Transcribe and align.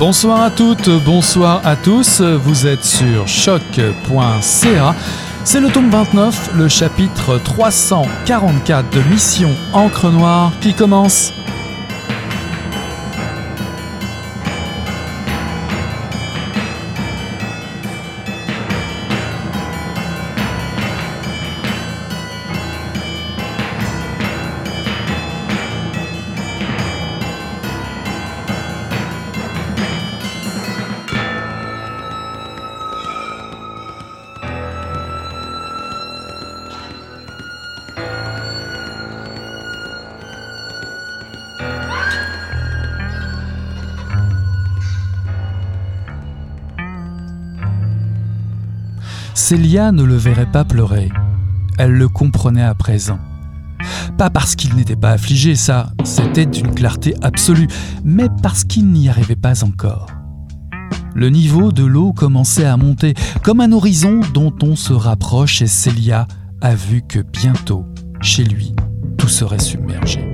Bonsoir 0.00 0.40
à 0.40 0.50
toutes, 0.50 0.88
bonsoir 1.04 1.60
à 1.62 1.76
tous, 1.76 2.22
vous 2.22 2.66
êtes 2.66 2.86
sur 2.86 3.28
choc.ca. 3.28 4.94
C'est 5.44 5.60
le 5.60 5.68
tome 5.68 5.90
29, 5.90 6.52
le 6.56 6.68
chapitre 6.68 7.36
344 7.36 8.96
de 8.96 9.02
Mission 9.10 9.50
Encre 9.74 10.10
Noire 10.10 10.52
qui 10.62 10.72
commence. 10.72 11.34
Célia 49.50 49.90
ne 49.90 50.04
le 50.04 50.14
verrait 50.14 50.48
pas 50.48 50.64
pleurer. 50.64 51.08
Elle 51.76 51.90
le 51.90 52.06
comprenait 52.06 52.62
à 52.62 52.72
présent. 52.76 53.18
Pas 54.16 54.30
parce 54.30 54.54
qu'il 54.54 54.76
n'était 54.76 54.94
pas 54.94 55.10
affligé, 55.10 55.56
ça, 55.56 55.90
c'était 56.04 56.46
d'une 56.46 56.72
clarté 56.72 57.16
absolue, 57.20 57.66
mais 58.04 58.28
parce 58.44 58.62
qu'il 58.62 58.86
n'y 58.92 59.08
arrivait 59.08 59.34
pas 59.34 59.64
encore. 59.64 60.06
Le 61.16 61.30
niveau 61.30 61.72
de 61.72 61.82
l'eau 61.82 62.12
commençait 62.12 62.64
à 62.64 62.76
monter, 62.76 63.14
comme 63.42 63.60
un 63.60 63.72
horizon 63.72 64.20
dont 64.32 64.54
on 64.62 64.76
se 64.76 64.92
rapproche, 64.92 65.62
et 65.62 65.66
Célia 65.66 66.28
a 66.60 66.76
vu 66.76 67.02
que 67.02 67.18
bientôt, 67.18 67.84
chez 68.20 68.44
lui, 68.44 68.72
tout 69.18 69.26
serait 69.26 69.58
submergé. 69.58 70.29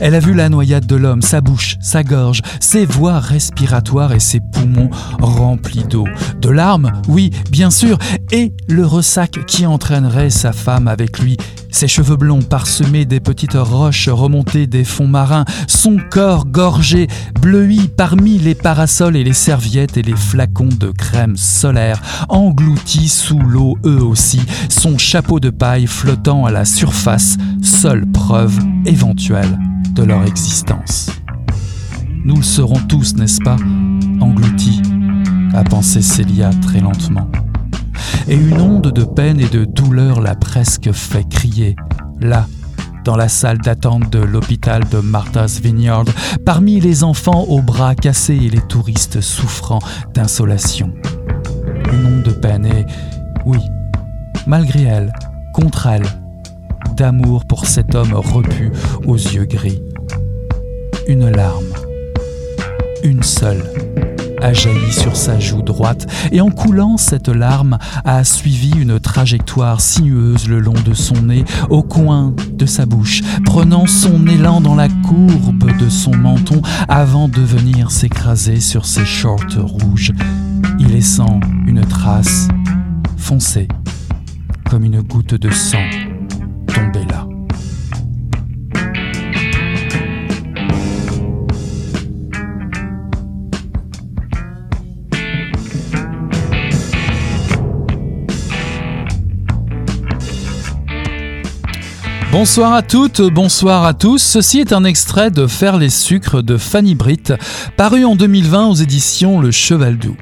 Elle 0.00 0.14
a 0.14 0.20
vu 0.20 0.32
la 0.32 0.48
noyade 0.48 0.86
de 0.86 0.96
l'homme, 0.96 1.20
sa 1.20 1.42
bouche, 1.42 1.76
sa 1.80 2.02
gorge, 2.02 2.40
ses 2.58 2.86
voies 2.86 3.20
respiratoires 3.20 4.12
et 4.12 4.20
ses 4.20 4.40
poumons 4.40 4.88
remplis 5.20 5.84
d'eau. 5.84 6.06
De 6.40 6.48
larmes, 6.48 6.92
oui, 7.06 7.30
bien 7.50 7.70
sûr, 7.70 7.98
et 8.32 8.54
le 8.66 8.86
ressac 8.86 9.44
qui 9.46 9.66
entraînerait 9.66 10.30
sa 10.30 10.52
femme 10.52 10.88
avec 10.88 11.18
lui. 11.18 11.36
Ses 11.70 11.86
cheveux 11.86 12.16
blonds 12.16 12.42
parsemés 12.42 13.04
des 13.04 13.20
petites 13.20 13.54
roches 13.54 14.08
remontées 14.08 14.66
des 14.66 14.84
fonds 14.84 15.06
marins, 15.06 15.44
son 15.68 15.98
corps 16.10 16.46
gorgé, 16.46 17.06
bleui 17.40 17.88
parmi 17.88 18.38
les 18.38 18.54
parasols 18.54 19.16
et 19.16 19.24
les 19.24 19.34
serviettes 19.34 19.96
et 19.96 20.02
les 20.02 20.16
flacons 20.16 20.68
de 20.68 20.90
crème 20.90 21.36
solaire, 21.36 22.00
engloutis 22.28 23.08
sous 23.08 23.38
l'eau 23.38 23.76
eux 23.84 24.02
aussi, 24.02 24.40
son 24.68 24.98
chapeau 24.98 25.40
de 25.40 25.50
paille 25.50 25.86
flottant 25.86 26.46
à 26.46 26.50
la 26.50 26.64
surface, 26.64 27.36
seule 27.62 28.10
preuve 28.10 28.58
éventuelle 28.86 29.58
leur 30.04 30.24
existence. 30.24 31.10
Nous 32.24 32.36
le 32.36 32.42
serons 32.42 32.80
tous, 32.88 33.14
n'est-ce 33.14 33.40
pas, 33.42 33.56
engloutis, 34.20 34.82
a 35.54 35.64
pensé 35.64 36.02
Célia 36.02 36.50
très 36.62 36.80
lentement. 36.80 37.28
Et 38.28 38.36
une 38.36 38.60
onde 38.60 38.92
de 38.92 39.04
peine 39.04 39.40
et 39.40 39.48
de 39.48 39.64
douleur 39.64 40.20
l'a 40.20 40.34
presque 40.34 40.92
fait 40.92 41.28
crier, 41.28 41.76
là, 42.20 42.46
dans 43.04 43.16
la 43.16 43.28
salle 43.28 43.58
d'attente 43.58 44.10
de 44.10 44.18
l'hôpital 44.18 44.82
de 44.90 44.98
Martha's 44.98 45.60
Vineyard, 45.60 46.04
parmi 46.44 46.80
les 46.80 47.02
enfants 47.02 47.44
aux 47.44 47.62
bras 47.62 47.94
cassés 47.94 48.36
et 48.36 48.50
les 48.50 48.60
touristes 48.60 49.20
souffrant 49.20 49.80
d'insolation. 50.14 50.92
Une 51.92 52.06
onde 52.06 52.22
de 52.22 52.32
peine 52.32 52.66
et, 52.66 52.86
oui, 53.46 53.60
malgré 54.46 54.82
elle, 54.82 55.12
contre 55.54 55.86
elle, 55.86 56.06
d'amour 56.96 57.46
pour 57.46 57.66
cet 57.66 57.94
homme 57.94 58.12
repu 58.12 58.70
aux 59.06 59.16
yeux 59.16 59.46
gris. 59.46 59.80
Une 61.10 61.28
larme, 61.28 61.74
une 63.02 63.24
seule, 63.24 63.64
a 64.40 64.52
jailli 64.52 64.92
sur 64.92 65.16
sa 65.16 65.40
joue 65.40 65.60
droite, 65.60 66.06
et 66.30 66.40
en 66.40 66.50
coulant 66.50 66.96
cette 66.98 67.26
larme 67.26 67.78
a 68.04 68.22
suivi 68.22 68.70
une 68.80 69.00
trajectoire 69.00 69.80
sinueuse 69.80 70.48
le 70.48 70.60
long 70.60 70.80
de 70.86 70.94
son 70.94 71.20
nez, 71.22 71.44
au 71.68 71.82
coin 71.82 72.32
de 72.52 72.64
sa 72.64 72.86
bouche, 72.86 73.22
prenant 73.44 73.88
son 73.88 74.24
élan 74.28 74.60
dans 74.60 74.76
la 74.76 74.86
courbe 74.88 75.76
de 75.80 75.88
son 75.88 76.16
menton 76.16 76.62
avant 76.88 77.26
de 77.26 77.40
venir 77.40 77.90
s'écraser 77.90 78.60
sur 78.60 78.86
ses 78.86 79.04
shorts 79.04 79.58
rouges, 79.58 80.12
y 80.78 80.84
laissant 80.84 81.40
une 81.66 81.80
trace 81.80 82.46
foncée 83.16 83.66
comme 84.70 84.84
une 84.84 85.00
goutte 85.00 85.34
de 85.34 85.50
sang 85.50 85.90
tombée 86.68 87.04
Bonsoir 102.32 102.74
à 102.74 102.82
toutes, 102.82 103.22
bonsoir 103.22 103.84
à 103.84 103.92
tous. 103.92 104.22
Ceci 104.22 104.60
est 104.60 104.72
un 104.72 104.84
extrait 104.84 105.32
de 105.32 105.48
Faire 105.48 105.76
les 105.76 105.90
sucres 105.90 106.44
de 106.44 106.56
Fanny 106.56 106.94
Britt, 106.94 107.32
paru 107.76 108.04
en 108.04 108.14
2020 108.14 108.68
aux 108.68 108.74
éditions 108.74 109.40
Le 109.40 109.50
Cheval 109.50 109.98
Doux. 109.98 110.16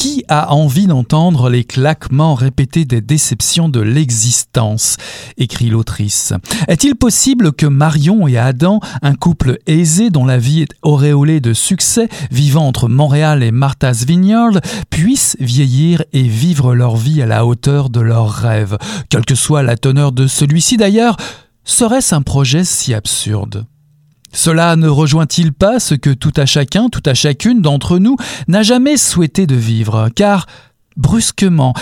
Qui 0.00 0.24
a 0.28 0.54
envie 0.54 0.86
d'entendre 0.86 1.50
les 1.50 1.62
claquements 1.62 2.34
répétés 2.34 2.86
des 2.86 3.02
déceptions 3.02 3.68
de 3.68 3.80
l'existence? 3.80 4.96
Écrit 5.36 5.68
l'autrice. 5.68 6.32
Est-il 6.68 6.96
possible 6.96 7.52
que 7.52 7.66
Marion 7.66 8.26
et 8.26 8.38
Adam, 8.38 8.80
un 9.02 9.14
couple 9.14 9.58
aisé 9.66 10.08
dont 10.08 10.24
la 10.24 10.38
vie 10.38 10.62
est 10.62 10.72
auréolée 10.80 11.40
de 11.40 11.52
succès, 11.52 12.08
vivant 12.30 12.66
entre 12.66 12.88
Montréal 12.88 13.42
et 13.42 13.50
Martha's 13.50 14.06
Vineyard, 14.06 14.62
puissent 14.88 15.36
vieillir 15.38 16.02
et 16.14 16.22
vivre 16.22 16.74
leur 16.74 16.96
vie 16.96 17.20
à 17.20 17.26
la 17.26 17.44
hauteur 17.44 17.90
de 17.90 18.00
leurs 18.00 18.32
rêves? 18.32 18.78
Quelle 19.10 19.26
que 19.26 19.34
soit 19.34 19.62
la 19.62 19.76
teneur 19.76 20.12
de 20.12 20.26
celui-ci 20.26 20.78
d'ailleurs, 20.78 21.18
serait-ce 21.64 22.14
un 22.14 22.22
projet 22.22 22.64
si 22.64 22.94
absurde? 22.94 23.66
Cela 24.32 24.76
ne 24.76 24.88
rejoint-il 24.88 25.52
pas 25.52 25.80
ce 25.80 25.94
que 25.94 26.10
tout 26.10 26.32
à 26.36 26.46
chacun, 26.46 26.88
tout 26.88 27.02
à 27.06 27.14
chacune 27.14 27.60
d'entre 27.60 27.98
nous 27.98 28.16
n'a 28.48 28.62
jamais 28.62 28.96
souhaité 28.96 29.46
de 29.46 29.56
vivre? 29.56 30.08
Car, 30.14 30.46
brusquement, 30.96 31.74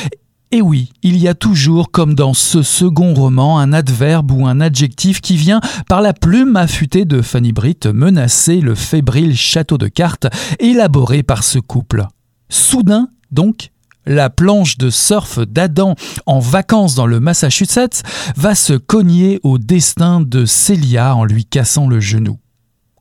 et 0.50 0.62
oui, 0.62 0.92
il 1.02 1.18
y 1.18 1.28
a 1.28 1.34
toujours, 1.34 1.90
comme 1.90 2.14
dans 2.14 2.32
ce 2.32 2.62
second 2.62 3.12
roman, 3.12 3.58
un 3.58 3.74
adverbe 3.74 4.32
ou 4.32 4.46
un 4.46 4.62
adjectif 4.62 5.20
qui 5.20 5.36
vient, 5.36 5.60
par 5.88 6.00
la 6.00 6.14
plume 6.14 6.56
affûtée 6.56 7.04
de 7.04 7.20
Fanny 7.20 7.52
Britt, 7.52 7.86
menacer 7.86 8.62
le 8.62 8.74
fébrile 8.74 9.36
château 9.36 9.76
de 9.76 9.88
cartes 9.88 10.26
élaboré 10.58 11.22
par 11.22 11.44
ce 11.44 11.58
couple. 11.58 12.06
Soudain, 12.48 13.08
donc, 13.30 13.72
la 14.08 14.30
planche 14.30 14.78
de 14.78 14.90
surf 14.90 15.38
d'Adam 15.38 15.94
en 16.26 16.40
vacances 16.40 16.94
dans 16.94 17.06
le 17.06 17.20
Massachusetts 17.20 18.02
va 18.36 18.54
se 18.54 18.72
cogner 18.72 19.38
au 19.44 19.58
destin 19.58 20.20
de 20.20 20.44
Célia 20.44 21.14
en 21.14 21.24
lui 21.24 21.44
cassant 21.44 21.86
le 21.86 22.00
genou. 22.00 22.38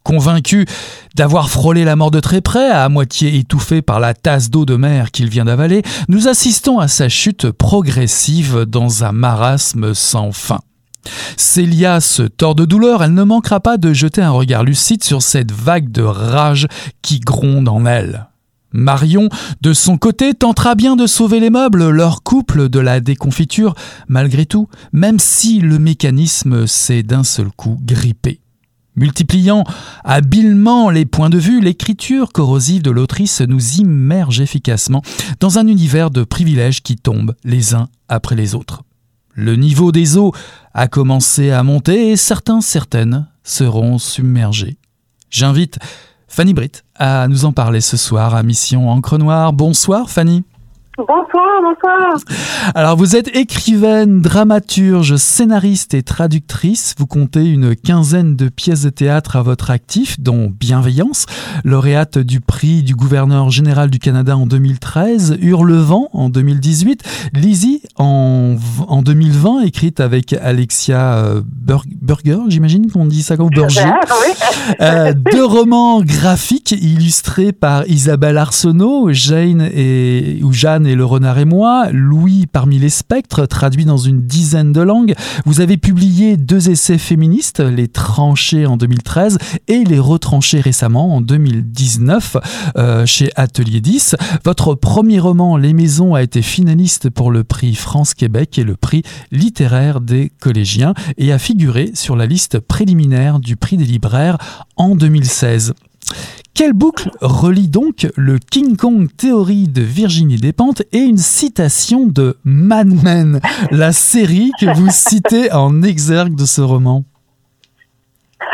Convaincu 0.03 0.65
d'avoir 1.15 1.49
frôlé 1.49 1.83
la 1.83 1.95
mort 1.97 2.11
de 2.11 2.19
très 2.19 2.39
près, 2.39 2.69
à 2.69 2.87
moitié 2.87 3.37
étouffé 3.37 3.81
par 3.81 3.99
la 3.99 4.13
tasse 4.13 4.49
d'eau 4.49 4.65
de 4.65 4.75
mer 4.75 5.11
qu'il 5.11 5.29
vient 5.29 5.45
d'avaler, 5.45 5.81
nous 6.07 6.27
assistons 6.27 6.79
à 6.79 6.87
sa 6.87 7.09
chute 7.09 7.51
progressive 7.51 8.65
dans 8.65 9.03
un 9.03 9.11
marasme 9.11 9.93
sans 9.93 10.31
fin. 10.31 10.59
Célia 11.35 11.99
se 11.99 12.23
tord 12.23 12.55
de 12.55 12.65
douleur, 12.65 13.03
elle 13.03 13.13
ne 13.13 13.23
manquera 13.23 13.59
pas 13.59 13.77
de 13.77 13.93
jeter 13.93 14.21
un 14.21 14.31
regard 14.31 14.63
lucide 14.63 15.03
sur 15.03 15.21
cette 15.21 15.51
vague 15.51 15.91
de 15.91 16.03
rage 16.03 16.67
qui 17.01 17.19
gronde 17.19 17.67
en 17.67 17.85
elle. 17.85 18.27
Marion, 18.77 19.27
de 19.61 19.73
son 19.73 19.97
côté, 19.97 20.35
tentera 20.35 20.75
bien 20.75 20.95
de 20.95 21.07
sauver 21.07 21.39
les 21.39 21.49
meubles, 21.49 21.89
leur 21.89 22.21
couple 22.21 22.69
de 22.69 22.79
la 22.79 22.99
déconfiture, 22.99 23.73
malgré 24.07 24.45
tout, 24.45 24.69
même 24.93 25.17
si 25.17 25.59
le 25.59 25.79
mécanisme 25.79 26.67
s'est 26.67 27.01
d'un 27.01 27.23
seul 27.23 27.49
coup 27.49 27.79
grippé. 27.81 28.39
Multipliant 28.95 29.63
habilement 30.03 30.91
les 30.91 31.05
points 31.05 31.31
de 31.31 31.39
vue, 31.39 31.59
l'écriture 31.59 32.31
corrosive 32.31 32.83
de 32.83 32.91
l'autrice 32.91 33.41
nous 33.41 33.79
immerge 33.79 34.41
efficacement 34.41 35.01
dans 35.39 35.57
un 35.57 35.65
univers 35.65 36.11
de 36.11 36.23
privilèges 36.23 36.83
qui 36.83 36.97
tombent 36.97 37.35
les 37.43 37.73
uns 37.73 37.89
après 38.09 38.35
les 38.35 38.53
autres. 38.53 38.83
Le 39.33 39.55
niveau 39.55 39.91
des 39.91 40.17
eaux 40.17 40.33
a 40.75 40.87
commencé 40.87 41.49
à 41.49 41.63
monter 41.63 42.11
et 42.11 42.15
certains, 42.15 42.61
certaines 42.61 43.27
seront 43.43 43.97
submergés. 43.97 44.77
J'invite 45.31 45.79
Fanny 46.27 46.53
Britt 46.53 46.83
à 46.95 47.27
nous 47.27 47.45
en 47.45 47.53
parler 47.53 47.81
ce 47.81 47.97
soir 47.97 48.35
à 48.35 48.43
Mission 48.43 48.89
Encre 48.89 49.17
Noire. 49.17 49.53
Bonsoir 49.53 50.09
Fanny. 50.09 50.43
Bonsoir, 50.97 51.61
bonsoir. 51.61 52.17
Alors 52.73 52.97
vous 52.97 53.15
êtes 53.15 53.35
écrivaine, 53.35 54.19
dramaturge, 54.19 55.17
scénariste 55.17 55.93
et 55.93 56.01
traductrice. 56.01 56.95
Vous 56.97 57.05
comptez 57.05 57.45
une 57.45 57.75
quinzaine 57.75 58.35
de 58.35 58.49
pièces 58.49 58.81
de 58.81 58.89
théâtre 58.89 59.35
à 59.35 59.43
votre 59.43 59.69
actif, 59.69 60.19
dont 60.19 60.51
Bienveillance, 60.51 61.27
lauréate 61.63 62.17
du 62.17 62.41
prix 62.41 62.81
du 62.81 62.95
gouverneur 62.95 63.51
général 63.51 63.91
du 63.91 63.99
Canada 63.99 64.35
en 64.35 64.47
2013, 64.47 65.37
Hurlevent 65.39 66.09
en 66.13 66.29
2018, 66.29 67.03
Lizzie 67.35 67.83
en, 67.97 68.55
en 68.87 69.01
2020, 69.03 69.61
écrite 69.65 69.99
avec 69.99 70.33
Alexia 70.33 71.17
euh, 71.17 71.41
Burger, 72.01 72.39
j'imagine 72.47 72.89
qu'on 72.89 73.05
dit 73.05 73.21
ça 73.21 73.37
comme 73.37 73.49
Burger. 73.49 73.85
Euh, 74.81 75.13
deux 75.13 75.45
romans 75.45 76.01
graphiques 76.01 76.73
illustrés 76.73 77.53
par 77.53 77.87
Isabelle 77.87 78.37
Arsenault, 78.37 79.13
Jane 79.13 79.69
et 79.73 80.41
ou 80.43 80.51
Jeanne 80.51 80.86
Le 80.95 81.05
Renard 81.05 81.39
et 81.39 81.45
moi, 81.45 81.87
Louis 81.91 82.45
parmi 82.45 82.79
les 82.79 82.89
spectres, 82.89 83.45
traduit 83.45 83.85
dans 83.85 83.97
une 83.97 84.21
dizaine 84.21 84.71
de 84.71 84.81
langues. 84.81 85.15
Vous 85.45 85.61
avez 85.61 85.77
publié 85.77 86.37
deux 86.37 86.69
essais 86.69 86.97
féministes, 86.97 87.59
Les 87.59 87.87
tranchés 87.87 88.65
en 88.65 88.77
2013 88.77 89.37
et 89.67 89.83
Les 89.83 89.99
retranchés 89.99 90.59
récemment 90.59 91.15
en 91.15 91.21
2019 91.21 92.37
euh, 92.77 93.05
chez 93.05 93.29
Atelier 93.35 93.81
10. 93.81 94.15
Votre 94.43 94.75
premier 94.75 95.19
roman, 95.19 95.57
Les 95.57 95.73
Maisons, 95.73 96.15
a 96.15 96.23
été 96.23 96.41
finaliste 96.41 97.09
pour 97.09 97.31
le 97.31 97.43
prix 97.43 97.75
France-Québec 97.75 98.57
et 98.59 98.63
le 98.63 98.75
prix 98.75 99.03
littéraire 99.31 100.01
des 100.01 100.31
collégiens 100.39 100.93
et 101.17 101.31
a 101.31 101.39
figuré 101.39 101.91
sur 101.93 102.15
la 102.15 102.25
liste 102.25 102.59
préliminaire 102.59 103.39
du 103.39 103.55
prix 103.55 103.77
des 103.77 103.85
libraires 103.85 104.37
en 104.75 104.95
2016. 104.95 105.73
Quelle 106.55 106.73
boucle 106.73 107.11
relie 107.21 107.67
donc 107.67 108.07
le 108.15 108.39
King 108.39 108.77
Kong 108.77 109.07
théorie 109.15 109.67
de 109.67 109.81
Virginie 109.81 110.37
Despentes 110.37 110.81
et 110.91 110.99
une 110.99 111.17
citation 111.17 112.07
de 112.07 112.37
Mad 112.43 112.87
Men, 112.87 113.39
la 113.69 113.91
série 113.91 114.51
que 114.59 114.65
vous 114.75 114.89
citez 114.91 115.51
en 115.51 115.83
exergue 115.83 116.35
de 116.35 116.45
ce 116.45 116.61
roman? 116.61 117.03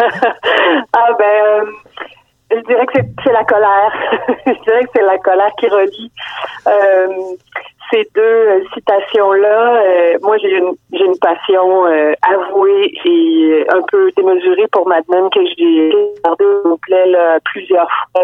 Ah 0.96 1.10
ben, 1.18 1.26
euh, 1.26 1.66
je 2.52 2.62
dirais 2.68 2.86
que 2.86 3.00
c'est 3.24 3.32
la 3.32 3.44
colère. 3.46 3.94
je 4.46 4.64
dirais 4.64 4.84
que 4.84 4.90
c'est 4.96 5.04
la 5.04 5.18
colère 5.18 5.52
qui 5.60 5.68
relie 5.68 6.12
euh, 6.68 7.08
ces 7.92 8.08
deux 8.16 8.22
euh, 8.22 8.64
citations-là, 8.74 9.84
euh, 9.84 10.18
moi 10.22 10.38
j'ai 10.38 10.58
une 10.58 10.74
j'ai 10.92 11.06
une 11.06 11.18
passion 11.20 11.86
euh, 11.86 12.14
avouée 12.22 12.94
et 13.06 13.66
un 13.74 13.82
peu 13.92 14.12
démesurée 14.16 14.68
pour 14.72 14.88
Mad 14.88 15.04
Men 15.10 15.30
que 15.30 15.40
j'ai 15.58 15.92
regardé 16.18 16.46
au 16.46 16.70
complet 16.70 17.08
là, 17.08 17.40
plusieurs 17.46 17.88
fois. 18.12 18.24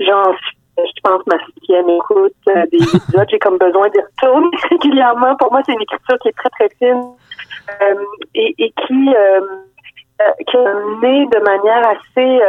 genre 0.00 0.34
je 0.78 1.00
pense 1.02 1.22
ma 1.26 1.38
cinquième 1.38 1.88
écoute 1.90 2.32
des 2.46 2.78
épisodes, 2.96 3.26
j'ai 3.30 3.38
comme 3.38 3.58
besoin 3.58 3.88
d'y 3.90 4.00
retourner 4.00 4.56
régulièrement. 4.70 5.36
Pour 5.36 5.52
moi, 5.52 5.60
c'est 5.66 5.72
une 5.72 5.82
écriture 5.82 6.18
qui 6.20 6.28
est 6.28 6.36
très 6.36 6.48
très 6.50 6.68
fine 6.78 7.02
et, 8.34 8.54
et 8.58 8.72
qui 8.86 9.14
qui 10.46 10.56
est 10.56 10.74
menée 10.74 11.26
de 11.26 11.38
manière 11.40 11.82
assez 11.88 12.40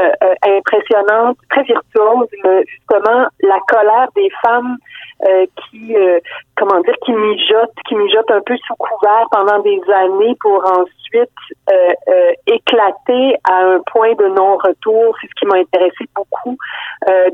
impressionnante, 0.46 1.38
très 1.50 1.64
virtuose, 1.64 2.28
justement 2.68 3.28
la 3.42 3.60
colère 3.68 4.08
des 4.16 4.30
femmes 4.44 4.78
euh, 5.26 5.46
qui, 5.70 5.96
euh, 5.96 6.20
comment 6.58 6.80
dire, 6.82 6.96
qui 7.06 7.14
mijote, 7.14 7.72
qui 7.88 7.96
mijote 7.96 8.30
un 8.32 8.42
peu 8.42 8.56
sous 8.58 8.76
couvert 8.76 9.28
pendant 9.32 9.60
des 9.60 9.82
années 9.94 10.36
pour 10.42 10.64
ensuite 10.66 11.03
euh, 11.20 12.32
éclater 12.48 13.36
à 13.50 13.64
un 13.64 13.80
point 13.92 14.14
de 14.14 14.28
non-retour. 14.28 15.16
C'est 15.22 15.28
ce 15.28 15.34
qui 15.40 15.46
m'a 15.46 15.58
intéressé 15.58 16.06
beaucoup 16.16 16.58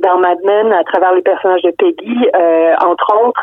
dans 0.01 0.17
Mad 0.17 0.39
Men 0.43 0.73
à 0.73 0.83
travers 0.83 1.13
les 1.13 1.21
personnages 1.21 1.61
de 1.61 1.71
Peggy, 1.71 2.17
entre 2.81 3.27
autres. 3.27 3.41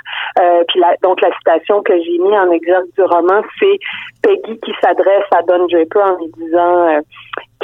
puis 0.68 0.82
donc 1.02 1.20
la 1.20 1.32
citation 1.36 1.82
que 1.82 1.92
j'ai 2.02 2.18
mis 2.18 2.36
en 2.36 2.50
exergue 2.50 2.86
du 2.96 3.02
roman, 3.02 3.42
c'est 3.60 3.78
Peggy 4.22 4.58
qui 4.60 4.72
s'adresse 4.82 5.24
à 5.32 5.42
Don 5.42 5.66
Draper 5.68 6.02
en 6.02 6.16
lui 6.16 6.32
disant 6.36 7.00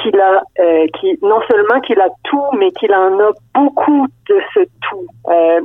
qu'il 0.00 0.18
a, 0.20 0.42
euh, 0.60 0.86
qui 0.98 1.18
non 1.22 1.40
seulement 1.50 1.80
qu'il 1.80 2.00
a 2.00 2.08
tout, 2.24 2.46
mais 2.58 2.70
qu'il 2.72 2.94
en 2.94 3.18
a 3.20 3.30
beaucoup 3.54 4.06
de 4.28 4.40
ce 4.54 4.60
tout. 4.88 5.06
Euh, 5.28 5.60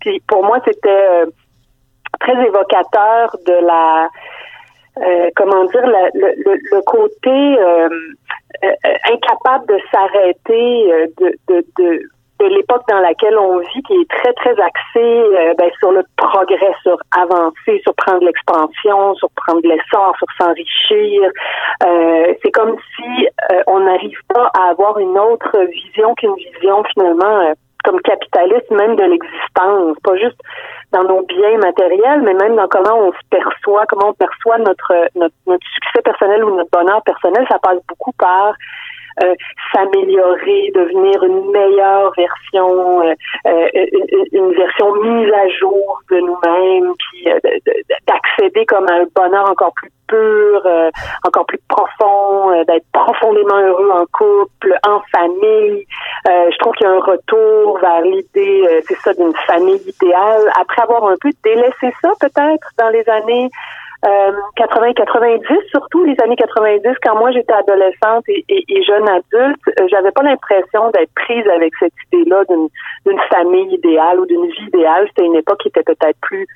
puis 0.00 0.20
pour 0.26 0.44
moi, 0.44 0.58
c'était 0.66 0.88
euh, 0.88 1.26
très 2.20 2.34
évocateur 2.44 3.36
de 3.46 3.66
la, 3.66 4.08
euh, 5.02 5.30
comment 5.36 5.64
dire, 5.64 5.86
le, 5.86 6.42
le, 6.44 6.58
le, 6.72 6.82
côté 6.82 7.58
incapable 9.10 9.66
de 9.66 9.78
s'arrêter, 9.90 11.08
de, 11.18 11.34
de, 11.48 11.64
de 11.78 12.02
de 12.40 12.46
l'époque 12.46 12.82
dans 12.88 13.00
laquelle 13.00 13.36
on 13.36 13.58
vit, 13.58 13.82
qui 13.82 13.94
est 13.94 14.10
très, 14.10 14.32
très 14.34 14.52
axée 14.60 14.96
euh, 14.96 15.54
ben, 15.58 15.70
sur 15.78 15.92
le 15.92 16.04
progrès, 16.16 16.72
sur 16.82 16.96
avancer, 17.16 17.80
sur 17.82 17.94
prendre 17.94 18.24
l'expansion, 18.24 19.14
sur 19.16 19.28
prendre 19.30 19.60
l'essor, 19.64 20.14
sur 20.18 20.26
s'enrichir. 20.38 21.30
Euh, 21.84 22.34
c'est 22.42 22.50
comme 22.50 22.76
si 22.96 23.28
euh, 23.52 23.62
on 23.66 23.80
n'arrive 23.80 24.18
pas 24.32 24.50
à 24.56 24.70
avoir 24.70 24.98
une 24.98 25.18
autre 25.18 25.58
vision 25.72 26.14
qu'une 26.14 26.34
vision 26.36 26.84
finalement 26.92 27.54
comme 27.88 28.00
capitaliste 28.02 28.70
même 28.70 28.96
de 28.96 29.04
l'existence, 29.04 29.96
pas 30.04 30.16
juste 30.16 30.38
dans 30.92 31.04
nos 31.04 31.22
biens 31.22 31.56
matériels, 31.58 32.20
mais 32.22 32.34
même 32.34 32.54
dans 32.54 32.68
comment 32.68 32.98
on 32.98 33.12
se 33.12 33.24
perçoit, 33.30 33.86
comment 33.88 34.10
on 34.10 34.12
perçoit 34.12 34.58
notre, 34.58 34.92
notre, 35.14 35.34
notre 35.46 35.66
succès 35.74 36.02
personnel 36.02 36.44
ou 36.44 36.54
notre 36.54 36.70
bonheur 36.70 37.02
personnel. 37.02 37.46
Ça 37.50 37.58
passe 37.58 37.78
beaucoup 37.88 38.12
par 38.12 38.52
euh, 39.22 39.34
s'améliorer, 39.72 40.70
devenir 40.74 41.22
une 41.24 41.50
meilleure 41.50 42.12
version, 42.16 43.02
euh, 43.02 43.14
euh, 43.46 43.86
une 44.32 44.52
version 44.52 44.94
mise 44.94 45.32
à 45.32 45.48
jour 45.48 46.00
de 46.10 46.18
nous-mêmes, 46.20 46.92
puis 46.98 47.28
d'accéder 48.06 48.64
comme 48.66 48.86
à 48.88 48.94
un 48.94 49.06
bonheur 49.14 49.50
encore 49.50 49.72
plus 49.74 49.90
pur, 50.06 50.66
encore 51.26 51.44
plus 51.44 51.60
profond, 51.68 52.62
d'être 52.64 52.86
profondément 52.92 53.58
heureux 53.60 53.90
en 53.90 54.06
couple, 54.06 54.78
en 54.86 55.00
famille. 55.12 55.84
je 56.26 56.58
trouve 56.58 56.72
qu'il 56.74 56.86
y 56.86 56.90
a 56.90 56.94
un 56.94 57.00
retour 57.00 57.78
vers 57.78 58.00
l'idée, 58.00 58.82
c'est 58.88 58.96
ça, 59.00 59.12
d'une 59.12 59.34
famille 59.46 59.82
idéale. 59.86 60.50
Après 60.58 60.80
avoir 60.82 61.04
un 61.08 61.16
peu 61.20 61.30
délaissé 61.44 61.92
ça 62.00 62.10
peut-être 62.20 62.70
dans 62.78 62.88
les 62.88 63.06
années 63.10 63.50
80-90, 64.04 65.50
euh, 65.50 65.56
surtout 65.70 66.04
les 66.04 66.16
années 66.22 66.36
90, 66.36 66.82
quand 67.02 67.18
moi 67.18 67.32
j'étais 67.32 67.52
adolescente 67.52 68.24
et, 68.28 68.82
jeune 68.84 69.08
adulte, 69.08 69.60
euh, 69.80 69.86
j'avais 69.90 70.12
pas 70.12 70.22
l'impression 70.22 70.90
d'être 70.90 71.12
prise 71.14 71.46
avec 71.48 71.72
cette 71.80 71.92
idée-là 72.12 72.44
d'une 72.48 73.20
famille 73.30 73.74
idéale 73.74 74.20
ou 74.20 74.26
d'une 74.26 74.46
vie 74.46 74.66
idéale. 74.68 75.06
C'était 75.08 75.26
une 75.26 75.34
époque 75.34 75.58
qui 75.62 75.68
était 75.68 75.82
peut-être 75.82 76.18
plus 76.20 76.46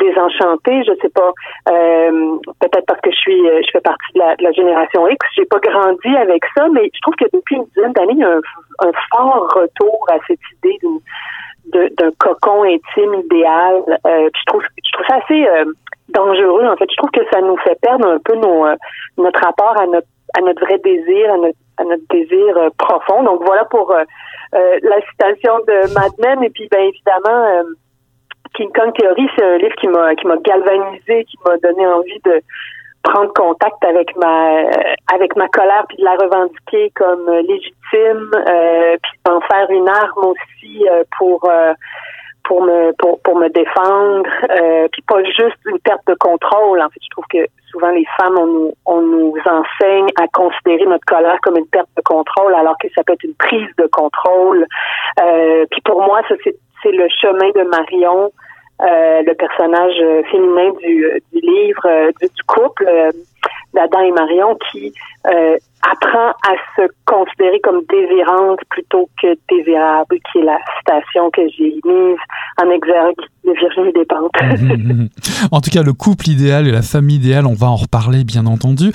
désenchantée, 0.00 0.84
je 0.84 0.92
sais 1.00 1.08
pas, 1.08 1.32
euh, 1.70 2.36
peut-être 2.60 2.84
parce 2.86 3.00
que 3.00 3.10
je 3.10 3.16
suis, 3.16 3.42
je 3.46 3.70
fais 3.72 3.80
partie 3.80 4.12
de 4.14 4.20
la, 4.20 4.52
génération 4.52 5.08
X, 5.08 5.26
j'ai 5.34 5.46
pas 5.46 5.58
grandi 5.58 6.14
avec 6.16 6.42
ça, 6.54 6.66
mais 6.70 6.90
je 6.92 7.00
trouve 7.00 7.14
que 7.14 7.24
depuis 7.32 7.56
une 7.56 7.64
dizaine 7.74 7.92
d'années, 7.92 8.12
il 8.12 8.18
y 8.18 8.24
a 8.24 8.28
un, 8.30 8.40
un 8.88 8.92
fort 9.10 9.48
retour 9.54 10.06
à 10.10 10.18
cette 10.26 10.40
idée 10.52 10.78
d'un 11.72 12.10
cocon 12.18 12.64
intime 12.64 13.14
idéal. 13.24 13.82
Euh, 14.06 14.28
je 14.34 14.44
trouve, 14.46 14.62
je 14.84 14.92
trouve 14.92 15.06
ça 15.08 15.16
assez 15.24 15.46
dangereux. 16.08 16.66
En 16.66 16.76
fait, 16.76 16.90
je 16.90 16.96
trouve 16.96 17.10
que 17.10 17.24
ça 17.32 17.40
nous 17.40 17.56
fait 17.58 17.78
perdre 17.80 18.06
un 18.06 18.18
peu 18.24 18.34
nos, 18.36 18.66
euh, 18.66 18.76
notre 19.18 19.40
rapport 19.40 19.78
à 19.80 19.86
notre 19.86 20.08
à 20.36 20.40
notre 20.40 20.60
vrai 20.66 20.76
désir, 20.78 21.32
à 21.32 21.36
notre, 21.36 21.58
à 21.78 21.84
notre 21.84 22.02
désir 22.10 22.56
euh, 22.58 22.68
profond. 22.78 23.22
Donc 23.22 23.42
voilà 23.44 23.64
pour 23.66 23.90
euh, 23.92 24.04
la 24.52 25.00
citation 25.10 25.58
de 25.66 25.94
Mad 25.94 26.12
Men. 26.18 26.42
Et 26.42 26.50
puis, 26.50 26.68
bien 26.70 26.80
évidemment, 26.80 27.62
King 28.54 28.70
Kong 28.72 28.92
Theory, 28.94 29.28
c'est 29.36 29.44
un 29.44 29.56
livre 29.58 29.74
qui 29.76 29.88
m'a 29.88 30.14
qui 30.14 30.26
m'a 30.26 30.36
galvanisé, 30.38 31.24
qui 31.24 31.36
m'a 31.46 31.56
donné 31.58 31.86
envie 31.86 32.20
de 32.24 32.40
prendre 33.02 33.32
contact 33.34 33.84
avec 33.84 34.16
ma 34.16 34.62
avec 35.12 35.36
ma 35.36 35.48
colère 35.48 35.84
puis 35.88 35.98
de 35.98 36.04
la 36.04 36.16
revendiquer 36.16 36.90
comme 36.94 37.30
légitime 37.30 38.30
puis 39.02 39.18
d'en 39.24 39.40
faire 39.42 39.70
une 39.70 39.88
arme 39.88 40.32
aussi 40.32 40.84
pour 41.18 41.48
pour 42.46 42.62
me 42.62 42.92
pour, 42.98 43.20
pour 43.20 43.36
me 43.36 43.48
défendre 43.48 44.28
euh, 44.50 44.88
puis 44.92 45.02
pas 45.02 45.22
juste 45.24 45.58
une 45.66 45.78
perte 45.80 46.06
de 46.06 46.14
contrôle. 46.14 46.80
En 46.80 46.88
fait 46.88 47.00
je 47.02 47.08
trouve 47.10 47.24
que 47.30 47.46
souvent 47.70 47.90
les 47.90 48.06
femmes 48.16 48.38
on 48.38 48.46
nous 48.46 48.72
on 48.86 49.00
nous 49.00 49.34
enseigne 49.44 50.08
à 50.20 50.26
considérer 50.28 50.86
notre 50.86 51.04
colère 51.04 51.38
comme 51.42 51.56
une 51.56 51.66
perte 51.66 51.88
de 51.96 52.02
contrôle 52.02 52.54
alors 52.54 52.76
que 52.78 52.88
ça 52.94 53.02
peut 53.04 53.12
être 53.12 53.24
une 53.24 53.34
prise 53.34 53.68
de 53.78 53.86
contrôle. 53.86 54.66
Euh, 55.20 55.66
puis 55.70 55.80
pour 55.82 56.02
moi 56.02 56.22
ça 56.28 56.34
c'est 56.44 56.56
c'est 56.82 56.92
le 56.92 57.08
chemin 57.20 57.50
de 57.50 57.68
Marion 57.68 58.30
euh, 58.82 59.22
le 59.22 59.34
personnage 59.34 59.96
féminin 60.30 60.70
du, 60.82 61.22
du 61.32 61.40
livre 61.40 62.10
du, 62.20 62.28
du 62.28 62.42
couple 62.46 62.86
d'Adam 63.74 64.00
et 64.00 64.12
Marion 64.12 64.56
qui 64.70 64.92
apprend 65.92 66.30
à 66.30 66.54
se 66.76 66.88
considérer 67.04 67.60
comme 67.60 67.82
désirante 67.88 68.60
plutôt 68.70 69.08
que 69.20 69.28
désirable, 69.50 70.16
qui 70.30 70.38
est 70.38 70.44
la 70.44 70.58
citation 70.78 71.30
que 71.30 71.42
j'ai 71.56 71.74
mise 71.84 72.18
en 72.60 72.70
exergue 72.70 73.16
de 73.44 73.52
Virginie 73.52 73.92
Despentes. 73.92 75.10
en 75.52 75.60
tout 75.60 75.70
cas, 75.70 75.82
le 75.82 75.92
couple 75.92 76.28
idéal 76.28 76.66
et 76.66 76.72
la 76.72 76.82
famille 76.82 77.16
idéale, 77.16 77.46
on 77.46 77.54
va 77.54 77.68
en 77.68 77.76
reparler 77.76 78.24
bien 78.24 78.46
entendu. 78.46 78.92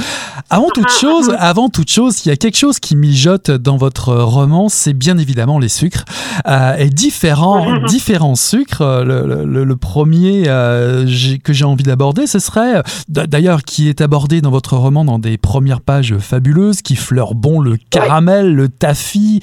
Avant 0.50 0.70
toute 0.70 0.90
chose, 0.90 1.36
avant 1.40 1.70
toute 1.70 1.90
chose, 1.90 2.26
il 2.26 2.30
y 2.30 2.32
a 2.32 2.36
quelque 2.36 2.58
chose 2.58 2.80
qui 2.80 2.96
mijote 2.96 3.52
dans 3.52 3.78
votre 3.78 4.14
roman, 4.14 4.70
c'est 4.70 4.94
bien 4.94 5.18
évidemment 5.18 5.60
les 5.60 5.70
sucres 5.70 6.06
euh, 6.48 6.76
et 6.76 6.90
différents 6.90 7.80
différents 7.86 8.36
sucres. 8.36 9.04
Le, 9.04 9.46
le, 9.46 9.76
premier 9.76 10.44
euh, 10.48 11.06
que 11.44 11.54
j'ai 11.54 11.66
envie 11.66 11.84
d'aborder, 11.84 12.28
ce 12.28 12.40
serait 12.40 12.84
d'ailleurs 13.08 13.64
qui 13.64 13.90
est 13.90 14.02
abordé 14.02 14.42
dans 14.42 14.52
votre 14.52 14.76
roman 14.76 15.06
dans 15.06 15.18
des 15.18 15.38
premières 15.38 15.82
pages 15.82 16.18
fabuleuses, 16.18 16.81
qui 16.82 16.96
fleure 16.96 17.36
bon 17.36 17.60
le 17.60 17.78
caramel, 17.90 18.54
le 18.56 18.70
taffy, 18.70 19.42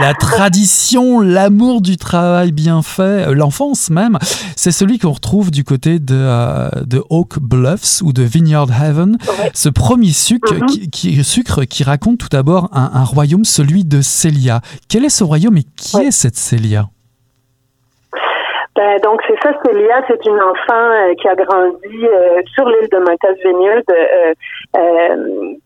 la 0.00 0.14
tradition, 0.14 1.20
l'amour 1.20 1.80
du 1.80 1.96
travail 1.96 2.52
bien 2.52 2.82
fait, 2.82 3.28
euh, 3.28 3.34
l'enfance 3.34 3.90
même. 3.90 4.18
C'est 4.56 4.72
celui 4.72 4.98
qu'on 4.98 5.12
retrouve 5.12 5.50
du 5.50 5.64
côté 5.64 5.98
de, 5.98 6.14
euh, 6.14 6.68
de 6.86 7.02
Oak 7.10 7.38
Bluffs 7.40 8.02
ou 8.02 8.12
de 8.12 8.22
Vineyard 8.22 8.68
Haven. 8.70 9.18
Ce 9.52 9.68
premier 9.68 10.12
sucre, 10.12 10.54
mm-hmm. 10.54 10.90
qui, 10.90 11.24
sucre 11.24 11.64
qui 11.64 11.84
raconte 11.84 12.18
tout 12.18 12.28
d'abord 12.30 12.68
un, 12.72 13.04
royaume, 13.04 13.44
celui 13.44 13.84
de 13.84 14.00
Célia. 14.00 14.60
Quel 14.88 15.04
est 15.04 15.10
ce 15.10 15.24
royaume 15.24 15.56
et 15.56 15.64
qui 15.76 15.98
est 15.98 16.10
cette 16.10 16.36
Célia? 16.36 16.88
Ben, 18.76 18.98
donc 19.04 19.22
c'est 19.28 19.40
ça, 19.40 19.52
Célia, 19.64 20.02
c'est 20.08 20.26
une 20.26 20.40
enfant 20.40 20.90
euh, 20.90 21.14
qui 21.14 21.28
a 21.28 21.36
grandi 21.36 22.06
euh, 22.06 22.42
sur 22.54 22.68
l'île 22.68 22.88
de 22.90 22.98
Montes 22.98 23.38
Vineyard. 23.44 23.82
Euh, 23.88 24.34
euh 24.76 25.16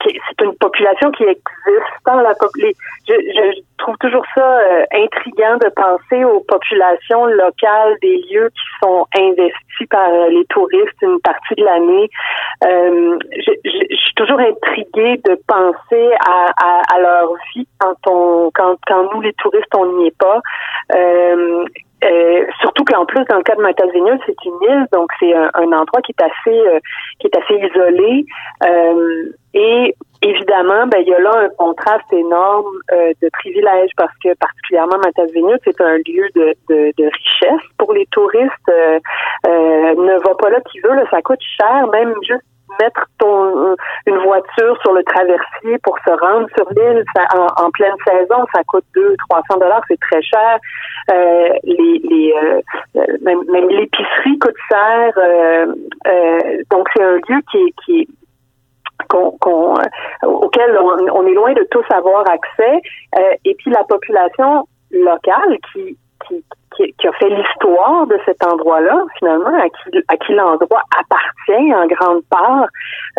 c'est 0.05 0.45
une 0.45 0.55
population 0.57 1.11
qui 1.13 1.25
existe 1.25 1.97
dans 2.07 2.21
la 2.21 2.35
population. 2.35 2.79
Je, 3.09 3.15
je, 3.15 3.61
trouve 3.79 3.97
toujours 3.99 4.25
ça 4.35 4.61
intriguant 4.93 5.57
de 5.59 5.69
penser 5.69 6.25
aux 6.25 6.41
populations 6.41 7.27
locales 7.27 7.97
des 8.03 8.17
lieux 8.31 8.51
qui 8.51 8.67
sont 8.83 9.07
investis 9.17 9.89
par 9.89 10.11
les 10.29 10.45
touristes 10.47 11.01
une 11.03 11.21
partie 11.21 11.55
de 11.57 11.65
l'année. 11.65 12.11
Je, 12.63 13.53
je, 13.65 13.97
suis 13.97 14.15
toujours 14.17 14.41
intriguée 14.41 15.21
de 15.25 15.41
penser 15.47 16.11
à, 16.27 16.51
à, 16.61 16.83
à, 16.95 17.01
leur 17.01 17.33
vie 17.55 17.69
quand 17.79 17.95
on 18.09 18.51
quand, 18.53 18.77
quand 18.87 19.15
nous 19.15 19.21
les 19.21 19.33
touristes 19.35 19.75
on 19.77 19.87
n'y 19.99 20.09
est 20.09 20.19
pas. 20.19 20.41
Euh, 22.05 22.47
surtout 22.61 22.85
qu'en 22.85 23.05
plus, 23.07 23.25
dans 23.25 23.39
le 23.39 23.43
cas 23.43 23.57
de 23.57 23.63
Matazénia, 23.63 24.17
c'est 24.25 24.37
une 24.45 24.59
île, 24.63 24.87
donc 24.93 25.11
c'est 25.19 25.35
un, 25.35 25.73
endroit 25.73 26.01
qui 26.03 26.15
est 26.17 26.23
assez 26.23 26.59
euh, 26.69 26.79
qui 27.19 27.27
est 27.27 27.37
assez 27.37 27.55
isolé. 27.55 28.25
Euh, 28.65 29.33
et 29.55 29.95
évidemment, 30.23 30.87
ben 30.87 31.01
il 31.01 31.09
y 31.09 31.15
a 31.15 31.19
là 31.19 31.47
un 31.47 31.49
contraste 31.57 32.13
énorme 32.13 32.71
de 32.93 33.29
privilèges 33.33 33.91
parce 33.97 34.13
que 34.23 34.35
particulièrement 34.35 34.99
Matazénia, 34.99 35.57
c'est 35.65 35.81
un 35.81 35.97
lieu 35.99 36.29
de, 36.37 36.55
de, 36.69 36.93
de, 36.97 37.05
richesse 37.05 37.67
pour 37.79 37.93
les 37.93 38.07
touristes. 38.07 38.53
ne 38.69 40.23
va 40.25 40.35
pas 40.35 40.51
là 40.51 40.61
qui 40.71 40.81
veut, 40.81 40.95
là, 40.95 41.05
ça 41.11 41.23
coûte 41.23 41.41
cher, 41.59 41.87
même 41.89 42.15
juste 42.23 42.45
mettre 42.81 43.07
ton 43.19 43.77
une 44.07 44.19
voiture 44.19 44.81
sur 44.83 44.93
le 44.93 45.03
traversier 45.05 45.79
pour 45.83 45.97
se 46.07 46.11
rendre 46.11 46.49
sur 46.57 46.69
l'île 46.71 47.05
en, 47.57 47.71
pleine 47.71 47.95
saison, 48.07 48.45
ça 48.55 48.63
coûte 48.65 48.85
2 48.95 49.17
300 49.31 49.59
dollars, 49.61 49.83
c'est 49.89 50.01
très 50.01 50.23
cher. 50.23 50.59
Euh, 51.11 51.49
les, 51.65 52.35
euh, 52.37 52.61
même, 53.23 53.69
l'épicerie 53.69 54.39
coûte 54.39 54.57
cher. 54.71 55.13
Euh, 55.17 55.67
donc 56.71 56.89
c'est 56.95 57.03
un 57.03 57.15
lieu 57.15 57.41
qui 57.51 57.75
qui 57.85 58.09
qu'on, 59.09 59.75
auquel 60.25 60.77
on, 60.79 60.97
on, 61.15 61.27
est 61.27 61.35
loin 61.35 61.53
de 61.53 61.67
tous 61.71 61.85
avoir 61.91 62.25
accès. 62.29 62.81
et 63.45 63.55
puis 63.55 63.71
la 63.71 63.85
population 63.85 64.67
locale 64.91 65.57
qui, 65.73 65.97
qui, 66.27 66.45
qui, 66.77 67.09
a 67.09 67.13
fait 67.13 67.29
l'histoire 67.29 68.07
de 68.07 68.19
cet 68.25 68.45
endroit-là, 68.45 69.05
finalement, 69.19 69.55
à 69.55 69.69
qui, 69.69 69.99
à 70.09 70.17
qui 70.17 70.33
l'endroit 70.33 70.83
appartient 70.97 71.75
en 71.75 71.87
grande 71.87 72.23
part, 72.31 72.69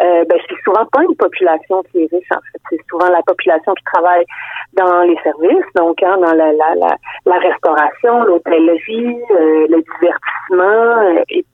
euh, 0.01 0.24
ben, 0.25 0.39
c'est 0.48 0.62
souvent 0.63 0.86
pas 0.91 1.03
une 1.03 1.15
population 1.15 1.84
qui 1.91 2.03
est 2.03 2.10
riche, 2.12 2.32
en 2.32 2.39
fait. 2.51 2.62
C'est 2.70 2.82
souvent 2.89 3.10
la 3.10 3.22
population 3.24 3.74
qui 3.74 3.84
travaille 3.84 4.25
dans 4.74 5.01
les 5.01 5.18
services, 5.24 5.65
donc 5.75 6.01
hein, 6.03 6.18
dans 6.18 6.34
la, 6.34 6.53
la, 6.53 6.75
la, 7.25 7.38
restauration, 7.39 8.24
l'hôtellerie, 8.24 9.18
euh, 9.32 9.68
le 9.68 9.84
divertissement, 10.00 11.20
euh, 11.20 11.24
et, 11.29 11.46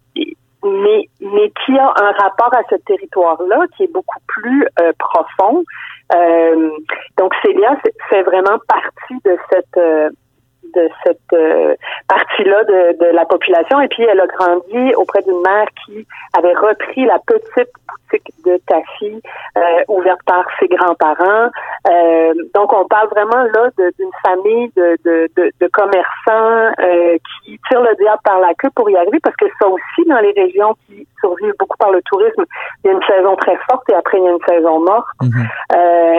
mais, 0.64 1.08
mais 1.22 1.52
qui 1.64 1.78
a 1.78 1.94
un 1.96 2.12
rapport 2.12 2.54
à 2.54 2.64
ce 2.70 2.75
territoire-là 2.88 3.66
qui 3.75 3.84
est 3.84 3.94
beaucoup 3.94 4.20
plus 4.28 4.66
euh, 4.80 4.92
profond. 4.98 5.64
Euh, 6.16 6.70
donc 7.18 7.34
Célia 7.44 7.78
fait 8.10 8.24
vraiment 8.24 8.58
partie 8.68 9.22
de 9.25 9.38
cette 9.52 10.14
de 10.75 10.89
cette 11.03 11.34
euh, 11.34 11.75
partie-là 12.08 12.63
de, 12.65 12.98
de, 13.00 13.15
la 13.15 13.25
population. 13.25 13.79
Et 13.82 13.88
puis, 13.88 14.03
elle 14.03 14.20
a 14.20 14.27
grandi 14.27 14.94
auprès 14.96 15.22
d'une 15.22 15.41
mère 15.41 15.67
qui 15.86 16.05
avait 16.38 16.53
repris 16.53 17.05
la 17.05 17.20
petite 17.20 17.72
boutique 17.88 18.32
de 18.46 18.60
taffy 18.67 19.22
euh, 19.58 19.62
ouverte 19.88 20.20
par 20.25 20.46
ses 20.60 20.67
grands-parents. 20.67 21.50
Euh, 21.89 22.34
donc, 22.53 22.74
on 22.74 22.88
parle 22.88 23.10
vraiment 23.10 23.44
là 23.44 23.70
d'une 23.77 24.12
famille 24.25 24.72
de, 24.75 24.98
de, 25.05 25.29
de, 25.36 25.51
de 25.60 25.67
commerçants 25.67 26.72
qui 27.46 27.60
tirent 27.70 27.82
le 27.82 27.96
diable 27.96 28.22
par 28.24 28.39
la 28.39 28.53
queue 28.55 28.70
pour 28.75 28.89
y 28.89 28.96
arriver, 28.96 29.20
parce 29.24 29.36
que 29.36 29.46
ça 29.60 29.67
aussi, 29.67 30.08
dans 30.08 30.20
les 30.20 30.32
régions 30.32 30.75
qui 30.86 31.08
survivent 31.20 31.55
beaucoup 31.60 31.77
par 31.77 31.91
le 31.91 32.01
tourisme, 32.03 32.44
il 32.84 32.88
y 32.88 32.89
a 32.91 32.94
une 32.94 33.03
saison 33.03 33.36
très 33.36 33.58
forte 33.70 33.89
et 33.89 33.96
après, 33.96 34.17
il 34.17 34.24
y 34.24 34.27
a 34.27 34.32
une 34.32 34.46
saison 34.48 34.79
morte. 34.79 35.08
Mhm. 35.22 35.48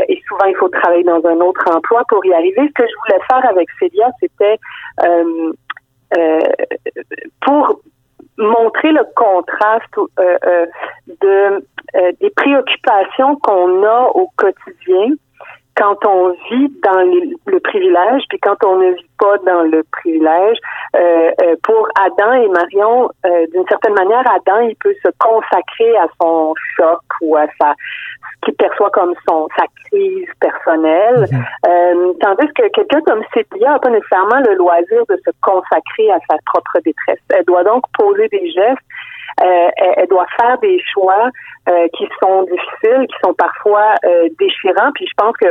Et 0.09 0.23
souvent, 0.29 0.47
il 0.47 0.57
faut 0.57 0.69
travailler 0.69 1.05
dans 1.05 1.25
un 1.27 1.41
autre 1.41 1.65
emploi 1.75 2.03
pour 2.09 2.25
y 2.25 2.33
arriver. 2.33 2.63
Ce 2.69 2.83
que 2.83 2.89
je 2.89 2.95
voulais 3.05 3.23
faire 3.29 3.49
avec 3.49 3.69
Célia, 3.79 4.09
c'était 4.21 4.46
euh, 5.05 5.53
euh, 6.17 6.41
pour 7.41 7.81
montrer 8.39 8.93
le 8.93 9.05
contraste 9.15 9.97
euh, 10.19 10.67
de 11.23 11.65
des 12.21 12.31
préoccupations 12.31 13.37
qu'on 13.37 13.83
a 13.85 14.11
au 14.15 14.29
quotidien 14.37 15.15
quand 15.77 15.97
on 16.07 16.31
vit 16.51 16.73
dans 16.83 17.03
le 17.47 17.61
privilège, 17.61 18.23
puis 18.29 18.39
quand 18.41 18.57
on 18.65 18.79
ne 18.79 18.93
vit 18.93 19.07
pas 19.19 19.37
dans 19.47 19.63
le 19.63 19.83
privilège. 19.93 20.59
Euh, 20.95 21.31
euh, 21.43 21.57
pour 21.63 21.89
Adam 22.01 22.33
et 22.33 22.49
Marion, 22.49 23.11
euh, 23.25 23.47
d'une 23.53 23.67
certaine 23.69 23.95
manière, 23.95 24.25
Adam, 24.31 24.61
il 24.61 24.77
peut 24.77 24.95
se 25.03 25.09
consacrer 25.19 25.97
à 25.99 26.07
son 26.21 26.55
choc 26.77 27.01
ou 27.21 27.37
à 27.37 27.47
sa 27.61 27.75
ce 27.75 28.47
qu'il 28.47 28.55
perçoit 28.55 28.91
comme 28.91 29.15
son 29.29 29.49
sa 29.57 29.65
crise 29.85 30.29
personnelle, 30.41 31.27
mhm. 31.31 32.19
tandis 32.21 32.47
que 32.55 32.69
quelqu'un 32.69 33.01
comme 33.03 33.23
Célia 33.33 33.73
n'a 33.73 33.79
pas 33.79 33.91
nécessairement 33.91 34.41
le 34.49 34.55
loisir 34.55 35.05
de 35.09 35.17
se 35.17 35.31
consacrer 35.43 36.11
à 36.11 36.19
sa 36.29 36.37
propre 36.47 36.81
détresse. 36.85 37.21
Elle 37.31 37.45
doit 37.45 37.65
donc 37.65 37.85
poser 37.97 38.29
des 38.29 38.51
gestes 38.51 38.83
euh, 39.43 39.69
elle, 39.77 40.09
doit 40.09 40.27
faire 40.41 40.59
des 40.59 40.81
choix 40.93 41.31
euh, 41.69 41.89
qui 41.97 42.09
sont 42.23 42.45
difficiles, 42.45 43.07
qui 43.07 43.17
sont 43.23 43.35
parfois 43.35 43.95
euh, 44.05 44.29
déchirants. 44.39 44.93
Puis 44.95 45.07
je 45.07 45.13
pense 45.17 45.37
que 45.37 45.49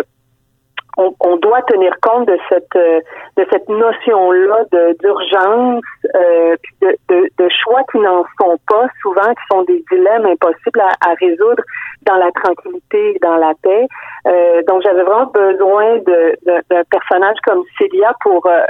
on, 0.98 1.38
doit 1.38 1.62
tenir 1.64 1.94
compte 2.02 2.28
de 2.28 2.38
cette 2.50 2.74
de 2.74 3.46
cette 3.52 3.68
notion 3.70 4.32
là 4.32 4.64
d'urgence 5.00 5.84
euh, 6.16 6.56
de, 6.82 6.98
de, 7.10 7.30
de, 7.38 7.50
choix 7.50 7.82
qui 7.92 8.00
n'en 8.00 8.24
sont 8.40 8.58
pas 8.68 8.88
souvent 9.02 9.34
qui 9.34 9.44
sont 9.52 9.64
des 9.64 9.84
dilemmes 9.92 10.26
impossibles 10.26 10.80
à, 10.80 10.92
à 11.10 11.14
résoudre 11.20 11.64
dans 12.04 12.16
la 12.16 12.32
tranquillité 12.32 13.16
et 13.16 13.20
dans 13.20 13.38
la 13.38 13.54
paix. 13.62 13.88
Euh, 14.28 14.62
donc 14.68 14.84
j'avais 14.84 15.04
vraiment 15.04 15.32
besoin 15.34 15.98
d'un 16.46 16.84
personnage 16.90 17.38
comme 17.46 17.64
Célia 17.78 18.14
pour 18.22 18.46
euh, 18.46 18.62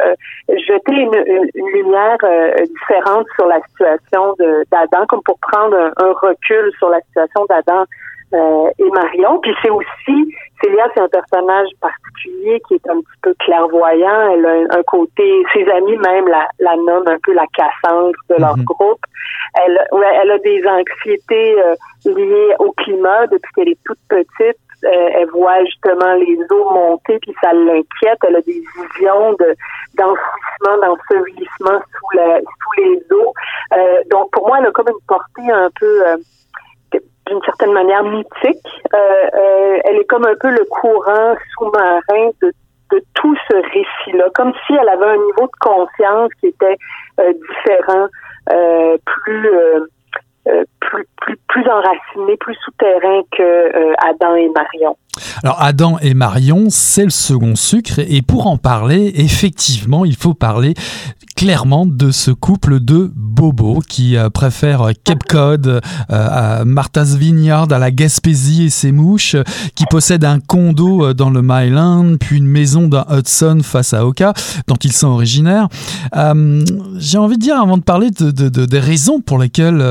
jeter 0.49 0.93
une, 0.93 1.23
une, 1.25 1.67
lumière 1.73 2.17
différente 2.67 3.27
sur 3.35 3.47
la 3.47 3.59
situation 3.69 4.35
d'Adam 4.71 5.05
comme 5.07 5.21
pour 5.23 5.37
prendre 5.39 5.91
un 5.97 6.13
recul 6.21 6.71
sur 6.79 6.89
la 6.89 7.01
situation 7.01 7.45
d'Adam 7.49 7.85
euh, 8.35 8.69
et 8.79 8.89
Marion. 8.91 9.39
Puis 9.39 9.53
c'est 9.61 9.69
aussi, 9.69 10.35
Célia, 10.61 10.87
c'est 10.93 11.01
un 11.01 11.07
personnage 11.07 11.69
particulier 11.79 12.61
qui 12.67 12.75
est 12.75 12.89
un 12.89 12.99
petit 12.99 13.19
peu 13.21 13.33
clairvoyant. 13.39 14.31
Elle 14.33 14.45
a 14.45 14.77
un 14.77 14.83
côté, 14.83 15.43
ses 15.53 15.67
amis 15.69 15.97
même 15.97 16.27
la, 16.27 16.47
la 16.59 16.75
nomment 16.75 17.07
un 17.07 17.17
peu 17.23 17.33
la 17.33 17.45
Cassandre 17.53 18.17
de 18.29 18.35
leur 18.37 18.57
mhm. 18.57 18.65
groupe. 18.65 18.99
Elle, 19.65 19.79
elle 20.21 20.31
a 20.31 20.37
des 20.39 20.63
anxiétés 20.67 21.55
euh, 21.61 21.75
liées 22.05 22.55
au 22.59 22.71
climat 22.73 23.27
depuis 23.27 23.51
qu'elle 23.55 23.69
est 23.69 23.79
toute 23.85 23.99
petite. 24.09 24.59
Euh, 24.83 25.09
elle 25.13 25.29
voit 25.29 25.63
justement 25.63 26.13
les 26.15 26.37
eaux 26.51 26.69
monter, 26.71 27.17
puis 27.19 27.33
ça 27.41 27.53
l'inquiète. 27.53 28.19
Elle 28.27 28.35
a 28.35 28.41
des 28.41 28.61
visions 28.75 29.33
de 29.39 29.55
d'enfouissement, 29.95 30.77
d'ensevelissement 30.81 31.79
sous, 31.79 32.17
la, 32.17 32.39
sous 32.41 32.81
les 32.81 33.01
eaux. 33.13 33.33
donc 34.11 34.29
pour 34.31 34.47
moi, 34.47 34.57
elle 34.59 34.67
a 34.67 34.71
comme 34.71 34.89
une 34.89 35.07
portée 35.07 35.49
un 35.49 35.69
peu 35.79 36.03
d'une 37.27 37.41
certaine 37.43 37.73
manière 37.73 38.03
mythique. 38.03 38.67
Euh, 38.93 38.97
euh, 39.33 39.79
elle 39.83 39.97
est 39.97 40.05
comme 40.05 40.25
un 40.25 40.35
peu 40.39 40.49
le 40.49 40.63
courant 40.65 41.35
sous-marin 41.57 42.29
de, 42.41 42.51
de 42.91 43.03
tout 43.13 43.35
ce 43.49 43.55
récit-là, 43.55 44.29
comme 44.35 44.53
si 44.65 44.73
elle 44.73 44.89
avait 44.89 45.05
un 45.05 45.17
niveau 45.17 45.47
de 45.47 45.59
conscience 45.59 46.29
qui 46.39 46.47
était 46.47 46.77
euh, 47.19 47.33
différent, 47.33 48.07
euh, 48.51 48.97
plus, 49.05 49.49
euh, 49.49 50.63
plus, 50.79 51.05
plus, 51.21 51.37
plus 51.47 51.67
enraciné, 51.67 52.37
plus 52.37 52.55
souterrain 52.63 53.21
que 53.31 53.93
Adam 54.05 54.35
et 54.35 54.49
Marion. 54.49 54.95
Alors 55.43 55.61
Adam 55.61 55.97
et 55.99 56.13
Marion, 56.13 56.67
c'est 56.69 57.05
le 57.05 57.09
second 57.09 57.55
sucre 57.55 57.99
et 57.99 58.21
pour 58.21 58.47
en 58.47 58.57
parler, 58.57 59.13
effectivement, 59.15 60.05
il 60.05 60.15
faut 60.15 60.33
parler 60.33 60.73
clairement 61.35 61.85
de 61.85 62.11
ce 62.11 62.31
couple 62.31 62.79
de 62.79 63.11
bobos 63.13 63.81
qui 63.87 64.15
euh, 64.15 64.29
préfèrent 64.29 64.89
Cape 65.03 65.23
Cod 65.27 65.67
euh, 65.67 65.79
à 66.09 66.63
Martha's 66.63 67.15
Vineyard, 67.15 67.71
à 67.71 67.79
la 67.79 67.91
Gaspésie 67.91 68.63
et 68.63 68.69
ses 68.69 68.93
mouches, 68.93 69.35
qui 69.75 69.85
possèdent 69.85 70.23
un 70.23 70.39
condo 70.39 71.05
euh, 71.05 71.13
dans 71.13 71.29
le 71.29 71.41
Myland, 71.43 72.15
puis 72.17 72.37
une 72.37 72.47
maison 72.47 72.87
dans 72.87 73.05
Hudson 73.09 73.59
face 73.63 73.93
à 73.93 74.05
Oka, 74.05 74.33
dont 74.67 74.75
ils 74.75 74.93
sont 74.93 75.07
originaires. 75.07 75.67
J'ai 76.97 77.17
envie 77.17 77.37
de 77.37 77.41
dire, 77.41 77.59
avant 77.59 77.77
de 77.77 77.83
parler 77.83 78.11
de, 78.11 78.31
des 78.47 78.79
raisons 78.79 79.19
pour 79.19 79.37
lesquelles 79.37 79.81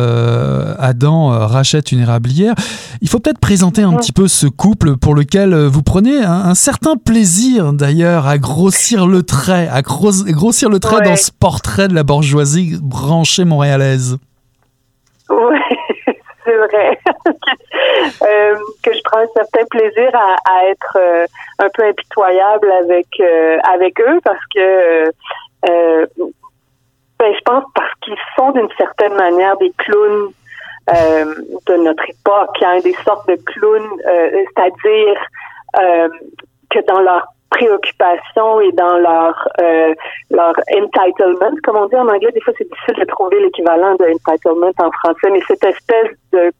Adam 0.78 1.28
rachète 1.46 1.92
une 1.92 2.00
érablière, 2.00 2.54
il 3.02 3.08
faut 3.08 3.18
peut-être 3.18 3.38
présenter 3.38 3.82
un 3.82 3.92
petit 3.94 4.12
peu 4.12 4.28
ce 4.28 4.46
couple 4.46 4.96
pour 4.96 5.13
lequel 5.14 5.54
vous 5.54 5.82
prenez 5.82 6.22
un, 6.22 6.54
certain 6.54 6.96
plaisir 6.96 7.72
d'ailleurs 7.72 8.26
à 8.26 8.38
grossir 8.38 9.06
le 9.06 9.22
trait, 9.22 9.68
à 9.70 9.82
grossir 9.82 10.68
le 10.68 10.78
trait 10.78 11.02
dans 11.02 11.16
ce 11.16 11.30
portrait 11.32 11.88
de 11.88 11.94
la 11.94 12.02
bourgeoisie 12.02 12.78
branchée 12.80 13.44
montréalaise. 13.44 14.18
Oui, 15.30 15.58
c'est 16.44 16.56
vrai. 16.56 16.98
Euh, 18.22 18.54
que 18.82 18.92
je 18.92 19.00
prends 19.04 19.18
un 19.18 19.26
certain 19.34 19.64
plaisir 19.70 20.10
à, 20.14 20.66
être 20.66 20.96
euh, 20.96 21.26
un 21.58 21.68
peu 21.72 21.84
impitoyable 21.84 22.70
avec 22.70 23.06
euh, 23.20 23.58
avec 23.72 24.00
eux 24.00 24.20
parce 24.22 24.44
que 24.54 25.10
ben, 27.18 27.32
je 27.34 27.40
pense 27.44 27.64
parce 27.74 27.92
qu'ils 28.02 28.16
sont 28.36 28.50
d'une 28.52 28.68
certaine 28.76 29.14
manière 29.14 29.56
des 29.58 29.72
clowns 29.78 30.32
de 30.88 31.76
notre 31.82 32.08
époque, 32.08 32.56
hein, 32.62 32.80
des 32.82 32.94
sortes 33.04 33.26
de 33.28 33.36
clowns, 33.36 34.00
c'est-à-dire 34.04 35.20
que 36.70 36.86
dans 36.86 37.00
leur 37.00 37.26
préoccupations 37.54 38.60
et 38.60 38.72
dans 38.72 38.98
leur 38.98 39.48
euh, 39.60 39.94
leur 40.30 40.54
entitlement, 40.74 41.50
comme 41.62 41.76
on 41.76 41.86
dit 41.86 41.96
en 41.96 42.08
anglais. 42.08 42.30
Des 42.32 42.40
fois, 42.40 42.54
c'est 42.58 42.68
difficile 42.68 42.96
de 43.00 43.04
trouver 43.04 43.40
l'équivalent 43.40 43.94
de 43.96 44.04
entitlement 44.04 44.72
en 44.78 44.90
français, 44.90 45.30
mais 45.30 45.40
cette 45.46 45.64
espèce 45.64 46.10
de 46.32 46.52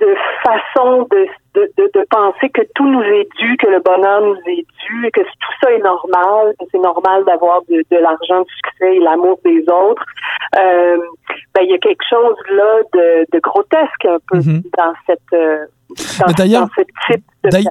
de 0.00 0.14
façon 0.44 1.08
de, 1.10 1.26
de, 1.54 1.70
de, 1.76 2.06
penser 2.08 2.48
que 2.50 2.62
tout 2.74 2.86
nous 2.86 3.02
est 3.02 3.28
dû, 3.38 3.56
que 3.56 3.66
le 3.66 3.80
bonheur 3.80 4.20
nous 4.20 4.36
est 4.46 4.64
dû, 4.86 5.06
et 5.06 5.10
que 5.10 5.20
tout 5.20 5.54
ça 5.62 5.72
est 5.72 5.82
normal, 5.82 6.54
que 6.58 6.66
c'est 6.70 6.78
normal 6.78 7.24
d'avoir 7.24 7.62
de, 7.68 7.82
de 7.90 7.96
l'argent, 7.96 8.42
du 8.42 8.54
succès 8.54 8.96
et 8.96 9.00
l'amour 9.00 9.38
des 9.44 9.64
autres. 9.68 10.04
Euh, 10.56 10.98
ben, 11.54 11.62
il 11.62 11.70
y 11.70 11.74
a 11.74 11.78
quelque 11.78 12.04
chose 12.08 12.36
là 12.50 12.80
de, 12.94 13.26
de 13.32 13.40
grotesque 13.40 14.04
un 14.04 14.18
peu 14.30 14.38
mm-hmm. 14.38 14.62
dans 14.76 14.92
cette 15.06 15.20
euh, 15.32 15.66
D'ailleurs, 16.36 16.68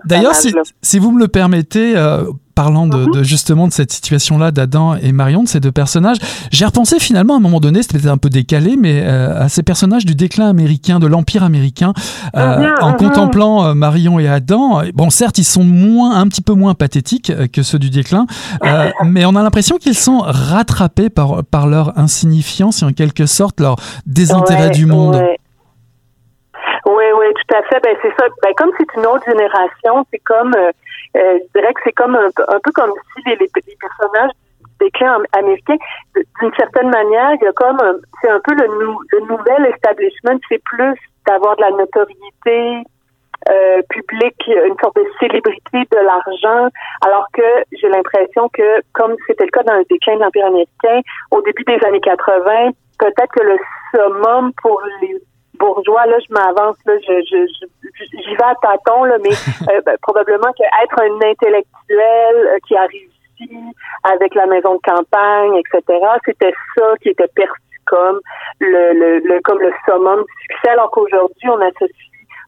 d'ailleurs, 0.05 0.35
si, 0.35 0.53
si, 0.81 0.99
vous 0.99 1.11
me 1.11 1.19
le 1.19 1.27
permettez, 1.27 1.95
euh, 1.95 2.23
parlant 2.57 2.87
de, 2.87 3.05
de, 3.05 3.21
justement 3.21 3.67
de 3.67 3.71
cette 3.71 3.91
situation-là 3.91 4.49
d'Adam 4.49 4.95
et 4.95 5.11
Marion, 5.11 5.43
de 5.43 5.47
ces 5.47 5.59
deux 5.59 5.71
personnages, 5.71 6.17
j'ai 6.51 6.65
repensé 6.65 6.99
finalement 6.99 7.35
à 7.35 7.37
un 7.37 7.39
moment 7.39 7.59
donné, 7.59 7.83
c'était 7.83 8.07
un 8.07 8.17
peu 8.17 8.29
décalé, 8.29 8.77
mais 8.77 9.03
euh, 9.03 9.43
à 9.43 9.47
ces 9.47 9.61
personnages 9.61 10.05
du 10.05 10.15
déclin 10.15 10.49
américain, 10.49 10.97
de 10.97 11.05
l'empire 11.05 11.43
américain, 11.43 11.93
euh, 12.35 12.39
uh-huh, 12.39 12.81
en 12.81 12.93
uh-huh. 12.93 12.97
contemplant 12.97 13.75
Marion 13.75 14.17
et 14.19 14.27
Adam. 14.27 14.81
Bon, 14.95 15.11
certes, 15.11 15.37
ils 15.37 15.43
sont 15.43 15.63
moins, 15.63 16.19
un 16.19 16.27
petit 16.27 16.41
peu 16.41 16.53
moins 16.53 16.73
pathétiques 16.73 17.31
que 17.53 17.61
ceux 17.61 17.77
du 17.77 17.91
déclin, 17.91 18.25
mais 19.05 19.25
on 19.25 19.35
a 19.35 19.43
l'impression 19.43 19.77
qu'ils 19.77 19.97
sont 19.97 20.23
rattrapés 20.25 21.11
par, 21.11 21.43
par 21.43 21.67
leur 21.67 21.95
insignifiance 21.99 22.81
et 22.81 22.85
en 22.85 22.91
quelque 22.91 23.27
sorte 23.27 23.59
leur 23.59 23.75
désintérêt 24.07 24.71
du 24.71 24.87
monde. 24.87 25.21
Oui, 26.87 27.03
oui, 27.19 27.25
tout 27.35 27.55
à 27.55 27.63
fait. 27.63 27.79
Ben 27.83 27.95
c'est 28.01 28.13
ça. 28.17 28.25
Ben 28.41 28.53
comme 28.55 28.71
c'est 28.77 28.87
une 28.95 29.05
autre 29.05 29.25
génération, 29.27 30.05
c'est 30.11 30.19
comme, 30.19 30.53
euh, 30.55 30.69
euh, 30.69 30.71
je 31.15 31.59
dirais 31.59 31.73
que 31.73 31.81
c'est 31.83 31.93
comme 31.93 32.15
un, 32.15 32.29
peu 32.35 32.71
comme 32.73 32.93
si 33.15 33.23
les, 33.29 33.35
les, 33.35 33.49
personnages 33.79 34.31
des 34.79 34.91
clans 34.91 35.21
américains, 35.33 35.77
d'une 36.15 36.53
certaine 36.55 36.89
manière, 36.89 37.31
il 37.41 37.43
y 37.43 37.47
a 37.47 37.53
comme, 37.53 37.79
c'est 38.21 38.29
un 38.29 38.39
peu 38.41 38.53
le, 38.53 38.67
le 38.67 39.19
nouvel 39.21 39.65
establishment, 39.73 40.39
c'est 40.49 40.61
plus 40.63 40.95
d'avoir 41.25 41.55
de 41.55 41.61
la 41.61 41.71
notoriété, 41.71 42.83
euh, 43.49 43.81
publique, 43.89 44.43
une 44.47 44.75
sorte 44.81 44.97
de 44.97 45.05
célébrité 45.19 45.79
de 45.91 45.97
l'argent, 45.97 46.69
alors 47.05 47.27
que 47.33 47.63
j'ai 47.79 47.87
l'impression 47.87 48.49
que, 48.49 48.81
comme 48.93 49.15
c'était 49.25 49.45
le 49.45 49.51
cas 49.51 49.63
dans 49.63 49.75
le 49.75 49.85
déclin 49.89 50.15
de 50.15 50.21
l'Empire 50.21 50.47
américain, 50.47 51.01
au 51.31 51.41
début 51.43 51.63
des 51.63 51.79
années 51.85 52.01
80, 52.01 52.71
peut-être 52.99 53.31
que 53.31 53.43
le 53.43 53.57
summum 53.91 54.51
pour 54.61 54.81
les 55.01 55.15
bourgeois, 55.57 56.05
là, 56.05 56.17
je 56.19 56.33
m'avance, 56.33 56.77
là, 56.85 56.93
je, 56.99 57.21
je, 57.29 57.65
j'y 58.23 58.35
vais 58.35 58.43
à 58.43 58.55
tâtons, 58.61 59.03
là, 59.03 59.17
mais 59.21 59.29
euh, 59.73 59.81
ben, 59.85 59.95
probablement 60.01 60.51
qu'être 60.53 61.01
un 61.01 61.15
intellectuel 61.29 62.35
euh, 62.35 62.57
qui 62.67 62.75
a 62.75 62.85
réussi 62.85 63.73
avec 64.03 64.33
la 64.35 64.47
maison 64.47 64.75
de 64.75 64.81
campagne, 64.81 65.55
etc., 65.55 65.99
c'était 66.25 66.53
ça 66.75 66.93
qui 67.01 67.09
était 67.09 67.27
perçu 67.35 67.61
comme 67.85 68.19
le, 68.59 68.93
le, 68.93 69.19
le 69.19 69.39
comme 69.41 69.59
le 69.59 69.71
summum 69.85 70.19
du 70.19 70.33
succès, 70.41 70.69
alors 70.69 70.91
qu'aujourd'hui, 70.91 71.49
on 71.49 71.61
associe 71.61 72.07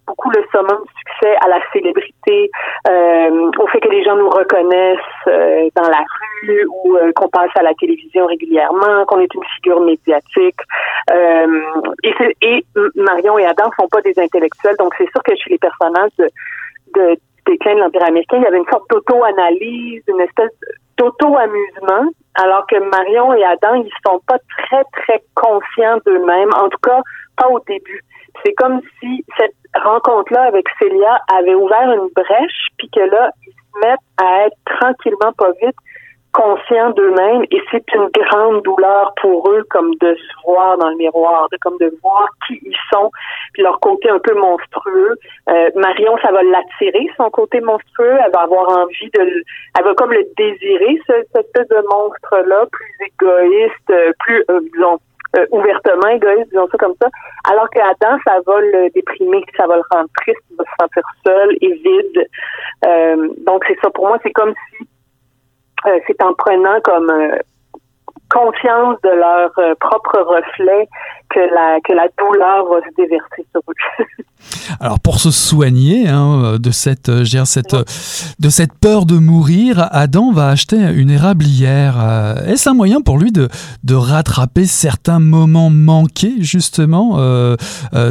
beaucoup 0.09 0.31
le 0.31 0.43
summum 0.51 0.81
du 0.85 0.93
succès 1.05 1.35
à 1.41 1.47
la 1.47 1.59
célébrité, 1.71 2.49
euh, 2.89 3.51
au 3.59 3.67
fait 3.67 3.79
que 3.79 3.89
les 3.89 4.03
gens 4.03 4.15
nous 4.15 4.29
reconnaissent 4.29 5.27
euh, 5.27 5.69
dans 5.75 5.87
la 5.87 6.03
rue 6.43 6.65
ou 6.83 6.97
euh, 6.97 7.11
qu'on 7.15 7.29
passe 7.29 7.51
à 7.55 7.61
la 7.61 7.73
télévision 7.75 8.25
régulièrement, 8.25 9.05
qu'on 9.05 9.19
est 9.19 9.33
une 9.33 9.45
figure 9.55 9.81
médiatique. 9.81 10.59
et, 11.11 12.65
Marion 12.95 13.37
et 13.37 13.45
Adam 13.45 13.69
sont 13.79 13.87
pas 13.87 14.01
des 14.01 14.17
intellectuels, 14.17 14.75
donc 14.77 14.93
c'est 14.97 15.09
sûr 15.11 15.21
que 15.23 15.35
chez 15.35 15.51
les 15.51 15.57
personnages 15.57 16.11
de, 16.17 16.27
de 16.95 17.17
déclin 17.45 17.75
de 17.75 17.79
l'Empire 17.81 18.05
américain, 18.05 18.37
il 18.37 18.43
y 18.43 18.47
avait 18.47 18.57
une 18.57 18.69
sorte 18.69 18.89
d'auto-analyse, 18.89 20.03
une 20.07 20.21
espèce 20.21 20.51
d'auto-amusement, 20.97 22.11
alors 22.35 22.65
que 22.67 22.77
Marion 22.77 23.33
et 23.33 23.43
Adam, 23.43 23.75
ils 23.75 23.91
sont 24.05 24.19
pas 24.27 24.37
très, 24.57 24.83
très 25.01 25.21
conscients 25.35 25.99
d'eux-mêmes, 26.05 26.49
en 26.55 26.69
tout 26.69 26.79
cas 26.83 27.01
pas 27.37 27.47
au 27.47 27.59
début. 27.67 28.03
C'est 28.43 28.53
comme 28.53 28.81
si 28.99 29.23
cette 29.37 29.55
rencontre-là 29.75 30.43
avec 30.43 30.65
Célia 30.79 31.19
avait 31.33 31.55
ouvert 31.55 31.91
une 31.91 32.09
brèche, 32.15 32.67
puis 32.77 32.89
que 32.89 33.01
là, 33.01 33.31
ils 33.45 33.53
se 33.53 33.87
mettent 33.87 33.99
à 34.21 34.45
être 34.45 34.57
tranquillement, 34.65 35.31
pas 35.37 35.51
vite, 35.61 35.75
conscients 36.31 36.91
d'eux-mêmes, 36.91 37.43
et 37.51 37.61
c'est 37.71 37.83
une 37.93 38.07
grande 38.09 38.61
douleur 38.63 39.13
pour 39.21 39.49
eux, 39.49 39.63
comme 39.69 39.91
de 39.95 40.15
se 40.15 40.45
voir 40.45 40.77
dans 40.77 40.89
le 40.89 40.95
miroir, 40.95 41.47
de 41.51 41.57
comme 41.61 41.77
de 41.79 41.91
voir 42.03 42.27
qui 42.47 42.59
ils 42.61 42.75
sont, 42.93 43.09
puis 43.53 43.63
leur 43.63 43.79
côté 43.79 44.09
un 44.09 44.19
peu 44.19 44.35
monstrueux. 44.35 45.15
Euh, 45.49 45.69
Marion, 45.75 46.17
ça 46.21 46.31
va 46.31 46.43
l'attirer, 46.43 47.07
son 47.17 47.29
côté 47.31 47.61
monstrueux, 47.61 48.17
elle 48.23 48.31
va 48.31 48.41
avoir 48.41 48.69
envie 48.69 49.09
de, 49.15 49.43
elle 49.77 49.83
va 49.83 49.93
comme 49.95 50.13
le 50.13 50.23
désirer, 50.37 51.01
ce, 51.07 51.13
cette 51.33 51.45
espèce 51.47 51.67
de 51.69 51.83
monstre-là, 51.91 52.65
plus 52.71 53.07
égoïste, 53.07 54.15
plus, 54.19 54.43
euh, 54.51 54.59
disons, 54.73 54.99
euh, 55.37 55.45
ouvertement 55.51 56.07
égoïste, 56.07 56.49
disons 56.49 56.67
ça 56.71 56.77
comme 56.77 56.95
ça. 57.01 57.07
Alors 57.49 57.69
qu'Adam, 57.69 58.17
ça 58.25 58.39
va 58.45 58.61
le 58.61 58.89
déprimer, 58.91 59.43
ça 59.55 59.67
va 59.67 59.75
le 59.75 59.83
rendre 59.91 60.09
triste, 60.21 60.41
il 60.49 60.57
va 60.57 60.63
se 60.63 60.71
sentir 60.79 61.03
seul 61.25 61.57
et 61.61 61.73
vide. 61.73 62.27
Euh, 62.85 63.29
donc 63.45 63.63
c'est 63.67 63.77
ça. 63.81 63.89
Pour 63.91 64.07
moi, 64.07 64.17
c'est 64.23 64.31
comme 64.31 64.53
si 64.69 64.87
euh, 65.85 65.99
c'est 66.07 66.21
en 66.23 66.33
prenant 66.33 66.79
comme 66.81 67.11
confiance 68.31 68.99
de 69.01 69.09
leur 69.09 69.51
propre 69.79 70.19
reflet 70.19 70.87
que 71.29 71.39
la, 71.39 71.79
que 71.81 71.93
la 71.93 72.07
douleur 72.17 72.65
va 72.69 72.81
se 72.81 72.95
déverser 72.95 73.45
sur 73.51 73.61
eux. 73.67 74.05
Alors 74.79 74.99
pour 74.99 75.19
se 75.19 75.31
soigner 75.31 76.07
hein, 76.07 76.57
de 76.59 76.71
cette, 76.71 77.09
euh, 77.09 77.25
cette, 77.45 77.75
de 78.39 78.49
cette 78.49 78.73
peur 78.73 79.05
de 79.05 79.17
mourir, 79.17 79.87
Adam 79.91 80.31
va 80.31 80.49
acheter 80.49 80.77
une 80.77 81.09
érablière. 81.09 81.97
Euh, 81.99 82.45
est-ce 82.45 82.69
un 82.69 82.73
moyen 82.73 83.01
pour 83.01 83.17
lui 83.17 83.31
de, 83.31 83.49
de 83.83 83.95
rattraper 83.95 84.65
certains 84.65 85.19
moments 85.19 85.69
manqués 85.69 86.35
justement 86.39 87.15
euh, 87.17 87.55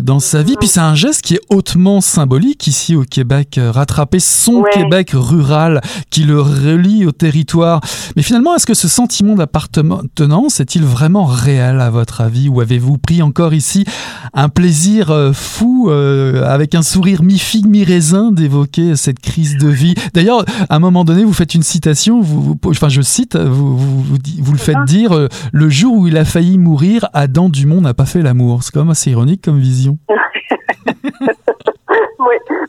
dans 0.03 0.21
sa 0.21 0.43
vie? 0.43 0.57
Puis 0.59 0.69
c'est 0.69 0.81
un 0.81 0.95
geste 0.95 1.23
qui 1.23 1.35
est 1.35 1.41
hautement 1.49 2.01
symbolique 2.01 2.67
ici 2.67 2.97
au 2.97 3.05
Québec, 3.05 3.59
rattraper 3.63 4.21
son 4.21 4.63
Québec 4.73 5.11
rural 5.15 5.81
qui 6.11 6.25
le 6.25 6.41
relie 6.41 7.07
au 7.07 7.13
territoire. 7.13 7.81
Mais 8.17 8.23
finalement, 8.23 8.55
est-ce 8.55 8.67
que 8.67 8.75
ce 8.75 8.89
sentiment 8.89 9.35
d'appartenance 9.35 10.61
est-il 10.61 10.85
vraiment 10.85 11.25
réel 11.25 11.81
à 11.81 11.91
votre 11.91 12.21
avis? 12.21 12.49
Ou 12.49 12.61
avez-vous 12.61 12.99
pris 13.09 13.23
encore 13.23 13.55
ici 13.55 13.87
un 14.35 14.51
plaisir 14.51 15.11
fou 15.33 15.91
avec 15.91 16.75
un 16.75 16.83
sourire 16.83 17.23
mi-figue, 17.23 17.67
mi-raisin 17.67 18.33
d'évoquer 18.33 18.97
cette 18.97 19.21
crise 19.21 19.57
de 19.57 19.69
vie. 19.69 19.95
D'ailleurs, 20.13 20.45
à 20.69 20.77
un 20.77 20.79
moment 20.79 21.05
donné, 21.05 21.25
vous 21.25 21.33
faites 21.33 21.55
une 21.55 21.63
citation, 21.63 22.21
vous, 22.21 22.55
enfin 22.67 22.91
je 22.91 23.01
cite, 23.01 23.37
vous, 23.37 23.79
vous, 23.79 24.19
vous, 24.43 24.53
le 24.53 24.59
faites 24.59 24.85
dire, 24.85 25.13
euh, 25.13 25.29
le 25.53 25.69
jour 25.69 25.97
où 25.97 26.07
il 26.07 26.17
a 26.19 26.25
failli 26.25 26.57
mourir, 26.59 27.09
Adam 27.15 27.49
Dumont 27.49 27.81
n'a 27.81 27.95
pas 27.95 28.05
fait 28.05 28.23
l'amour. 28.23 28.63
C'est 28.63 28.73
quand 28.73 28.81
même 28.81 28.91
assez 28.91 29.11
ironique 29.11 29.43
comme 29.45 29.59
vision. 29.59 29.97
oui, 30.11 30.17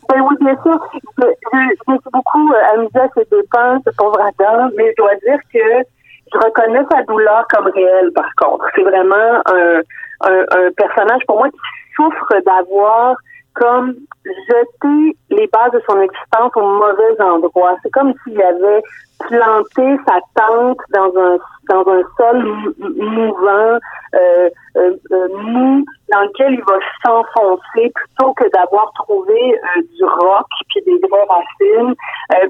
ben 0.10 0.21
oui, 0.21 0.36
bien 0.41 0.56
sûr. 0.63 0.80
Je, 1.17 1.25
je, 1.54 1.60
suis 1.84 1.99
beaucoup 2.13 2.54
euh, 2.54 2.75
amusée 2.75 2.99
à 2.99 3.10
ces 3.15 3.25
dépenses, 3.30 3.82
ce 3.86 3.91
pauvre 3.97 4.21
Adam, 4.21 4.69
mais 4.78 4.91
je 4.91 4.95
dois 5.04 5.15
dire 5.15 5.39
que 5.54 5.84
je 6.32 6.38
reconnais 6.38 6.86
sa 6.91 7.02
douleur 7.04 7.45
comme 7.49 7.67
réelle, 7.67 8.12
par 8.13 8.34
contre. 8.38 8.65
C'est 8.75 8.84
vraiment 8.84 9.41
un, 9.45 9.82
un, 10.21 10.45
un 10.51 10.71
personnage, 10.75 11.21
pour 11.27 11.38
moi, 11.38 11.49
qui 11.49 11.58
souffre 11.95 12.34
d'avoir 12.45 13.15
comme 13.53 13.95
jeter 14.25 15.17
les 15.29 15.47
bases 15.47 15.71
de 15.71 15.82
son 15.89 15.99
existence 16.01 16.51
au 16.55 16.62
mauvais 16.62 17.21
endroit. 17.21 17.75
C'est 17.84 17.91
comme 17.91 18.13
s'il 18.23 18.41
avait 18.41 18.82
planté 19.19 19.97
sa 20.08 20.19
tente 20.36 20.79
dans 20.93 21.12
un 21.17 21.38
dans 21.69 21.88
un 21.88 22.01
sol 22.17 22.43
mouvant, 22.79 23.77
euh, 24.15 24.49
euh, 24.75 24.91
euh, 25.12 25.27
mou, 25.38 25.86
dans 26.12 26.21
lequel 26.21 26.53
il 26.53 26.63
va 26.67 26.79
s'enfoncer 27.05 27.91
plutôt 27.93 28.34
que 28.34 28.49
d'avoir 28.49 28.91
trouvé 28.93 29.53
euh, 29.53 29.82
du 29.95 30.03
roc 30.03 30.47
puis 30.69 30.82
des 30.84 31.08
vraies 31.08 31.27
racines. 31.29 31.93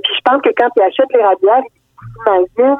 puis 0.01 0.13
je 0.15 0.21
pense 0.23 0.41
que 0.41 0.51
quand 0.57 0.69
il 0.77 0.83
achète 0.83 1.11
les 1.13 1.21
radiales, 1.21 1.63
imagine, 2.25 2.77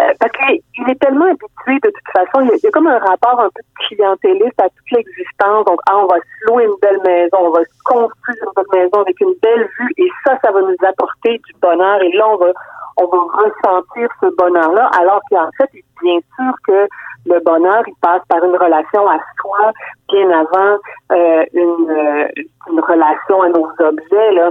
euh, 0.00 0.12
parce 0.20 0.32
qu'il 0.32 0.90
est 0.90 1.00
tellement 1.00 1.26
habitué 1.26 1.78
de 1.82 1.90
toute 1.90 2.12
façon, 2.12 2.46
il 2.46 2.58
y, 2.62 2.66
a, 2.66 2.70
comme 2.70 2.86
un 2.86 2.98
rapport 2.98 3.40
un 3.40 3.48
peu 3.54 3.62
clientéliste 3.88 4.60
à 4.60 4.68
toute 4.68 4.90
l'existence. 4.92 5.64
Donc, 5.66 5.80
ah, 5.88 5.98
on 5.98 6.06
va 6.06 6.16
se 6.16 6.50
louer 6.50 6.64
une 6.64 6.76
belle 6.82 7.00
maison, 7.04 7.38
on 7.40 7.50
va 7.50 7.60
construire 7.84 8.36
une 8.42 8.52
belle 8.56 8.82
maison 8.84 9.00
avec 9.00 9.20
une 9.20 9.34
belle 9.42 9.68
vue, 9.78 9.92
et 9.98 10.08
ça, 10.24 10.38
ça 10.44 10.50
va 10.50 10.60
nous 10.60 10.76
apporter 10.86 11.38
du 11.38 11.52
bonheur. 11.60 12.02
Et 12.02 12.12
là, 12.12 12.28
on 12.28 12.36
va, 12.36 12.52
on 12.98 13.06
va 13.06 13.18
ressentir 13.42 14.08
ce 14.20 14.26
bonheur-là, 14.36 14.90
alors 14.98 15.20
qu'en 15.30 15.50
fait, 15.56 15.70
bien 16.02 16.18
sûr 16.36 16.52
que 16.66 16.88
le 17.26 17.40
bonheur, 17.40 17.82
il 17.86 17.94
passe 18.00 18.22
par 18.28 18.42
une 18.44 18.56
relation 18.56 19.08
à 19.08 19.18
soi, 19.40 19.72
bien 20.08 20.30
avant 20.30 20.78
euh, 21.12 21.44
une, 21.52 21.90
euh, 21.90 22.28
une 22.70 22.80
relation 22.80 23.42
à 23.42 23.48
nos 23.48 23.68
objets. 23.80 24.32
Là. 24.32 24.50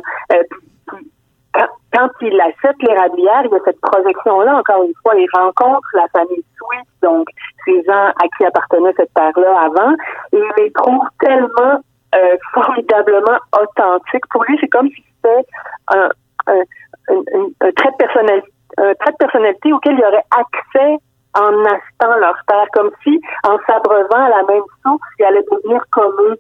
Quand, 1.93 2.09
il 2.21 2.39
achète 2.41 2.75
l'érablière, 2.81 3.43
il 3.45 3.51
y 3.51 3.55
a 3.55 3.59
cette 3.65 3.79
projection-là, 3.81 4.57
encore 4.57 4.83
une 4.83 4.93
fois, 5.01 5.15
il 5.15 5.27
rencontre 5.33 5.87
la 5.93 6.07
famille 6.09 6.43
Sweet, 6.57 6.87
donc 7.01 7.27
ces 7.65 7.83
gens 7.83 8.09
à 8.09 8.27
qui 8.37 8.45
appartenait 8.45 8.93
cette 8.97 9.13
terre-là 9.13 9.61
avant, 9.61 9.93
et 10.33 10.37
il 10.37 10.63
les 10.63 10.71
trouve 10.71 11.03
tellement 11.19 11.79
euh, 12.15 12.37
formidablement 12.53 13.37
authentiques. 13.53 14.27
Pour 14.31 14.43
lui, 14.43 14.57
c'est 14.59 14.67
comme 14.67 14.89
si 14.89 15.03
c'était 15.15 15.45
un, 15.93 16.09
un, 16.47 16.61
un, 17.09 17.71
trait 17.71 17.91
de 17.91 17.97
personnalité, 17.97 18.51
un 18.77 18.93
trait 18.95 19.11
de 19.11 19.17
personnalité 19.17 19.73
auquel 19.73 19.93
il 19.93 19.99
y 19.99 20.05
aurait 20.05 20.25
accès 20.37 20.97
en 21.37 21.65
achetant 21.65 22.17
leur 22.19 22.35
terre, 22.47 22.67
comme 22.73 22.91
si, 23.03 23.19
en 23.43 23.57
s'abreuvant 23.67 24.25
à 24.25 24.29
la 24.29 24.43
même 24.43 24.63
source, 24.83 25.07
il 25.19 25.25
allait 25.25 25.45
devenir 25.51 25.81
comme 25.91 26.13
eux 26.21 26.39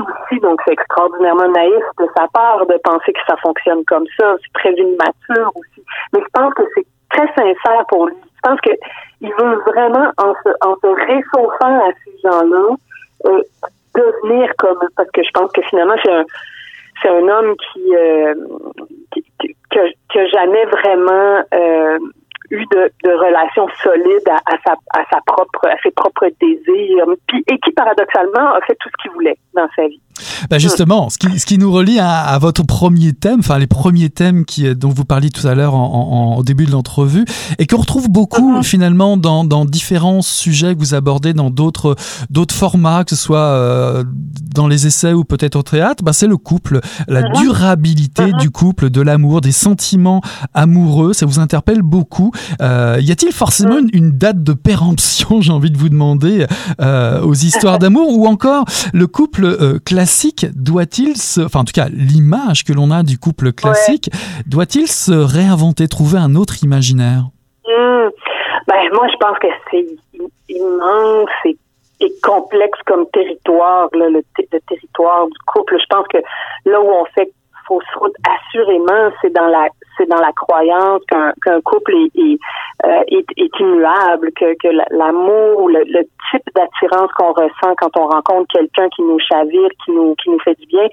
aussi, 0.00 0.40
donc 0.40 0.60
c'est 0.64 0.72
extraordinairement 0.72 1.48
naïf 1.48 1.84
de 1.98 2.06
sa 2.16 2.26
part 2.28 2.66
de 2.66 2.76
penser 2.84 3.12
que 3.12 3.20
ça 3.26 3.36
fonctionne 3.38 3.84
comme 3.84 4.06
ça. 4.18 4.36
C'est 4.42 4.60
très 4.60 4.72
immature 4.74 5.52
aussi. 5.54 5.82
Mais 6.12 6.20
je 6.20 6.28
pense 6.32 6.54
que 6.54 6.62
c'est 6.74 6.86
très 7.10 7.26
sincère 7.34 7.84
pour 7.88 8.06
lui. 8.06 8.16
Je 8.22 8.50
pense 8.50 8.60
qu'il 8.60 9.32
veut 9.38 9.56
vraiment, 9.66 10.10
en 10.18 10.34
se, 10.34 10.50
en 10.60 10.74
se 10.76 11.06
réchauffant 11.06 11.88
à 11.88 11.92
ces 12.04 12.18
gens-là, 12.22 12.76
euh, 13.26 13.42
devenir 13.94 14.52
comme 14.58 14.78
eux. 14.82 14.88
Parce 14.96 15.10
que 15.10 15.22
je 15.22 15.30
pense 15.32 15.50
que 15.52 15.62
finalement, 15.62 15.96
c'est 16.04 16.12
un, 16.12 16.24
c'est 17.02 17.08
un 17.08 17.28
homme 17.28 17.54
qui, 17.56 17.96
euh, 17.96 18.34
qui, 19.12 19.24
qui, 19.40 20.28
jamais 20.32 20.64
vraiment 20.66 21.42
euh, 21.54 21.98
eu 22.50 22.64
de, 22.66 22.90
de 23.02 23.10
relations 23.10 23.66
solides 23.82 24.28
à, 24.28 24.36
à, 24.52 24.58
sa, 24.66 24.72
à 24.98 25.04
sa 25.12 25.20
propre, 25.26 25.66
à 25.66 25.76
ses 25.82 25.90
propres 25.90 26.28
désirs, 26.40 27.06
puis, 27.26 27.44
et 27.48 27.58
qui 27.58 27.72
paradoxalement 27.72 28.54
a 28.54 28.60
fait 28.66 28.76
tout 28.80 28.88
ce 28.88 29.02
qu'il 29.02 29.10
voulait 29.12 29.38
dans 29.54 29.68
sa 29.74 29.86
vie. 29.88 30.00
Bah 30.50 30.58
justement, 30.58 31.10
ce 31.10 31.18
qui, 31.18 31.38
ce 31.38 31.46
qui 31.46 31.58
nous 31.58 31.72
relie 31.72 31.98
à, 31.98 32.20
à, 32.20 32.38
votre 32.38 32.62
premier 32.62 33.12
thème, 33.12 33.40
enfin 33.40 33.58
les 33.58 33.66
premiers 33.66 34.10
thèmes 34.10 34.44
qui, 34.44 34.74
dont 34.74 34.90
vous 34.90 35.04
parliez 35.04 35.30
tout 35.30 35.46
à 35.46 35.54
l'heure 35.54 35.74
en, 35.74 36.42
début 36.42 36.66
de 36.66 36.70
l'entrevue, 36.70 37.24
et 37.58 37.66
qu'on 37.66 37.78
retrouve 37.78 38.08
beaucoup 38.08 38.58
uh-huh. 38.58 38.62
finalement 38.62 39.16
dans, 39.16 39.44
dans 39.44 39.64
différents 39.64 40.22
sujets 40.22 40.74
que 40.74 40.78
vous 40.78 40.94
abordez 40.94 41.32
dans 41.32 41.50
d'autres 41.50 41.96
formats, 42.52 43.04
que 43.04 43.10
ce 43.10 43.22
soit 43.22 43.38
euh, 43.38 44.04
dans 44.54 44.68
les 44.68 44.86
essais 44.86 45.12
ou 45.12 45.24
peut-être 45.24 45.56
au 45.56 45.62
théâtre, 45.62 46.04
bah 46.04 46.12
c'est 46.12 46.26
le 46.26 46.36
couple, 46.36 46.80
la 47.08 47.22
uh-huh. 47.22 47.40
durabilité 47.40 48.24
uh-huh. 48.24 48.40
du 48.40 48.50
couple, 48.50 48.90
de 48.90 49.00
l'amour, 49.00 49.40
des 49.40 49.52
sentiments 49.52 50.20
amoureux, 50.52 51.12
ça 51.12 51.26
vous 51.26 51.38
interpelle 51.38 51.82
beaucoup. 51.82 52.32
Euh, 52.60 52.98
y 53.00 53.10
a-t-il 53.10 53.32
forcément 53.32 53.78
une, 53.78 53.90
une, 53.92 54.10
date 54.12 54.42
de 54.42 54.52
péremption, 54.52 55.40
j'ai 55.40 55.52
envie 55.52 55.70
de 55.70 55.78
vous 55.78 55.88
demander, 55.88 56.46
euh, 56.80 57.22
aux 57.22 57.34
histoires 57.34 57.78
d'amour, 57.80 58.16
ou 58.16 58.26
encore 58.26 58.64
le 58.92 59.06
couple 59.06 59.44
euh, 59.44 59.78
classique 60.04 60.44
doit-il 60.54 61.16
se, 61.16 61.40
enfin 61.40 61.60
en 61.60 61.64
tout 61.64 61.72
cas 61.72 61.88
l'image 61.88 62.62
que 62.64 62.74
l'on 62.74 62.90
a 62.90 63.02
du 63.02 63.16
couple 63.16 63.52
classique, 63.52 64.10
ouais. 64.12 64.42
doit-il 64.46 64.86
se 64.86 65.12
réinventer, 65.12 65.88
trouver 65.88 66.18
un 66.18 66.34
autre 66.34 66.62
imaginaire? 66.62 67.22
Mmh. 67.66 68.10
ben, 68.68 68.80
Moi 68.92 69.08
je 69.08 69.16
pense 69.16 69.38
que 69.38 69.46
c'est 69.70 69.86
immense 70.50 71.30
et, 71.46 71.56
et, 72.00 72.12
complexe 72.22 72.78
comme 72.84 73.06
territoire, 73.14 73.88
là, 73.94 74.10
le, 74.10 74.20
le, 74.20 74.60
territoire 74.68 75.26
du 75.26 75.38
couple. 75.46 75.78
Je 75.80 75.86
pense 75.88 76.06
que 76.08 76.18
là 76.66 76.82
où 76.82 76.90
on 76.90 77.06
fait 77.14 77.32
fausse 77.66 77.82
route, 77.98 78.12
assurément, 78.28 79.10
c'est 79.22 79.32
dans 79.32 79.46
la 79.46 79.68
c'est 79.96 80.08
dans 80.08 80.20
la 80.20 80.32
croyance 80.32 81.02
qu'un 81.08 81.60
couple 81.62 81.94
est, 81.94 82.18
est, 82.18 82.38
euh, 82.84 83.02
est, 83.08 83.26
est, 83.36 83.60
immuable, 83.60 84.32
que, 84.32 84.54
que 84.54 84.68
l'amour, 84.90 85.68
le, 85.68 85.84
le 85.86 86.02
type 86.30 86.44
d'attirance 86.54 87.10
qu'on 87.12 87.32
ressent 87.32 87.74
quand 87.78 87.96
on 87.96 88.06
rencontre 88.06 88.46
quelqu'un 88.54 88.88
qui 88.90 89.02
nous 89.02 89.18
chavire, 89.18 89.68
qui 89.84 89.92
nous 89.92 90.14
qui 90.16 90.30
nous 90.30 90.40
fait 90.40 90.58
du 90.58 90.66
bien, 90.66 90.86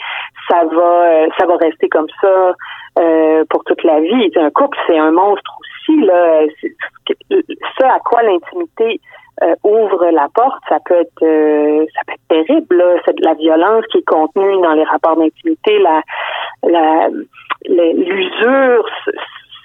ça 0.50 0.64
va 0.66 1.04
euh, 1.04 1.28
ça 1.38 1.46
va 1.46 1.58
rester 1.58 1.90
comme 1.90 2.08
ça 2.22 2.54
euh, 3.00 3.44
pour 3.50 3.64
toute 3.64 3.84
la 3.84 4.00
vie. 4.00 4.32
Un 4.36 4.52
couple, 4.52 4.78
c'est 4.88 4.98
un 4.98 5.12
monstre 5.12 5.52
aussi 5.60 6.02
là. 6.02 6.42
Ce 7.30 7.84
à 7.84 8.00
quoi 8.00 8.24
l'intimité 8.24 9.00
euh, 9.44 9.56
ouvre 9.64 10.06
la 10.12 10.28
porte, 10.34 10.62
ça 10.70 10.78
peut 10.86 11.00
être 11.00 11.24
euh, 11.24 11.86
ça 11.96 12.02
peut 12.06 12.14
être 12.14 12.46
terrible. 12.46 12.84
C'est 13.06 13.16
de 13.18 13.26
la 13.26 13.34
violence 13.34 13.86
qui 13.92 14.00
est 14.00 14.08
contenue 14.08 14.62
dans 14.62 14.74
les 14.74 14.84
rapports 14.84 15.18
d'intimité, 15.18 15.80
la 15.80 16.02
la 16.64 17.10
l'usure, 17.68 18.86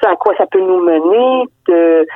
à 0.07 0.17
quoi 0.17 0.35
ça 0.37 0.47
peut 0.47 0.61
nous 0.61 0.81
mener 0.81 1.45
de 1.69 2.07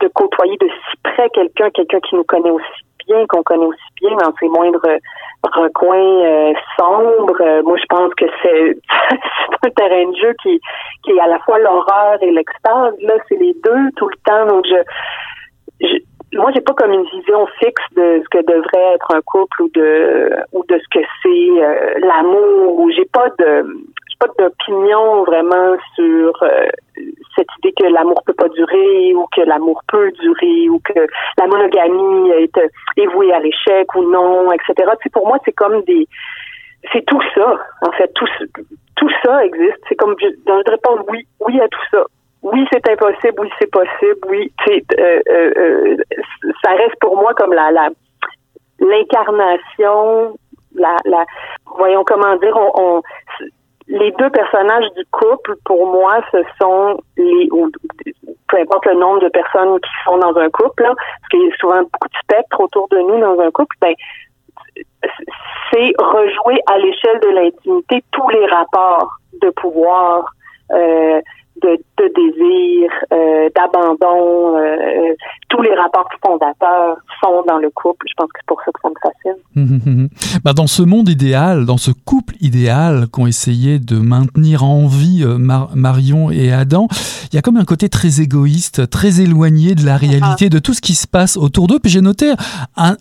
de 0.00 0.08
côtoyer 0.08 0.56
de 0.60 0.68
si 0.68 0.96
près 1.02 1.28
quelqu'un, 1.30 1.70
quelqu'un 1.70 2.00
qui 2.00 2.14
nous 2.14 2.24
connaît 2.24 2.50
aussi 2.50 2.84
bien, 3.06 3.26
qu'on 3.26 3.42
connaît 3.42 3.66
aussi 3.66 3.90
bien 4.00 4.16
dans 4.16 4.32
ses 4.38 4.48
moindres 4.48 4.98
recoins 5.42 6.24
euh, 6.24 6.52
sombres. 6.78 7.62
moi, 7.64 7.76
je 7.76 7.86
pense 7.88 8.14
que 8.14 8.24
c'est 8.42 8.76
un 9.66 9.70
terrain 9.70 10.10
de 10.10 10.16
jeu 10.16 10.34
qui, 10.42 10.60
qui 11.02 11.12
est 11.12 11.20
à 11.20 11.26
la 11.26 11.38
fois 11.40 11.58
l'horreur 11.58 12.22
et 12.22 12.30
l'extase. 12.30 12.94
Là, 13.02 13.14
c'est 13.28 13.36
les 13.36 13.54
deux 13.64 13.90
tout 13.96 14.08
le 14.08 14.16
temps. 14.24 14.46
Donc, 14.46 14.64
je, 14.66 15.86
je 15.86 16.07
moi, 16.34 16.50
j'ai 16.54 16.60
pas 16.60 16.74
comme 16.74 16.92
une 16.92 17.04
vision 17.04 17.46
fixe 17.58 17.82
de 17.96 18.22
ce 18.22 18.28
que 18.28 18.44
devrait 18.44 18.94
être 18.94 19.14
un 19.14 19.20
couple 19.22 19.62
ou 19.62 19.70
de 19.74 20.30
ou 20.52 20.62
de 20.68 20.78
ce 20.78 20.98
que 20.98 21.04
c'est 21.22 21.62
euh, 21.62 22.06
l'amour. 22.06 22.78
Ou 22.78 22.90
j'ai 22.90 23.06
pas 23.06 23.28
de 23.38 23.64
j'ai 24.08 24.16
pas 24.20 24.28
d'opinion 24.38 25.24
vraiment 25.24 25.76
sur 25.94 26.42
euh, 26.42 26.68
cette 27.34 27.48
idée 27.58 27.72
que 27.72 27.86
l'amour 27.86 28.22
peut 28.26 28.34
pas 28.34 28.48
durer 28.50 29.14
ou 29.14 29.26
que 29.34 29.40
l'amour 29.40 29.82
peut 29.88 30.10
durer 30.20 30.68
ou 30.68 30.80
que 30.80 31.00
la 31.38 31.46
monogamie 31.46 32.30
est, 32.30 32.58
est 32.98 33.06
vouée 33.06 33.32
à 33.32 33.40
l'échec 33.40 33.94
ou 33.94 34.02
non, 34.10 34.52
etc. 34.52 34.90
Puis 35.00 35.10
pour 35.10 35.26
moi, 35.26 35.38
c'est 35.46 35.52
comme 35.52 35.82
des 35.84 36.06
c'est 36.92 37.04
tout 37.06 37.22
ça. 37.34 37.58
En 37.82 37.92
fait, 37.92 38.12
tout 38.14 38.28
tout 38.96 39.10
ça 39.24 39.46
existe. 39.46 39.78
C'est 39.88 39.96
comme 39.96 40.14
je, 40.20 40.28
je 40.46 40.70
réponds 40.70 41.04
oui, 41.08 41.26
oui 41.40 41.58
à 41.58 41.68
tout 41.68 41.86
ça 41.90 42.04
oui, 42.42 42.66
c'est 42.72 42.88
impossible, 42.88 43.34
oui, 43.38 43.50
c'est 43.58 43.70
possible, 43.70 44.20
oui, 44.28 44.52
euh, 44.68 45.20
euh, 45.28 45.52
euh, 45.56 45.96
ça 46.62 46.70
reste 46.72 46.98
pour 47.00 47.16
moi 47.16 47.34
comme 47.34 47.52
la 47.52 47.70
la 47.70 47.88
l'incarnation, 48.80 50.36
la, 50.74 50.96
la 51.04 51.24
voyons 51.76 52.04
comment 52.04 52.36
dire, 52.36 52.56
on, 52.56 52.70
on, 52.74 53.02
les 53.88 54.12
deux 54.12 54.30
personnages 54.30 54.88
du 54.96 55.04
couple, 55.10 55.56
pour 55.64 55.86
moi, 55.86 56.20
ce 56.30 56.38
sont 56.60 57.00
les 57.16 57.48
ou, 57.50 57.70
peu 58.48 58.58
importe 58.58 58.86
le 58.86 58.94
nombre 58.94 59.20
de 59.20 59.28
personnes 59.28 59.78
qui 59.80 59.90
sont 60.04 60.18
dans 60.18 60.36
un 60.36 60.48
couple, 60.50 60.84
parce 60.84 61.28
qu'il 61.30 61.42
y 61.42 61.50
a 61.50 61.56
souvent 61.56 61.82
beaucoup 61.82 62.08
de 62.08 62.18
spectres 62.22 62.60
autour 62.60 62.88
de 62.88 62.98
nous 62.98 63.20
dans 63.20 63.38
un 63.40 63.50
couple, 63.50 63.76
ben 63.80 63.94
c'est 65.72 65.92
rejouer 65.98 66.60
à 66.66 66.78
l'échelle 66.78 67.20
de 67.20 67.28
l'intimité 67.28 68.02
tous 68.12 68.28
les 68.30 68.46
rapports 68.46 69.10
de 69.42 69.50
pouvoir 69.50 70.24
euh, 70.72 71.20
de, 71.62 71.78
de 71.98 72.12
désir, 72.14 72.90
euh, 73.12 73.48
d'abandon, 73.54 74.56
euh, 74.56 75.14
tous 75.48 75.62
les 75.62 75.74
rapports 75.74 76.08
fondateurs 76.24 76.96
sont 77.20 77.42
dans 77.46 77.58
le 77.58 77.70
couple. 77.70 78.06
Je 78.08 78.14
pense 78.16 78.28
que 78.32 78.40
c'est 78.40 78.46
pour 78.46 78.60
ça 78.62 78.72
que 78.72 78.80
ça 78.82 78.88
me 78.88 78.94
fascine. 79.02 80.08
bah 80.44 80.52
dans 80.52 80.66
ce 80.66 80.82
monde 80.82 81.08
idéal, 81.08 81.66
dans 81.66 81.76
ce 81.76 81.90
couple 81.90 82.34
idéal 82.40 83.06
qu'ont 83.08 83.26
essayé 83.26 83.78
de 83.78 83.98
maintenir 83.98 84.64
en 84.64 84.86
vie 84.86 85.22
euh, 85.22 85.38
Mar 85.38 85.70
Marion 85.74 86.30
et 86.30 86.52
Adam, 86.52 86.88
il 87.32 87.36
y 87.36 87.38
a 87.38 87.42
comme 87.42 87.56
un 87.56 87.64
côté 87.64 87.88
très 87.88 88.20
égoïste, 88.20 88.88
très 88.88 89.20
éloigné 89.20 89.74
de 89.74 89.84
la 89.84 89.96
réalité, 89.96 90.46
ah. 90.46 90.48
de 90.48 90.58
tout 90.58 90.74
ce 90.74 90.80
qui 90.80 90.94
se 90.94 91.06
passe 91.06 91.36
autour 91.36 91.66
d'eux. 91.66 91.78
Puis 91.78 91.90
j'ai 91.90 92.00
noté, 92.00 92.32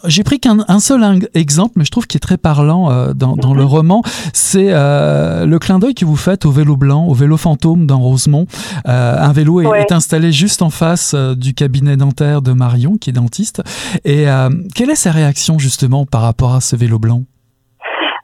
j'ai 0.05 0.23
pris 0.23 0.39
qu'un 0.39 0.57
un 0.67 0.79
seul 0.79 1.27
exemple, 1.33 1.73
mais 1.77 1.85
je 1.85 1.91
trouve 1.91 2.07
qu'il 2.07 2.17
est 2.17 2.21
très 2.21 2.37
parlant 2.37 2.91
euh, 2.91 3.13
dans, 3.13 3.35
dans 3.35 3.53
le 3.53 3.63
roman, 3.63 4.01
c'est 4.33 4.69
euh, 4.69 5.45
le 5.45 5.59
clin 5.59 5.79
d'œil 5.79 5.93
que 5.93 6.05
vous 6.05 6.15
faites 6.15 6.45
au 6.45 6.51
vélo 6.51 6.75
blanc, 6.75 7.05
au 7.05 7.13
vélo 7.13 7.37
fantôme 7.37 7.85
dans 7.85 7.99
Rosemont. 7.99 8.46
Euh, 8.87 9.17
un 9.19 9.31
vélo 9.31 9.61
est, 9.61 9.65
ouais. 9.65 9.81
est, 9.81 9.91
installé 9.91 10.31
juste 10.31 10.61
en 10.61 10.69
face 10.69 11.13
euh, 11.13 11.35
du 11.35 11.53
cabinet 11.53 11.97
dentaire 11.97 12.41
de 12.41 12.53
Marion, 12.53 12.97
qui 12.97 13.09
est 13.09 13.13
dentiste. 13.13 13.61
Et 14.05 14.29
euh, 14.29 14.49
quelle 14.75 14.89
est 14.89 14.95
sa 14.95 15.11
réaction 15.11 15.59
justement 15.59 16.05
par 16.05 16.21
rapport 16.21 16.53
à 16.53 16.61
ce 16.61 16.75
vélo 16.75 16.99
blanc? 16.99 17.23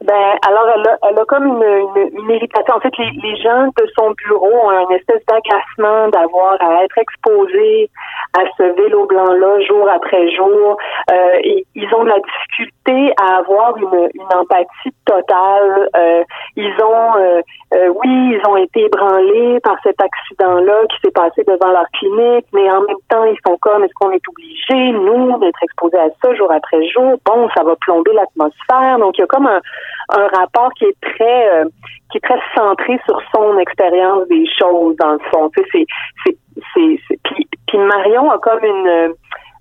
Ben, 0.03 0.35
alors, 0.45 0.67
elle 0.75 0.87
a, 0.87 0.97
elle 1.09 1.17
a 1.17 1.25
comme 1.25 1.47
une, 1.47 1.63
une, 1.63 2.19
une 2.19 2.29
irritation. 2.29 2.75
En 2.75 2.79
fait, 2.81 2.91
les, 2.97 3.09
les, 3.23 3.37
gens 3.37 3.67
de 3.67 3.87
son 3.97 4.11
bureau 4.11 4.51
ont 4.51 4.69
un 4.69 4.89
espèce 4.89 5.23
d'agacement 5.27 6.09
d'avoir 6.09 6.57
à 6.59 6.83
être 6.83 6.97
exposés 6.97 7.89
à 8.37 8.41
ce 8.57 8.63
vélo 8.63 9.05
blanc-là 9.05 9.61
jour 9.61 9.87
après 9.89 10.29
jour. 10.31 10.77
Euh, 11.09 11.39
ils 11.75 11.87
ont 11.95 12.03
de 12.03 12.09
la 12.09 12.19
difficulté 12.19 13.13
à 13.17 13.37
avoir 13.37 13.77
une, 13.77 14.09
une 14.13 14.37
empathie 14.37 14.93
totale. 15.05 15.89
Euh, 15.95 16.23
ils 16.57 16.75
ont, 16.83 17.17
euh, 17.17 17.41
euh, 17.75 17.87
oui, 18.03 18.35
ils 18.35 18.41
ont 18.47 18.57
été 18.57 18.85
ébranlés 18.85 19.59
par 19.61 19.77
cet 19.83 20.01
accident-là 20.01 20.85
qui 20.89 20.97
s'est 21.03 21.11
passé 21.11 21.43
devant 21.47 21.71
leur 21.71 21.85
clinique, 21.93 22.45
mais 22.53 22.69
en 22.69 22.81
même 22.81 22.97
temps, 23.09 23.23
ils 23.23 23.37
sont 23.45 23.57
comme, 23.61 23.83
est-ce 23.83 23.93
qu'on 23.99 24.11
est 24.11 24.27
obligé, 24.27 24.91
nous, 24.91 25.39
d'être 25.39 25.63
exposés 25.63 25.99
à 25.99 26.09
ça 26.21 26.33
jour 26.35 26.51
après 26.51 26.85
jour? 26.89 27.17
Bon, 27.25 27.47
ça 27.55 27.63
va 27.63 27.75
plomber 27.77 28.11
l'atmosphère. 28.13 28.99
Donc, 28.99 29.17
il 29.17 29.21
y 29.21 29.23
a 29.23 29.27
comme 29.27 29.47
un 29.47 29.61
un 30.09 30.27
rapport 30.27 30.71
qui 30.73 30.85
est 30.85 30.97
très 31.01 31.49
euh, 31.49 31.65
qui 32.11 32.17
est 32.17 32.21
très 32.21 32.39
centré 32.55 32.99
sur 33.05 33.19
son 33.33 33.57
expérience 33.57 34.27
des 34.27 34.45
choses 34.59 34.95
dans 34.97 35.13
le 35.13 35.19
fond. 35.31 35.49
Tu 35.55 35.63
sais, 35.63 35.85
c'est 36.25 36.37
c'est 36.73 36.99
c'est 37.07 37.19
puis, 37.23 37.47
puis 37.67 37.77
Marion 37.77 38.29
a 38.31 38.37
comme 38.39 38.63
une 38.63 39.13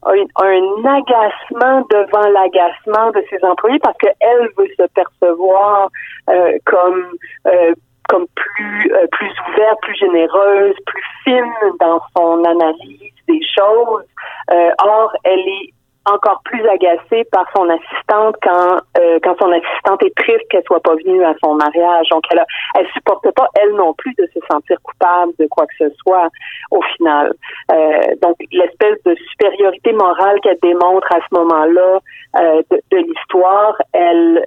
un, 0.04 0.84
agacement 0.84 1.86
devant 1.90 2.28
l'agacement 2.30 3.10
de 3.12 3.24
ses 3.30 3.44
employés 3.44 3.78
parce 3.78 3.96
qu'elle 3.98 4.48
veut 4.58 4.68
se 4.76 4.86
percevoir 4.94 5.88
euh, 6.28 6.58
comme 6.64 7.06
euh, 7.46 7.72
comme 8.08 8.26
plus 8.34 8.92
plus 9.12 9.32
ouverte, 9.48 9.78
plus 9.82 9.94
généreuse, 9.94 10.74
plus 10.84 11.02
fine 11.24 11.52
dans 11.80 12.00
son 12.16 12.44
analyse 12.44 13.12
des 13.28 13.40
choses. 13.56 14.04
or, 14.50 15.12
elle 15.24 15.38
est 15.38 15.72
encore 16.06 16.40
plus 16.44 16.66
agacée 16.68 17.24
par 17.30 17.44
son 17.54 17.68
assistante 17.68 18.36
quand 18.42 18.76
euh, 18.98 19.18
quand 19.22 19.36
son 19.40 19.52
assistante 19.52 20.02
est 20.02 20.14
triste 20.16 20.48
qu'elle 20.50 20.64
soit 20.66 20.80
pas 20.80 20.94
venue 20.94 21.24
à 21.24 21.34
son 21.42 21.54
mariage. 21.54 22.08
Donc 22.10 22.24
elle 22.30 22.40
a, 22.40 22.46
elle 22.78 22.86
supporte 22.88 23.30
pas 23.32 23.48
elle 23.60 23.72
non 23.74 23.94
plus 23.94 24.14
de 24.18 24.28
se 24.34 24.40
sentir 24.50 24.76
coupable 24.82 25.32
de 25.38 25.46
quoi 25.46 25.66
que 25.66 25.88
ce 25.88 25.94
soit 26.02 26.28
au 26.70 26.82
final. 26.96 27.32
Euh, 27.72 28.00
donc 28.20 28.36
l'espèce 28.50 29.02
de 29.04 29.14
supériorité 29.30 29.92
morale 29.92 30.40
qu'elle 30.42 30.58
démontre 30.62 31.08
à 31.14 31.18
ce 31.20 31.38
moment-là 31.38 31.98
euh, 32.40 32.62
de, 32.70 32.80
de 32.90 32.96
l'histoire, 32.96 33.76
elle 33.92 34.44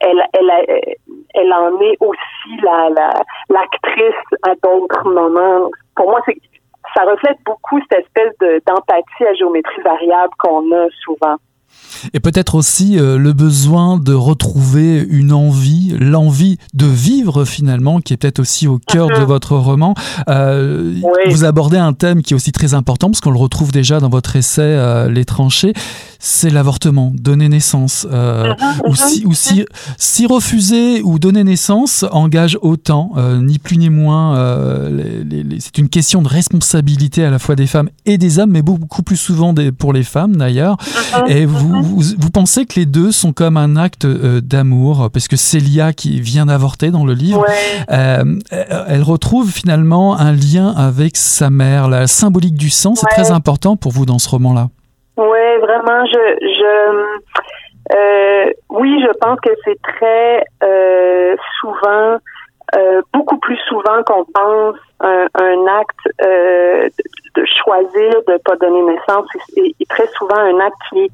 elle, 0.00 0.22
elle, 0.34 0.96
elle 1.34 1.52
en 1.52 1.80
est 1.80 1.96
aussi 2.00 2.60
la, 2.62 2.90
la 2.90 3.10
l'actrice 3.48 4.24
à 4.42 4.54
d'autres 4.62 5.08
moments. 5.08 5.70
Pour 5.96 6.10
moi, 6.10 6.20
c'est 6.26 6.36
ça 6.94 7.02
reflète 7.04 7.38
beaucoup 7.44 7.80
cette 7.90 8.04
espèce 8.04 8.32
d'empathie 8.66 9.24
à 9.28 9.34
géométrie 9.34 9.82
variable 9.82 10.32
qu'on 10.38 10.70
a 10.72 10.86
souvent. 11.04 11.36
Et 12.12 12.20
peut-être 12.20 12.54
aussi 12.54 12.98
euh, 12.98 13.18
le 13.18 13.32
besoin 13.32 13.98
de 13.98 14.12
retrouver 14.12 15.04
une 15.08 15.32
envie, 15.32 15.96
l'envie 15.98 16.58
de 16.74 16.86
vivre 16.86 17.44
finalement, 17.44 18.00
qui 18.00 18.12
est 18.12 18.16
peut-être 18.16 18.40
aussi 18.40 18.68
au 18.68 18.78
cœur 18.78 19.08
de 19.08 19.20
mhm. 19.20 19.24
votre 19.24 19.56
roman. 19.56 19.94
Euh, 20.28 20.94
Vous 21.28 21.44
abordez 21.44 21.78
un 21.78 21.92
thème 21.92 22.22
qui 22.22 22.34
est 22.34 22.36
aussi 22.36 22.52
très 22.52 22.74
important, 22.74 23.08
parce 23.08 23.20
qu'on 23.20 23.30
le 23.30 23.38
retrouve 23.38 23.72
déjà 23.72 24.00
dans 24.00 24.08
votre 24.08 24.36
essai 24.36 24.62
euh, 24.62 25.08
Les 25.08 25.24
tranchées, 25.24 25.72
c'est 26.26 26.48
l'avortement, 26.48 27.12
donner 27.14 27.50
naissance. 27.50 28.06
Euh, 28.10 28.54
ou, 28.86 28.90
mhm, 28.90 28.96
si, 28.96 29.26
ou 29.26 29.34
si, 29.34 29.64
si, 29.98 30.26
refuser 30.26 31.02
ou 31.02 31.18
donner 31.18 31.44
naissance 31.44 32.04
engage 32.12 32.58
autant, 32.62 33.12
euh, 33.16 33.40
ni 33.42 33.58
plus 33.58 33.76
ni 33.76 33.90
moins. 33.90 34.34
c'est 35.58 35.78
une 35.78 35.88
question 35.88 36.22
de 36.22 36.28
responsabilité 36.28 37.24
à 37.24 37.30
la 37.30 37.38
fois 37.38 37.56
des 37.56 37.66
femmes 37.66 37.90
et 38.06 38.16
des 38.16 38.38
hommes, 38.38 38.52
mais 38.52 38.62
beaucoup 38.62 39.02
plus 39.02 39.16
souvent 39.16 39.52
des, 39.52 39.70
pour 39.70 39.92
les 39.92 40.02
femmes 40.02 40.36
d'ailleurs. 40.36 40.76
Et 41.28 41.44
vous 41.44 41.82
vous, 41.82 42.02
vous, 42.18 42.30
pensez 42.30 42.64
que 42.64 42.78
les 42.78 42.86
deux 42.86 43.12
sont 43.12 43.32
comme 43.32 43.56
un 43.56 43.76
acte 43.76 44.06
euh, 44.06 44.40
d'amour? 44.40 45.10
Parce 45.12 45.28
que 45.28 45.36
Célia, 45.36 45.92
qui 45.92 46.20
vient 46.20 46.46
d'avorter 46.46 46.90
dans 46.90 47.04
le 47.04 47.14
livre, 47.14 47.44
euh, 47.90 48.38
elle 48.50 49.02
retrouve 49.02 49.50
finalement 49.50 50.18
un 50.18 50.32
lien 50.32 50.68
avec 50.68 51.16
sa 51.16 51.50
mère. 51.50 51.88
La 51.88 52.06
symbolique 52.06 52.54
du 52.54 52.70
sang, 52.70 52.94
c'est 52.94 53.06
très 53.06 53.30
important 53.30 53.76
pour 53.76 53.92
vous 53.92 54.06
dans 54.06 54.18
ce 54.18 54.28
roman-là. 54.28 54.70
Oui, 55.16 55.56
vraiment. 55.60 56.04
Je, 56.06 56.36
je 56.40 57.18
euh, 57.92 58.52
oui, 58.70 59.02
je 59.02 59.12
pense 59.20 59.38
que 59.40 59.50
c'est 59.64 59.80
très 59.82 60.44
souvent, 61.60 62.16
beaucoup 63.12 63.38
plus 63.38 63.58
souvent 63.68 64.02
qu'on 64.04 64.24
pense 64.24 64.76
un, 65.00 65.66
acte 65.66 66.08
de, 66.18 67.44
choisir 67.62 68.10
de 68.26 68.38
pas 68.44 68.56
donner 68.56 68.82
naissance 68.82 69.26
et, 69.56 69.74
très 69.88 70.06
souvent 70.18 70.38
un 70.38 70.58
acte 70.60 70.76
qui 70.88 71.00
est 71.00 71.10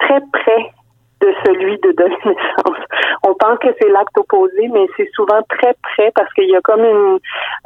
très 0.00 0.20
près 0.32 0.72
de 1.20 1.34
celui 1.44 1.78
de 1.78 1.92
donner 1.92 2.18
naissance. 2.24 2.84
On 3.26 3.34
pense 3.34 3.58
que 3.58 3.68
c'est 3.80 3.88
l'acte 3.88 4.16
opposé, 4.18 4.68
mais 4.68 4.86
c'est 4.96 5.08
souvent 5.14 5.40
très 5.48 5.74
près 5.82 6.10
parce 6.14 6.32
qu'il 6.34 6.50
y 6.50 6.56
a 6.56 6.60
comme 6.60 6.84
une 6.84 7.18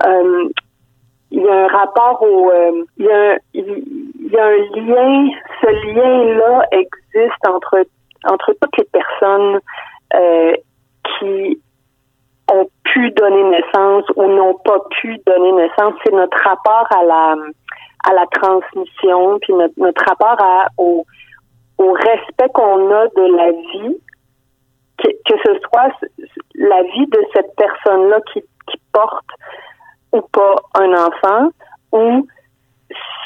euh, 0.07 0.49
il 1.31 1.43
y 1.43 1.49
a 1.49 1.64
un 1.64 1.69
rapport 1.69 2.23
au 2.23 2.51
euh, 2.51 2.85
il, 2.97 3.05
y 3.05 3.11
a 3.11 3.33
un, 3.33 3.37
il 3.55 4.31
y 4.33 4.37
a 4.38 4.47
un 4.47 4.57
lien 4.77 5.31
ce 5.61 5.67
lien 5.93 6.35
là 6.38 6.67
existe 6.73 7.47
entre 7.47 7.85
entre 8.25 8.55
toutes 8.61 8.77
les 8.79 8.85
personnes 8.85 9.61
euh, 10.14 10.53
qui 11.05 11.61
ont 12.53 12.69
pu 12.85 13.11
donner 13.11 13.43
naissance 13.45 14.05
ou 14.17 14.23
n'ont 14.27 14.59
pas 14.64 14.79
pu 15.01 15.19
donner 15.27 15.53
naissance. 15.53 15.95
C'est 16.05 16.12
notre 16.12 16.38
rapport 16.43 16.87
à 16.91 17.05
la 17.05 17.37
à 18.09 18.14
la 18.14 18.27
transmission 18.27 19.38
puis 19.41 19.53
notre, 19.53 19.75
notre 19.77 20.03
rapport 20.07 20.37
à 20.41 20.69
au 20.79 21.05
au 21.79 21.93
respect 21.93 22.49
qu'on 22.55 22.91
a 22.91 23.07
de 23.07 23.37
la 23.37 23.53
vie, 23.53 23.97
que, 24.99 25.09
que, 25.27 25.38
ce 25.47 25.61
soit 25.61 25.93
la 26.55 26.83
vie 26.83 27.07
de 27.07 27.25
cette 27.33 27.55
personne-là 27.55 28.21
qui, 28.33 28.41
qui 28.41 28.81
porte 28.93 29.27
ou 30.12 30.21
pas 30.21 30.57
un 30.75 30.92
enfant, 30.92 31.51
ou 31.92 32.27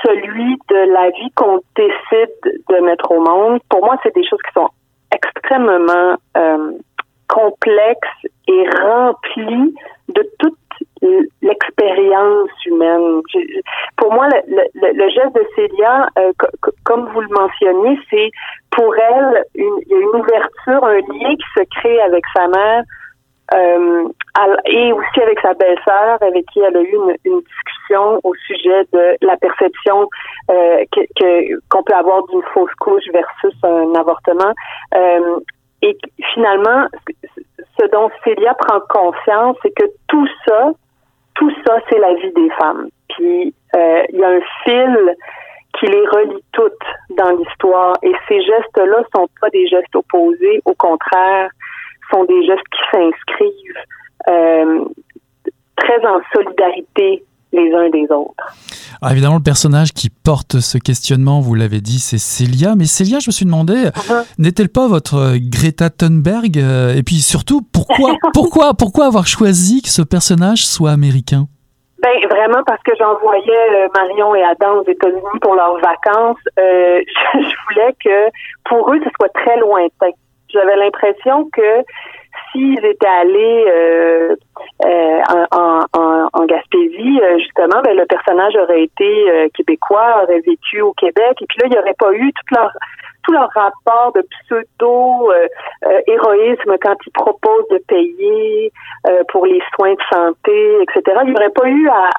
celui 0.04 0.56
de 0.68 0.92
la 0.92 1.10
vie 1.10 1.30
qu'on 1.36 1.60
décide 1.76 2.62
de 2.68 2.80
mettre 2.84 3.10
au 3.10 3.20
monde. 3.20 3.60
Pour 3.68 3.84
moi, 3.84 3.96
c'est 4.02 4.14
des 4.14 4.26
choses 4.26 4.40
qui 4.42 4.52
sont 4.52 4.68
extrêmement 5.14 6.16
euh, 6.36 6.72
complexes 7.28 8.26
et 8.48 8.64
remplies 8.82 9.74
de 10.08 10.28
toute 10.38 10.58
l'expérience 11.40 12.50
humaine. 12.66 13.22
pour 13.96 14.12
moi, 14.12 14.28
le, 14.46 15.08
geste 15.10 15.34
de 15.34 15.46
Célia, 15.54 16.08
euh, 16.18 16.32
comme 16.84 17.08
vous 17.12 17.20
le 17.20 17.28
mentionniez, 17.28 17.98
c'est 18.10 18.30
pour 18.70 18.94
elle, 18.96 19.44
il 19.54 19.84
y 19.86 19.94
a 19.94 19.98
une 19.98 20.20
ouverture, 20.20 20.84
un 20.84 20.94
lien 20.94 21.34
qui 21.34 21.60
se 21.60 21.64
crée 21.78 22.00
avec 22.00 22.24
sa 22.34 22.46
mère 22.48 22.84
euh, 23.54 24.08
et 24.64 24.92
aussi 24.92 25.20
avec 25.20 25.40
sa 25.40 25.54
belle-sœur, 25.54 26.18
avec 26.22 26.46
qui 26.52 26.60
elle 26.60 26.76
a 26.76 26.80
eu 26.80 26.96
une, 27.24 27.40
discussion 27.40 28.20
au 28.24 28.34
sujet 28.46 28.84
de 28.92 29.16
la 29.20 29.36
perception 29.36 30.08
euh, 30.50 30.84
que 30.92 31.58
qu'on 31.68 31.82
peut 31.82 31.94
avoir 31.94 32.26
d'une 32.28 32.42
fausse 32.54 32.72
couche 32.80 33.04
versus 33.12 33.54
un 33.62 33.94
avortement. 33.94 34.52
Euh, 34.94 35.40
et 35.82 35.96
finalement, 36.32 36.86
ce 37.78 37.86
dont 37.90 38.10
Célia 38.24 38.54
prend 38.54 38.80
conscience, 38.88 39.56
c'est 39.62 39.74
que 39.74 39.84
tout 40.08 40.28
ça, 40.46 40.70
tout 41.34 41.52
ça, 41.66 41.78
c'est 41.90 41.98
la 41.98 42.14
vie 42.14 42.32
des 42.32 42.50
femmes. 42.50 42.88
Puis 43.10 43.54
euh, 43.76 44.02
il 44.10 44.18
y 44.18 44.24
a 44.24 44.28
un 44.28 44.40
fil 44.64 45.16
qui 45.78 45.86
les 45.86 46.06
relie 46.06 46.44
toutes 46.52 46.72
dans 47.16 47.30
l'histoire. 47.30 47.96
Et 48.02 48.12
ces 48.28 48.40
gestes-là 48.40 49.02
sont 49.14 49.28
pas 49.40 49.50
des 49.50 49.66
gestes 49.66 49.94
opposés, 49.94 50.60
au 50.64 50.74
contraire, 50.74 51.50
sont 52.10 52.24
des 52.24 52.46
gestes 52.46 52.68
qui 52.70 52.80
s'inscrivent 52.92 53.84
très 54.24 56.06
en 56.06 56.20
solidarité 56.34 57.24
les 57.52 57.72
uns 57.74 57.90
des 57.90 58.04
autres. 58.10 58.56
Alors 59.00 59.12
évidemment, 59.12 59.36
le 59.36 59.42
personnage 59.42 59.92
qui 59.92 60.08
porte 60.10 60.60
ce 60.60 60.78
questionnement, 60.78 61.40
vous 61.40 61.54
l'avez 61.54 61.80
dit, 61.80 61.98
c'est 61.98 62.18
Célia. 62.18 62.74
Mais 62.76 62.84
Célia, 62.84 63.18
je 63.18 63.28
me 63.28 63.32
suis 63.32 63.44
demandé, 63.44 63.74
uh-huh. 63.74 64.24
n'est-elle 64.38 64.68
pas 64.68 64.88
votre 64.88 65.16
euh, 65.16 65.38
Greta 65.38 65.90
Thunberg 65.90 66.58
euh, 66.58 66.94
Et 66.94 67.02
puis 67.02 67.16
surtout, 67.16 67.60
pourquoi, 67.72 68.14
pourquoi, 68.34 68.74
pourquoi 68.74 69.06
avoir 69.06 69.26
choisi 69.26 69.82
que 69.82 69.88
ce 69.88 70.02
personnage 70.02 70.64
soit 70.64 70.90
américain? 70.90 71.46
Ben 72.02 72.10
vraiment 72.28 72.64
parce 72.66 72.82
que 72.82 72.92
j'envoyais 72.98 73.70
euh, 73.74 73.88
Marion 73.94 74.34
et 74.34 74.42
Adam 74.42 74.80
aux 74.80 74.90
États-Unis 74.90 75.38
pour 75.40 75.54
leurs 75.54 75.78
vacances. 75.78 76.38
je 76.56 77.54
voulais 77.68 77.94
que 78.04 78.28
pour 78.68 78.92
eux 78.92 78.98
ce 79.04 79.10
soit 79.20 79.32
très 79.34 79.56
lointain. 79.58 80.10
J'avais 80.48 80.76
l'impression 80.76 81.48
que 81.52 81.84
s'ils 82.52 82.84
étaient 82.84 83.06
allés 83.06 83.64
euh, 83.68 84.36
euh, 84.84 85.20
en, 85.50 85.86
en, 85.98 86.28
en, 86.32 86.44
Gaspésie, 86.44 87.20
euh, 87.22 87.38
justement, 87.38 87.80
ben, 87.82 87.96
le 87.96 88.04
personnage 88.06 88.54
aurait 88.56 88.84
été 88.84 89.50
québécois, 89.54 90.24
aurait 90.24 90.40
vécu 90.40 90.80
au 90.80 90.92
Québec, 90.92 91.38
et 91.40 91.46
puis 91.46 91.58
là, 91.60 91.66
il 91.66 91.70
n'y 91.70 91.78
aurait 91.78 91.94
pas 91.98 92.12
eu 92.12 92.32
toute 92.32 92.50
leur 92.56 92.70
tout 93.24 93.30
leur 93.30 93.48
rapport 93.54 94.10
de 94.16 94.26
pseudo-héroïsme 94.42 96.76
quand 96.82 96.96
ils 97.06 97.12
proposent 97.12 97.68
de 97.70 97.78
payer 97.86 98.72
pour 99.28 99.46
les 99.46 99.62
soins 99.76 99.94
de 99.94 100.02
santé, 100.12 100.82
etc. 100.82 101.20
Il 101.22 101.28
n'y 101.28 101.36
aurait 101.36 101.50
pas 101.50 101.68
eu 101.68 101.88
à, 101.88 102.10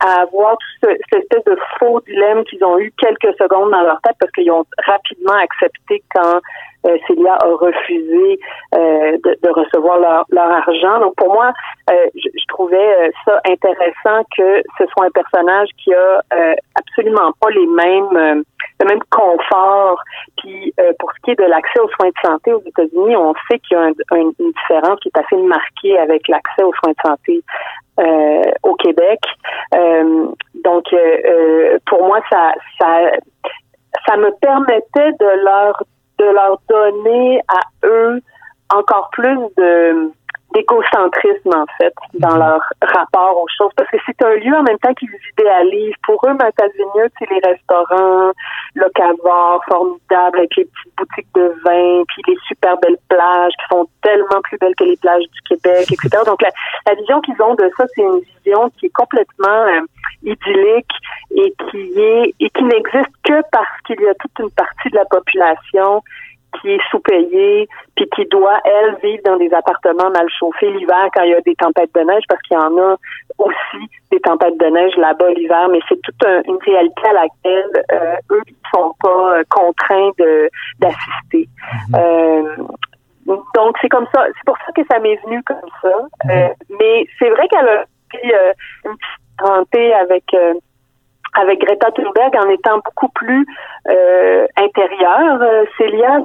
à, 0.00 0.22
avoir 0.22 0.56
tout 0.56 0.66
ce, 0.84 0.88
cette 1.10 1.24
espèce 1.24 1.44
de 1.44 1.54
faux 1.78 2.00
dilemme 2.06 2.44
qu'ils 2.44 2.64
ont 2.64 2.78
eu 2.78 2.90
quelques 2.96 3.36
secondes 3.36 3.72
dans 3.72 3.82
leur 3.82 4.00
tête 4.00 4.16
parce 4.18 4.32
qu'ils 4.32 4.50
ont 4.50 4.64
rapidement 4.86 5.34
accepté 5.34 6.02
quand 6.14 6.40
euh, 6.86 6.96
Célia 7.06 7.34
a 7.34 7.46
refusé 7.46 8.38
euh, 8.74 9.16
de, 9.24 9.50
recevoir 9.50 9.98
leur, 9.98 10.24
leur, 10.30 10.50
argent. 10.50 11.00
Donc 11.00 11.14
pour 11.16 11.32
moi, 11.32 11.52
euh, 11.90 11.94
je, 12.14 12.28
je, 12.32 12.46
trouvais 12.48 13.12
ça 13.24 13.40
intéressant 13.46 14.24
que 14.36 14.62
ce 14.78 14.86
soit 14.86 15.06
un 15.06 15.10
personnage 15.10 15.68
qui 15.82 15.92
a 15.92 16.22
absolument 16.74 17.32
pas 17.40 17.50
les 17.50 17.66
mêmes 17.66 18.44
le 18.80 18.86
même 18.86 19.00
confort. 19.10 20.00
Puis 20.36 20.72
pour 20.98 21.12
ce 21.12 21.20
qui 21.24 21.30
est 21.32 21.38
de 21.38 21.44
l'accès 21.44 21.80
aux 21.80 21.88
soins 21.88 22.08
de 22.08 22.28
santé 22.28 22.52
aux 22.52 22.62
États-Unis, 22.64 23.16
on 23.16 23.34
sait 23.50 23.58
qu'il 23.60 23.76
y 23.76 23.80
a 23.80 24.16
une 24.16 24.32
différence 24.38 25.00
qui 25.00 25.08
est 25.08 25.18
assez 25.18 25.36
marquée 25.42 25.98
avec 25.98 26.28
l'accès 26.28 26.62
aux 26.62 26.72
soins 26.74 26.92
de 26.92 27.08
santé 27.08 27.42
au 28.62 28.74
Québec. 28.74 29.20
donc 30.64 30.84
pour 31.86 32.06
moi, 32.06 32.20
ça, 32.30 32.52
ça 32.80 33.10
ça 34.06 34.16
me 34.16 34.30
permettait 34.40 35.12
de 35.18 35.44
leur 35.44 35.82
de 36.18 36.24
leur 36.24 36.60
donner 36.68 37.40
à 37.48 37.60
eux 37.86 38.20
encore 38.70 39.10
plus 39.10 39.38
de 39.56 40.10
d'écocentrisme 40.54 41.54
en 41.54 41.66
fait 41.78 41.92
dans 42.14 42.34
mhm. 42.34 42.38
leur 42.38 42.60
rapport 42.80 43.36
aux 43.36 43.48
choses. 43.56 43.70
Parce 43.76 43.90
que 43.90 43.98
c'est 44.06 44.22
un 44.24 44.34
lieu 44.34 44.54
en 44.54 44.62
même 44.62 44.78
temps 44.78 44.94
qu'ils 44.94 45.10
idéalisent. 45.38 45.94
Pour 46.04 46.20
eux 46.26 46.34
Matavigna 46.34 47.04
c'est 47.18 47.30
les 47.30 47.40
restaurants 47.44 48.32
le 48.74 48.88
cavoir 48.94 49.60
formidable 49.66 50.38
avec 50.38 50.56
les 50.56 50.64
petites 50.64 50.92
boutiques 50.96 51.34
de 51.34 51.54
vin 51.64 52.02
puis 52.08 52.22
les 52.28 52.36
super 52.46 52.76
belles 52.78 52.98
plages 53.08 53.52
qui 53.52 53.76
sont 53.76 53.88
tellement 54.02 54.40
plus 54.42 54.58
belles 54.58 54.74
que 54.76 54.84
les 54.84 54.96
plages 54.96 55.24
du 55.24 55.40
Québec 55.48 55.90
etc 55.90 56.22
donc 56.24 56.40
la, 56.42 56.94
vision 56.94 57.20
qu'ils 57.20 57.40
ont 57.42 57.54
de 57.54 57.70
ça 57.76 57.84
c'est 57.94 58.02
une 58.02 58.20
vision 58.20 58.70
qui 58.78 58.86
est 58.86 58.94
complètement 58.94 59.48
euh, 59.48 59.80
idyllique 60.22 60.92
et 61.30 61.54
qui 61.70 62.00
est 62.00 62.34
et 62.40 62.50
qui 62.50 62.64
n'existe 62.64 63.14
que 63.24 63.40
parce 63.52 63.80
qu'il 63.86 64.00
y 64.00 64.06
a 64.06 64.14
toute 64.14 64.38
une 64.38 64.50
partie 64.50 64.90
de 64.90 64.96
la 64.96 65.04
population 65.04 66.02
qui 66.60 66.70
est 66.72 66.80
sous-payée, 66.90 67.68
puis 67.96 68.08
qui 68.14 68.24
doit, 68.26 68.58
elle, 68.64 68.96
vivre 69.02 69.22
dans 69.24 69.36
des 69.36 69.52
appartements 69.52 70.10
mal 70.10 70.26
chauffés 70.38 70.70
l'hiver 70.70 71.08
quand 71.14 71.22
il 71.22 71.30
y 71.30 71.34
a 71.34 71.40
des 71.40 71.54
tempêtes 71.54 71.94
de 71.94 72.00
neige, 72.00 72.24
parce 72.28 72.40
qu'il 72.42 72.56
y 72.56 72.60
en 72.60 72.76
a 72.78 72.96
aussi 73.38 73.90
des 74.10 74.20
tempêtes 74.20 74.58
de 74.58 74.66
neige 74.66 74.96
là-bas 74.96 75.30
l'hiver, 75.30 75.68
mais 75.70 75.80
c'est 75.88 76.00
toute 76.02 76.24
une 76.46 76.58
réalité 76.66 77.02
à 77.08 77.12
laquelle 77.12 77.84
euh, 77.92 78.16
eux 78.32 78.42
ne 78.46 78.70
sont 78.74 78.94
pas 79.00 79.38
euh, 79.38 79.42
contraints 79.50 80.10
de 80.18 80.50
d'assister. 80.80 81.48
Mhm. 81.90 81.94
euh, 81.96 82.56
donc 83.54 83.76
c'est 83.82 83.90
comme 83.90 84.06
ça, 84.14 84.24
c'est 84.26 84.44
pour 84.46 84.56
ça 84.58 84.72
que 84.74 84.82
ça 84.90 84.98
m'est 85.00 85.20
venu 85.24 85.42
comme 85.42 85.56
ça. 85.82 85.96
Mhm. 86.24 86.30
Euh, 86.30 86.48
mais 86.80 87.06
c'est 87.18 87.30
vrai 87.30 87.46
qu'elle 87.48 87.68
a 87.68 87.84
pris 88.10 88.32
une 88.84 88.96
petite 88.96 89.94
avec 89.94 90.24
avec 91.34 91.60
Greta 91.60 91.90
Thunberg 91.92 92.34
en 92.36 92.48
étant 92.48 92.78
beaucoup 92.84 93.08
plus 93.10 93.46
euh, 93.88 94.46
intérieure. 94.56 95.40
Célia, 95.76 96.20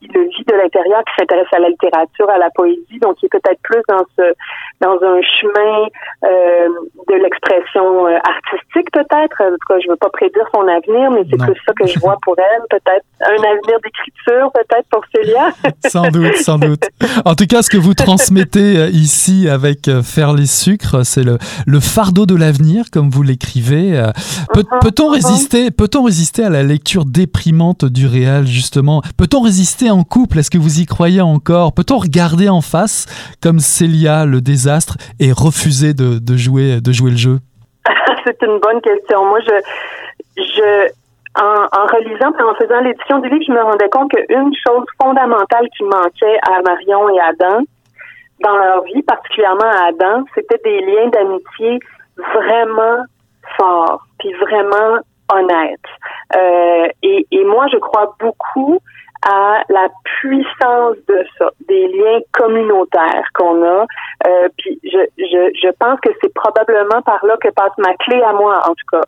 qui 0.00 0.08
le 0.08 0.22
vit 0.24 0.44
de 0.46 0.54
l'intérieur, 0.54 1.02
qui 1.04 1.12
s'intéresse 1.18 1.48
à 1.52 1.58
la 1.58 1.68
littérature, 1.68 2.30
à 2.30 2.38
la 2.38 2.50
poésie, 2.50 2.98
donc 3.00 3.16
qui 3.16 3.26
est 3.26 3.28
peut-être 3.28 3.60
plus 3.62 3.82
dans 3.88 4.04
ce 4.16 4.34
dans 4.80 4.94
un 5.02 5.20
chemin 5.22 5.88
euh, 6.24 6.68
de 7.08 7.14
l'expression 7.14 8.06
euh, 8.06 8.16
artistique 8.16 8.90
peut-être. 8.92 9.42
En 9.42 9.50
tout 9.50 9.68
cas, 9.68 9.80
je 9.84 9.90
veux 9.90 9.96
pas 9.96 10.10
prédire 10.10 10.44
son 10.54 10.62
avenir, 10.68 11.10
mais 11.10 11.22
c'est 11.28 11.36
plus 11.36 11.60
ça 11.66 11.72
que 11.72 11.86
je 11.86 11.98
vois 11.98 12.16
pour 12.22 12.36
elle. 12.38 12.62
Peut-être 12.70 13.04
un 13.22 13.42
avenir 13.42 13.78
d'écriture, 13.82 14.52
peut-être 14.52 14.86
pour 14.90 15.02
Célia. 15.14 15.48
sans 15.88 16.08
doute, 16.10 16.36
sans 16.36 16.58
doute. 16.58 16.84
En 17.24 17.34
tout 17.34 17.46
cas, 17.46 17.62
ce 17.62 17.70
que 17.70 17.76
vous 17.76 17.94
transmettez 17.94 18.78
euh, 18.78 18.88
ici 18.88 19.48
avec 19.48 19.90
Faire 20.02 20.32
les 20.32 20.46
sucres, 20.46 21.04
c'est 21.04 21.24
le, 21.24 21.38
le 21.66 21.80
fardeau 21.80 22.26
de 22.26 22.36
l'avenir, 22.36 22.84
comme 22.92 23.10
vous 23.10 23.22
l'écrivez. 23.22 24.00
Peut, 24.52 24.60
uh-huh, 24.60 24.90
uh-huh. 24.90 25.12
résister, 25.12 25.70
peut-on 25.70 26.04
résister 26.04 26.44
à 26.44 26.50
la 26.50 26.62
lecture 26.62 27.04
déprimante 27.04 27.84
du 27.84 28.06
réel, 28.06 28.46
justement? 28.46 29.02
Peut-on 29.16 29.40
résister 29.40 29.87
en 29.90 30.04
couple 30.04 30.38
Est-ce 30.38 30.50
que 30.50 30.58
vous 30.58 30.80
y 30.80 30.86
croyez 30.86 31.20
encore? 31.20 31.72
Peut-on 31.72 31.98
regarder 31.98 32.48
en 32.48 32.60
face 32.60 33.06
comme 33.42 33.58
Célia 33.58 34.24
le 34.24 34.40
désastre 34.40 34.96
et 35.20 35.32
refuser 35.32 35.94
de, 35.94 36.36
jouer, 36.36 36.80
de 36.80 36.92
jouer 36.92 37.10
le 37.10 37.16
jeu? 37.16 37.38
C'est 38.24 38.42
une 38.42 38.58
bonne 38.58 38.80
question. 38.80 39.24
Moi, 39.26 39.40
je, 39.40 40.42
je 40.42 40.90
en, 41.40 41.86
relisant 41.86 42.32
et 42.38 42.42
en 42.42 42.54
faisant 42.54 42.80
l'édition 42.80 43.18
du 43.20 43.28
livre, 43.28 43.44
je 43.46 43.52
me 43.52 43.62
rendais 43.62 43.88
compte 43.90 44.10
qu'une 44.10 44.52
chose 44.66 44.84
fondamentale 45.00 45.68
qui 45.76 45.84
manquait 45.84 46.38
à 46.48 46.62
Marion 46.62 47.08
et 47.10 47.20
Adam 47.20 47.62
dans 48.40 48.56
leur 48.56 48.82
vie, 48.84 49.02
particulièrement 49.02 49.64
à 49.64 49.88
Adam, 49.88 50.24
c'était 50.34 50.60
des 50.64 50.80
liens 50.80 51.08
d'amitié 51.08 51.80
vraiment 52.34 53.04
forts, 53.56 54.06
puis 54.18 54.32
vraiment 54.34 54.98
honnêtes. 55.32 55.80
Euh, 56.36 56.88
et, 57.02 57.26
et 57.30 57.44
moi, 57.44 57.66
je 57.72 57.78
crois 57.78 58.14
beaucoup 58.20 58.80
à 59.26 59.62
la 59.68 59.88
puissance 60.04 60.96
de 61.08 61.24
ça, 61.38 61.50
des 61.68 61.88
liens 61.88 62.20
communautaires 62.32 63.28
qu'on 63.34 63.62
a. 63.64 63.86
Euh, 64.26 64.48
puis 64.58 64.78
je, 64.84 64.98
je, 65.18 65.58
je 65.62 65.70
pense 65.78 66.00
que 66.00 66.10
c'est 66.20 66.32
probablement 66.34 67.02
par 67.02 67.24
là 67.24 67.36
que 67.40 67.48
passe 67.50 67.72
ma 67.78 67.94
clé 67.94 68.20
à 68.22 68.32
moi, 68.32 68.60
en 68.68 68.74
tout 68.74 68.86
cas, 68.92 69.02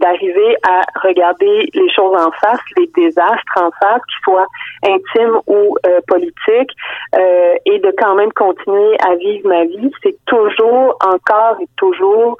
d'arriver 0.00 0.56
à 0.66 0.80
regarder 1.06 1.68
les 1.74 1.90
choses 1.90 2.14
en 2.18 2.30
face, 2.32 2.60
les 2.76 2.90
désastres 2.96 3.56
en 3.56 3.70
face, 3.80 4.00
qu'ils 4.08 4.24
soient 4.24 4.46
intimes 4.84 5.40
ou 5.46 5.76
euh, 5.86 6.00
politiques, 6.06 6.74
euh, 7.14 7.54
et 7.66 7.78
de 7.78 7.92
quand 7.98 8.14
même 8.14 8.32
continuer 8.32 8.96
à 9.06 9.14
vivre 9.16 9.48
ma 9.48 9.64
vie. 9.64 9.90
C'est 10.02 10.16
toujours, 10.26 10.96
encore 11.04 11.56
et 11.60 11.68
toujours 11.76 12.38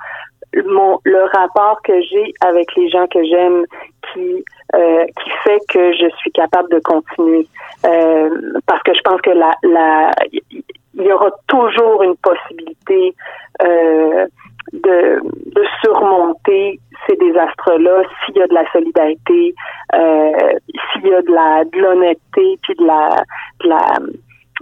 mon, 0.66 0.98
le 1.04 1.24
rapport 1.32 1.80
que 1.82 2.00
j'ai 2.02 2.32
avec 2.40 2.74
les 2.76 2.88
gens 2.88 3.06
que 3.06 3.22
j'aime 3.24 3.64
qui 4.12 4.44
euh, 4.74 5.04
qui 5.04 5.30
fait 5.44 5.60
que 5.68 5.92
je 5.92 6.08
suis 6.18 6.30
capable 6.32 6.70
de 6.70 6.80
continuer. 6.80 7.46
Euh, 7.84 8.30
parce 8.66 8.82
que 8.82 8.94
je 8.94 9.00
pense 9.02 9.20
que 9.20 9.30
la, 9.30 9.52
la, 9.62 10.10
il 10.32 10.62
y 11.02 11.12
aura 11.12 11.30
toujours 11.48 12.02
une 12.02 12.16
possibilité 12.16 13.14
euh, 13.62 14.26
de, 14.72 15.20
de 15.22 15.64
surmonter 15.82 16.78
ces 17.06 17.16
désastres-là 17.16 18.02
s'il 18.24 18.36
y 18.36 18.42
a 18.42 18.46
de 18.46 18.54
la 18.54 18.70
solidarité, 18.72 19.54
euh, 19.94 20.58
s'il 20.92 21.06
y 21.06 21.14
a 21.14 21.22
de 21.22 21.32
la 21.32 21.64
de 21.64 21.78
l'honnêteté, 21.78 22.58
puis 22.62 22.74
de 22.78 22.84
la, 22.84 23.24
de 23.64 23.68
la 23.68 23.98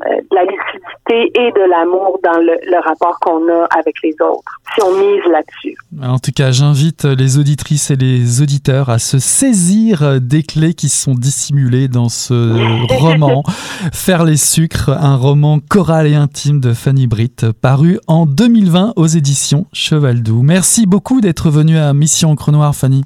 de 0.04 0.34
la 0.34 0.44
lucidité 0.44 1.40
et 1.40 1.52
de 1.52 1.70
l'amour 1.70 2.18
dans 2.22 2.38
le, 2.38 2.78
rapport 2.84 3.18
qu'on 3.20 3.48
a 3.48 3.66
avec 3.76 3.96
les 4.02 4.14
autres, 4.20 4.60
si 4.74 4.82
on 4.82 4.92
mise 4.92 5.24
là-dessus. 5.30 5.76
En 6.02 6.18
tout 6.18 6.30
cas, 6.34 6.52
j'invite 6.52 7.04
les 7.04 7.38
auditrices 7.38 7.90
et 7.90 7.96
les 7.96 8.40
auditeurs 8.40 8.88
à 8.88 8.98
se 8.98 9.18
saisir 9.18 10.20
des 10.20 10.42
clés 10.42 10.74
qui 10.74 10.88
sont 10.88 11.14
dissimulées 11.14 11.88
dans 11.88 12.08
ce 12.08 12.34
roman, 13.00 13.42
Faire 13.92 14.24
les 14.24 14.36
sucres, 14.36 14.90
un 14.90 15.16
roman 15.16 15.58
choral 15.68 16.06
et 16.06 16.14
intime 16.14 16.60
de 16.60 16.72
Fanny 16.72 17.06
Britt, 17.06 17.46
paru 17.52 17.98
en 18.06 18.26
2020 18.26 18.94
aux 18.96 19.06
éditions 19.06 19.66
Cheval 19.72 20.22
Doux. 20.22 20.42
Merci 20.42 20.86
beaucoup 20.86 21.20
d'être 21.20 21.50
venu 21.50 21.78
à 21.78 21.92
Mission 21.92 22.30
Encre 22.30 22.52
Noire, 22.52 22.74
Fanny. 22.74 23.04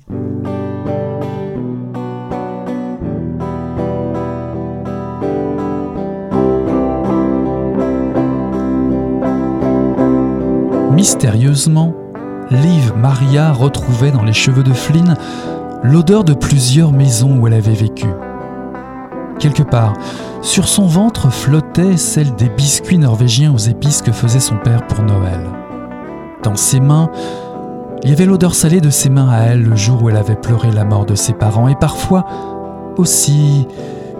Mystérieusement, 11.02 11.94
Liv 12.52 12.92
Maria 12.96 13.50
retrouvait 13.50 14.12
dans 14.12 14.22
les 14.22 14.32
cheveux 14.32 14.62
de 14.62 14.72
Flynn 14.72 15.16
l'odeur 15.82 16.22
de 16.22 16.32
plusieurs 16.32 16.92
maisons 16.92 17.40
où 17.40 17.48
elle 17.48 17.54
avait 17.54 17.72
vécu. 17.72 18.06
Quelque 19.40 19.64
part, 19.64 19.94
sur 20.42 20.68
son 20.68 20.86
ventre 20.86 21.28
flottait 21.28 21.96
celle 21.96 22.36
des 22.36 22.48
biscuits 22.48 22.98
norvégiens 22.98 23.52
aux 23.52 23.58
épices 23.58 24.00
que 24.00 24.12
faisait 24.12 24.38
son 24.38 24.58
père 24.58 24.86
pour 24.86 25.02
Noël. 25.02 25.40
Dans 26.44 26.54
ses 26.54 26.78
mains, 26.78 27.10
il 28.04 28.10
y 28.10 28.12
avait 28.12 28.24
l'odeur 28.24 28.54
salée 28.54 28.80
de 28.80 28.90
ses 28.90 29.10
mains 29.10 29.28
à 29.28 29.40
elle 29.40 29.62
le 29.64 29.74
jour 29.74 30.04
où 30.04 30.08
elle 30.08 30.16
avait 30.16 30.36
pleuré 30.36 30.70
la 30.70 30.84
mort 30.84 31.04
de 31.04 31.16
ses 31.16 31.32
parents 31.32 31.66
et 31.66 31.74
parfois 31.74 32.24
aussi 32.96 33.66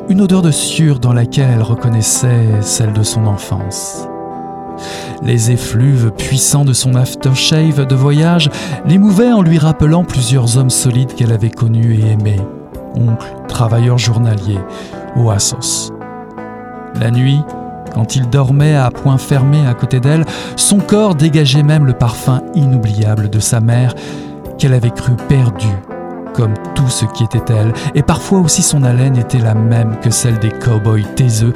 une 0.09 0.21
odeur 0.21 0.42
de 0.42 0.51
sueur 0.51 0.99
dans 0.99 1.12
laquelle 1.12 1.51
elle 1.55 1.62
reconnaissait 1.62 2.61
celle 2.61 2.92
de 2.92 3.05
son 3.05 3.27
enfance. 3.27 4.09
Les 5.23 5.51
effluves 5.51 6.11
puissants 6.11 6.64
de 6.64 6.73
son 6.73 6.95
aftershave 6.95 7.87
de 7.87 7.95
voyage 7.95 8.51
l'émouvaient 8.87 9.33
en 9.33 9.42
lui 9.42 9.59
rappelant 9.59 10.05
plusieurs 10.05 10.59
hommes 10.59 10.71
solides 10.71 11.14
qu'elle 11.14 11.33
avait 11.33 11.51
connus 11.51 12.01
et 12.01 12.12
aimés, 12.12 12.40
oncle, 12.95 13.27
travailleur 13.49 13.99
journalier, 13.99 14.59
ou 15.16 15.31
Assos. 15.31 15.92
La 17.01 17.11
nuit, 17.11 17.40
quand 17.95 18.16
il 18.16 18.29
dormait 18.29 18.75
à 18.75 18.90
point 18.90 19.18
fermé 19.18 19.66
à 19.66 19.75
côté 19.75 20.01
d'elle, 20.01 20.25
son 20.57 20.79
corps 20.79 21.15
dégageait 21.15 21.63
même 21.63 21.87
le 21.87 21.92
parfum 21.92 22.42
inoubliable 22.54 23.29
de 23.29 23.38
sa 23.38 23.61
mère 23.61 23.94
qu'elle 24.59 24.75
avait 24.75 24.90
cru 24.90 25.13
perdue, 25.29 25.67
comme 26.35 26.54
tout 26.75 26.88
ce 26.88 27.04
qui 27.07 27.25
était 27.25 27.52
elle, 27.52 27.73
et 27.94 28.02
parfois 28.02 28.40
aussi 28.40 28.63
son 28.63 28.83
haleine 28.83 29.17
était 29.17 29.38
la 29.38 29.54
même 29.54 29.96
que 30.00 30.11
celle 30.11 30.38
des 30.38 30.50
cow-boys 30.50 31.02
taiseux 31.17 31.52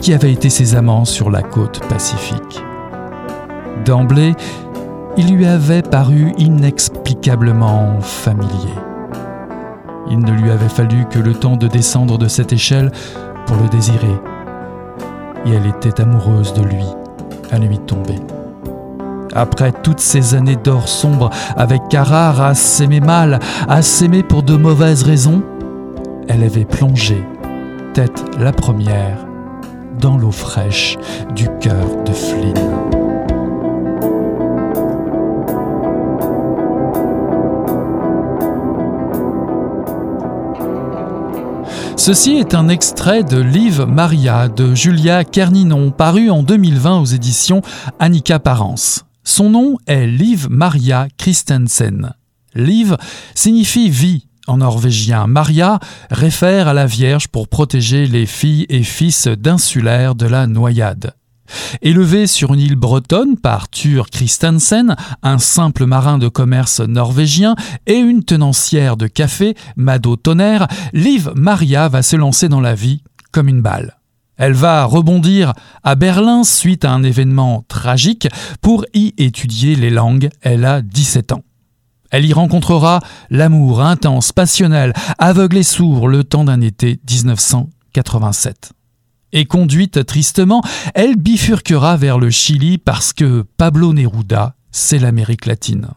qui 0.00 0.12
avaient 0.12 0.32
été 0.32 0.50
ses 0.50 0.74
amants 0.74 1.04
sur 1.04 1.30
la 1.30 1.42
côte 1.42 1.80
pacifique. 1.88 2.62
D'emblée, 3.84 4.34
il 5.16 5.34
lui 5.34 5.46
avait 5.46 5.82
paru 5.82 6.32
inexplicablement 6.38 8.00
familier. 8.00 8.74
Il 10.10 10.20
ne 10.20 10.32
lui 10.32 10.50
avait 10.50 10.68
fallu 10.68 11.06
que 11.10 11.18
le 11.18 11.34
temps 11.34 11.56
de 11.56 11.68
descendre 11.68 12.18
de 12.18 12.28
cette 12.28 12.52
échelle 12.52 12.90
pour 13.46 13.56
le 13.56 13.68
désirer. 13.68 14.16
Et 15.44 15.50
elle 15.50 15.66
était 15.66 16.00
amoureuse 16.00 16.52
de 16.54 16.62
lui 16.62 16.84
à 17.50 17.58
nuit 17.58 17.78
tombée. 17.78 18.20
Après 19.34 19.72
toutes 19.72 20.00
ces 20.00 20.34
années 20.34 20.56
d'or 20.56 20.88
sombre 20.88 21.30
avec 21.56 21.82
Carrare 21.88 22.40
à 22.40 22.54
s'aimer 22.54 23.00
mal, 23.00 23.38
à 23.68 23.82
s'aimer 23.82 24.22
pour 24.22 24.42
de 24.42 24.56
mauvaises 24.56 25.02
raisons, 25.02 25.42
elle 26.28 26.44
avait 26.44 26.64
plongé, 26.64 27.22
tête 27.94 28.24
la 28.38 28.52
première, 28.52 29.27
dans 30.00 30.16
l'eau 30.16 30.30
fraîche 30.30 30.96
du 31.34 31.48
cœur 31.60 32.02
de 32.04 32.12
Flynn. 32.12 32.54
Ceci 41.96 42.36
est 42.36 42.54
un 42.54 42.68
extrait 42.68 43.22
de 43.22 43.38
Liv 43.38 43.82
Maria 43.82 44.48
de 44.48 44.74
Julia 44.74 45.24
Kerninon, 45.24 45.90
paru 45.90 46.30
en 46.30 46.42
2020 46.42 47.00
aux 47.00 47.04
éditions 47.04 47.60
Annika 47.98 48.38
Parence. 48.38 49.04
Son 49.24 49.50
nom 49.50 49.76
est 49.86 50.06
Liv 50.06 50.46
Maria 50.48 51.08
Christensen. 51.18 52.14
Liv 52.54 52.96
signifie 53.34 53.90
vie 53.90 54.27
en 54.48 54.58
norvégien. 54.58 55.26
Maria 55.26 55.78
réfère 56.10 56.68
à 56.68 56.74
la 56.74 56.86
Vierge 56.86 57.28
pour 57.28 57.48
protéger 57.48 58.06
les 58.06 58.26
filles 58.26 58.66
et 58.68 58.82
fils 58.82 59.28
d'insulaires 59.28 60.14
de 60.14 60.26
la 60.26 60.46
noyade. 60.46 61.14
Élevé 61.82 62.26
sur 62.26 62.54
une 62.54 62.60
île 62.60 62.76
bretonne 62.76 63.36
par 63.36 63.68
Thur 63.68 64.10
Christensen, 64.10 64.96
un 65.22 65.38
simple 65.38 65.86
marin 65.86 66.18
de 66.18 66.28
commerce 66.28 66.80
norvégien, 66.80 67.54
et 67.86 67.96
une 67.96 68.24
tenancière 68.24 68.96
de 68.96 69.06
café, 69.06 69.54
Mado 69.76 70.16
Tonnerre, 70.16 70.66
Liv 70.92 71.30
Maria 71.34 71.88
va 71.88 72.02
se 72.02 72.16
lancer 72.16 72.48
dans 72.48 72.60
la 72.60 72.74
vie 72.74 73.02
comme 73.32 73.48
une 73.48 73.62
balle. 73.62 73.98
Elle 74.36 74.52
va 74.52 74.84
rebondir 74.84 75.52
à 75.82 75.96
Berlin 75.96 76.44
suite 76.44 76.84
à 76.84 76.92
un 76.92 77.02
événement 77.02 77.64
tragique 77.66 78.28
pour 78.62 78.84
y 78.94 79.12
étudier 79.18 79.74
les 79.74 79.90
langues. 79.90 80.30
Elle 80.42 80.64
a 80.64 80.80
17 80.80 81.32
ans. 81.32 81.42
Elle 82.10 82.24
y 82.24 82.32
rencontrera 82.32 83.00
l'amour 83.30 83.82
intense, 83.82 84.32
passionnel, 84.32 84.92
aveugle 85.18 85.58
et 85.58 85.62
sourd 85.62 86.08
le 86.08 86.24
temps 86.24 86.44
d'un 86.44 86.60
été 86.60 87.00
1987. 87.08 88.72
Et 89.32 89.44
conduite 89.44 90.06
tristement, 90.06 90.62
elle 90.94 91.16
bifurquera 91.16 91.96
vers 91.96 92.18
le 92.18 92.30
Chili 92.30 92.78
parce 92.78 93.12
que 93.12 93.44
Pablo 93.58 93.92
Neruda, 93.92 94.54
c'est 94.70 94.98
l'Amérique 94.98 95.44
latine. 95.44 95.88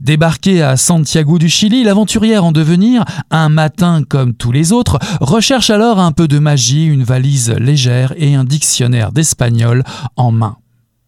Débarquée 0.00 0.62
à 0.62 0.76
Santiago 0.76 1.38
du 1.38 1.48
Chili, 1.48 1.84
l'aventurière 1.84 2.44
en 2.44 2.52
devenir, 2.52 3.04
un 3.30 3.48
matin 3.48 4.02
comme 4.06 4.34
tous 4.34 4.52
les 4.52 4.72
autres, 4.72 4.98
recherche 5.20 5.70
alors 5.70 5.98
un 5.98 6.12
peu 6.12 6.28
de 6.28 6.38
magie, 6.38 6.84
une 6.84 7.04
valise 7.04 7.50
légère 7.50 8.12
et 8.16 8.34
un 8.34 8.44
dictionnaire 8.44 9.12
d'espagnol 9.12 9.82
en 10.16 10.30
main. 10.30 10.56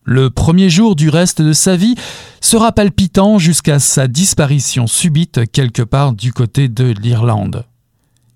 Le 0.07 0.28
premier 0.28 0.68
jour 0.68 0.96
du 0.96 1.09
reste 1.09 1.40
de 1.40 1.55
sa 1.55 1.76
vie 1.76 1.94
sera 2.42 2.72
palpitant 2.72 3.38
jusqu'à 3.38 3.78
sa 3.78 4.07
disparition 4.07 4.86
subite 4.86 5.50
quelque 5.50 5.80
part 5.80 6.12
du 6.12 6.30
côté 6.30 6.68
de 6.68 6.84
l'Irlande. 6.84 7.64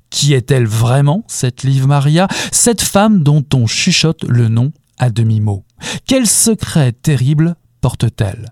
Qui 0.09 0.33
est-elle 0.33 0.67
vraiment, 0.67 1.25
cette 1.27 1.65
Liv 1.65 1.87
Maria, 1.87 2.27
cette 2.53 2.81
femme 2.81 3.23
dont 3.23 3.45
on 3.53 3.67
chuchote 3.67 4.25
le 4.25 4.49
nom 4.49 4.73
à 4.99 5.11
demi-mot 5.11 5.63
Quel 6.07 6.27
secret 6.27 6.93
terrible 6.93 7.55
porte-t-elle? 7.83 8.47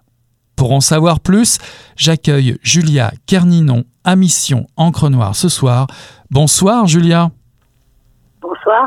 Pour 0.55 0.73
en 0.73 0.83
savoir 0.83 1.21
plus, 1.21 1.59
j'accueille 1.97 2.59
Julia 2.62 3.12
Kerninon 3.25 3.85
à 4.05 4.17
Mission 4.17 4.67
Encre 4.77 5.09
Noire 5.09 5.35
ce 5.35 5.49
soir. 5.49 5.87
Bonsoir 6.31 6.87
Julia. 6.87 7.31
Bonsoir. 8.43 8.87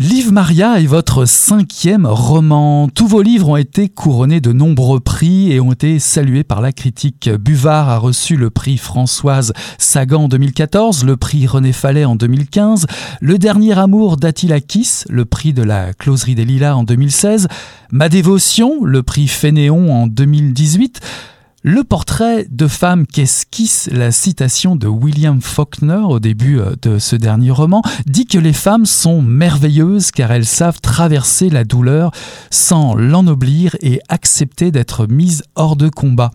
Liv 0.00 0.30
Maria 0.30 0.80
est 0.80 0.86
votre 0.86 1.24
cinquième 1.24 2.06
roman. 2.06 2.88
Tous 2.88 3.08
vos 3.08 3.20
livres 3.20 3.48
ont 3.48 3.56
été 3.56 3.88
couronnés 3.88 4.40
de 4.40 4.52
nombreux 4.52 5.00
prix 5.00 5.50
et 5.50 5.58
ont 5.58 5.72
été 5.72 5.98
salués 5.98 6.44
par 6.44 6.60
la 6.60 6.70
critique. 6.70 7.28
Buvard 7.28 7.88
a 7.88 7.98
reçu 7.98 8.36
le 8.36 8.48
prix 8.48 8.76
Françoise 8.76 9.52
Sagan 9.76 10.22
en 10.22 10.28
2014, 10.28 11.04
le 11.04 11.16
prix 11.16 11.48
René 11.48 11.72
Fallet 11.72 12.04
en 12.04 12.14
2015, 12.14 12.86
le 13.20 13.38
dernier 13.38 13.76
amour 13.76 14.18
d'Attila 14.18 14.60
Kiss, 14.60 15.04
le 15.10 15.24
prix 15.24 15.52
de 15.52 15.64
la 15.64 15.92
Closerie 15.94 16.36
des 16.36 16.44
Lilas 16.44 16.76
en 16.76 16.84
2016, 16.84 17.48
Ma 17.90 18.08
dévotion, 18.08 18.84
le 18.84 19.02
prix 19.02 19.26
Fénéon 19.26 19.92
en 19.92 20.06
2018. 20.06 21.00
Le 21.70 21.84
portrait 21.84 22.46
de 22.48 22.66
femme 22.66 23.06
qu'esquisse 23.06 23.90
la 23.92 24.10
citation 24.10 24.74
de 24.74 24.86
William 24.86 25.42
Faulkner 25.42 26.00
au 26.08 26.18
début 26.18 26.58
euh, 26.58 26.72
de 26.80 26.96
ce 26.96 27.14
dernier 27.14 27.50
roman 27.50 27.82
dit 28.06 28.24
que 28.24 28.38
les 28.38 28.54
femmes 28.54 28.86
sont 28.86 29.20
merveilleuses 29.20 30.10
car 30.10 30.32
elles 30.32 30.46
savent 30.46 30.80
traverser 30.80 31.50
la 31.50 31.64
douleur 31.64 32.10
sans 32.50 32.94
l'ennoblir 32.94 33.76
et 33.82 34.00
accepter 34.08 34.70
d'être 34.70 35.06
mises 35.10 35.42
hors 35.56 35.76
de 35.76 35.90
combat. 35.90 36.30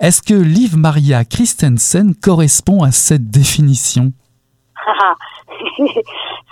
Est-ce 0.00 0.22
que 0.22 0.32
Liv 0.32 0.78
Maria 0.78 1.26
Christensen 1.26 2.14
correspond 2.14 2.82
à 2.84 2.90
cette 2.90 3.28
définition? 3.28 4.12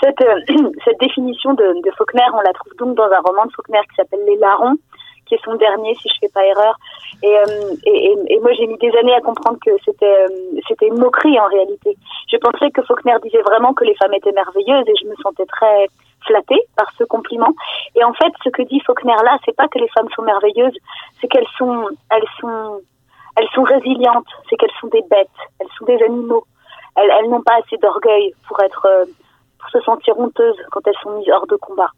Cette, 0.03 0.21
euh, 0.21 0.35
cette, 0.85 1.01
définition 1.01 1.55
de, 1.55 1.63
de, 1.63 1.91
Faulkner, 1.97 2.27
on 2.35 2.41
la 2.41 2.53
trouve 2.53 2.75
donc 2.77 2.97
dans 2.97 3.05
un 3.05 3.21
roman 3.25 3.47
de 3.47 3.53
Faulkner 3.53 3.81
qui 3.89 3.95
s'appelle 3.97 4.21
Les 4.27 4.37
Larrons, 4.37 4.77
qui 5.33 5.35
est 5.35 5.45
son 5.45 5.57
dernier, 5.57 5.95
si 5.95 6.09
je 6.09 6.15
fais 6.21 6.29
pas 6.29 6.45
erreur. 6.45 6.77
Euh, 7.25 7.75
et, 7.87 8.13
et, 8.13 8.35
et 8.35 8.41
moi, 8.41 8.53
j'ai 8.53 8.67
mis 8.67 8.77
des 8.79 8.95
années 8.97 9.15
à 9.15 9.21
comprendre 9.21 9.59
que 9.65 9.71
c'était 9.85 10.05
euh, 10.05 10.61
c'était 10.69 10.89
une 10.89 10.99
moquerie 10.99 11.39
en 11.39 11.47
réalité. 11.47 11.97
Je 12.31 12.37
pensais 12.37 12.71
que 12.71 12.83
Faulkner 12.83 13.15
disait 13.23 13.43
vraiment 13.43 13.73
que 13.73 13.85
les 13.85 13.95
femmes 13.95 14.15
étaient 14.15 14.33
merveilleuses 14.33 14.89
et 14.89 14.95
je 15.01 15.09
me 15.09 15.15
sentais 15.17 15.47
très 15.47 15.89
flattée 16.27 16.61
par 16.77 16.87
ce 16.99 17.05
compliment. 17.05 17.53
Et 17.95 18.05
en 18.05 18.13
fait, 18.13 18.33
ce 18.45 18.51
que 18.51 18.63
dit 18.63 18.81
Faulkner 18.81 19.17
là, 19.25 19.39
c'est 19.45 19.57
pas 19.57 19.69
que 19.69 19.79
les 19.79 19.89
femmes 19.89 20.09
sont 20.15 20.23
merveilleuses, 20.23 20.77
c'est 21.21 21.29
qu'elles 21.29 21.53
sont 21.57 21.89
elles 22.11 22.29
sont 22.41 22.81
elles 23.37 23.49
sont 23.55 23.63
résilientes, 23.63 24.29
c'est 24.51 24.57
qu'elles 24.57 24.79
sont 24.81 24.89
des 24.89 25.03
bêtes, 25.11 25.41
elles 25.61 25.73
sont 25.79 25.87
des 25.87 26.03
animaux. 26.03 26.45
Elles, 26.97 27.11
elles 27.19 27.31
n'ont 27.31 27.41
pas 27.41 27.57
assez 27.65 27.79
d'orgueil 27.79 28.35
pour 28.47 28.61
être 28.63 28.87
euh, 28.87 29.05
se 29.71 29.81
sentir 29.81 30.19
honteuses 30.19 30.57
quand 30.71 30.81
elles 30.87 30.99
sont 31.03 31.11
mises 31.19 31.31
hors 31.31 31.47
de 31.47 31.57
combat. 31.57 31.91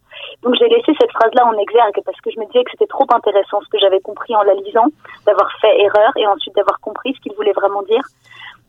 Donc 0.43 0.55
j'ai 0.55 0.67
laissé 0.67 0.93
cette 0.99 1.11
phrase-là 1.11 1.45
en 1.45 1.57
exergue 1.57 2.01
parce 2.05 2.19
que 2.21 2.31
je 2.31 2.39
me 2.39 2.45
disais 2.47 2.63
que 2.63 2.71
c'était 2.71 2.87
trop 2.87 3.05
intéressant 3.11 3.61
ce 3.61 3.69
que 3.69 3.79
j'avais 3.79 4.01
compris 4.01 4.35
en 4.35 4.43
la 4.43 4.53
lisant, 4.53 4.87
d'avoir 5.25 5.51
fait 5.59 5.81
erreur 5.81 6.11
et 6.17 6.27
ensuite 6.27 6.55
d'avoir 6.55 6.79
compris 6.79 7.13
ce 7.15 7.21
qu'il 7.21 7.33
voulait 7.33 7.53
vraiment 7.53 7.83
dire. 7.83 8.03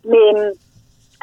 Mais 0.05 0.33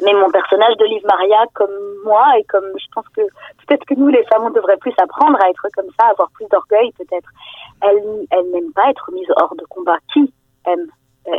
mais 0.02 0.14
mon 0.14 0.32
personnage 0.32 0.76
de 0.78 0.86
Liv 0.86 1.04
Maria, 1.06 1.46
comme 1.54 1.76
moi 2.04 2.38
et 2.38 2.44
comme 2.46 2.66
je 2.78 2.86
pense 2.94 3.08
que 3.10 3.22
peut-être 3.22 3.86
que 3.86 3.94
nous 3.94 4.08
les 4.08 4.24
femmes 4.26 4.46
on 4.46 4.50
devrait 4.50 4.78
plus 4.78 4.94
apprendre 4.98 5.38
à 5.42 5.50
être 5.50 5.68
comme 5.76 5.90
ça, 6.00 6.08
avoir 6.08 6.30
plus 6.32 6.48
d'orgueil 6.48 6.92
peut-être. 6.94 7.30
Elle 7.82 8.26
elle 8.32 8.50
n'aime 8.52 8.72
pas 8.74 8.90
être 8.90 9.12
mise 9.12 9.28
hors 9.38 9.56
de 9.56 9.66
combat. 9.66 9.98
Qui 10.14 10.34
aime 10.66 10.88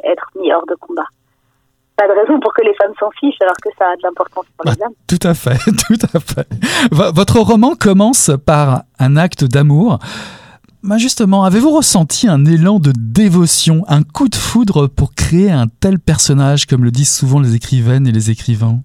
être 0.05 0.31
mis 0.37 0.53
hors 0.53 0.67
de 0.67 0.75
combat? 0.77 1.07
Pas 1.97 2.09
de 2.09 2.13
raison 2.13 2.41
pour 2.41 2.53
que 2.53 2.63
les 2.63 2.75
femmes 2.75 2.93
s'en 2.99 3.11
fichent 3.19 3.41
alors 3.41 3.57
que 3.63 3.71
ça 3.79 3.87
a 3.87 3.97
de 3.97 4.03
l'importance 4.03 4.47
pour 4.57 4.71
les 4.71 4.77
ah, 4.81 4.87
hommes. 4.87 4.95
Tout 5.07 5.27
à 5.27 5.35
fait, 5.35 5.59
tout 5.87 6.07
à 6.13 6.21
fait. 6.21 6.49
Votre 6.91 7.41
roman 7.41 7.75
commence 7.75 8.31
par 8.45 8.83
un 8.99 9.17
acte 9.17 9.45
d'amour. 9.45 9.99
Bah 10.83 10.99
justement, 10.99 11.45
avez-vous 11.45 11.71
ressenti 11.71 12.29
un 12.29 12.45
élan 12.45 12.79
de 12.79 12.93
dévotion, 12.95 13.85
un 13.89 14.03
coup 14.03 14.29
de 14.29 14.35
foudre 14.35 14.87
pour 14.87 15.15
créer 15.15 15.51
un 15.51 15.67
tel 15.67 15.99
personnage, 15.99 16.67
comme 16.67 16.85
le 16.85 16.91
disent 16.91 17.15
souvent 17.15 17.41
les 17.41 17.55
écrivaines 17.55 18.07
et 18.07 18.13
les 18.13 18.31
écrivains? 18.31 18.81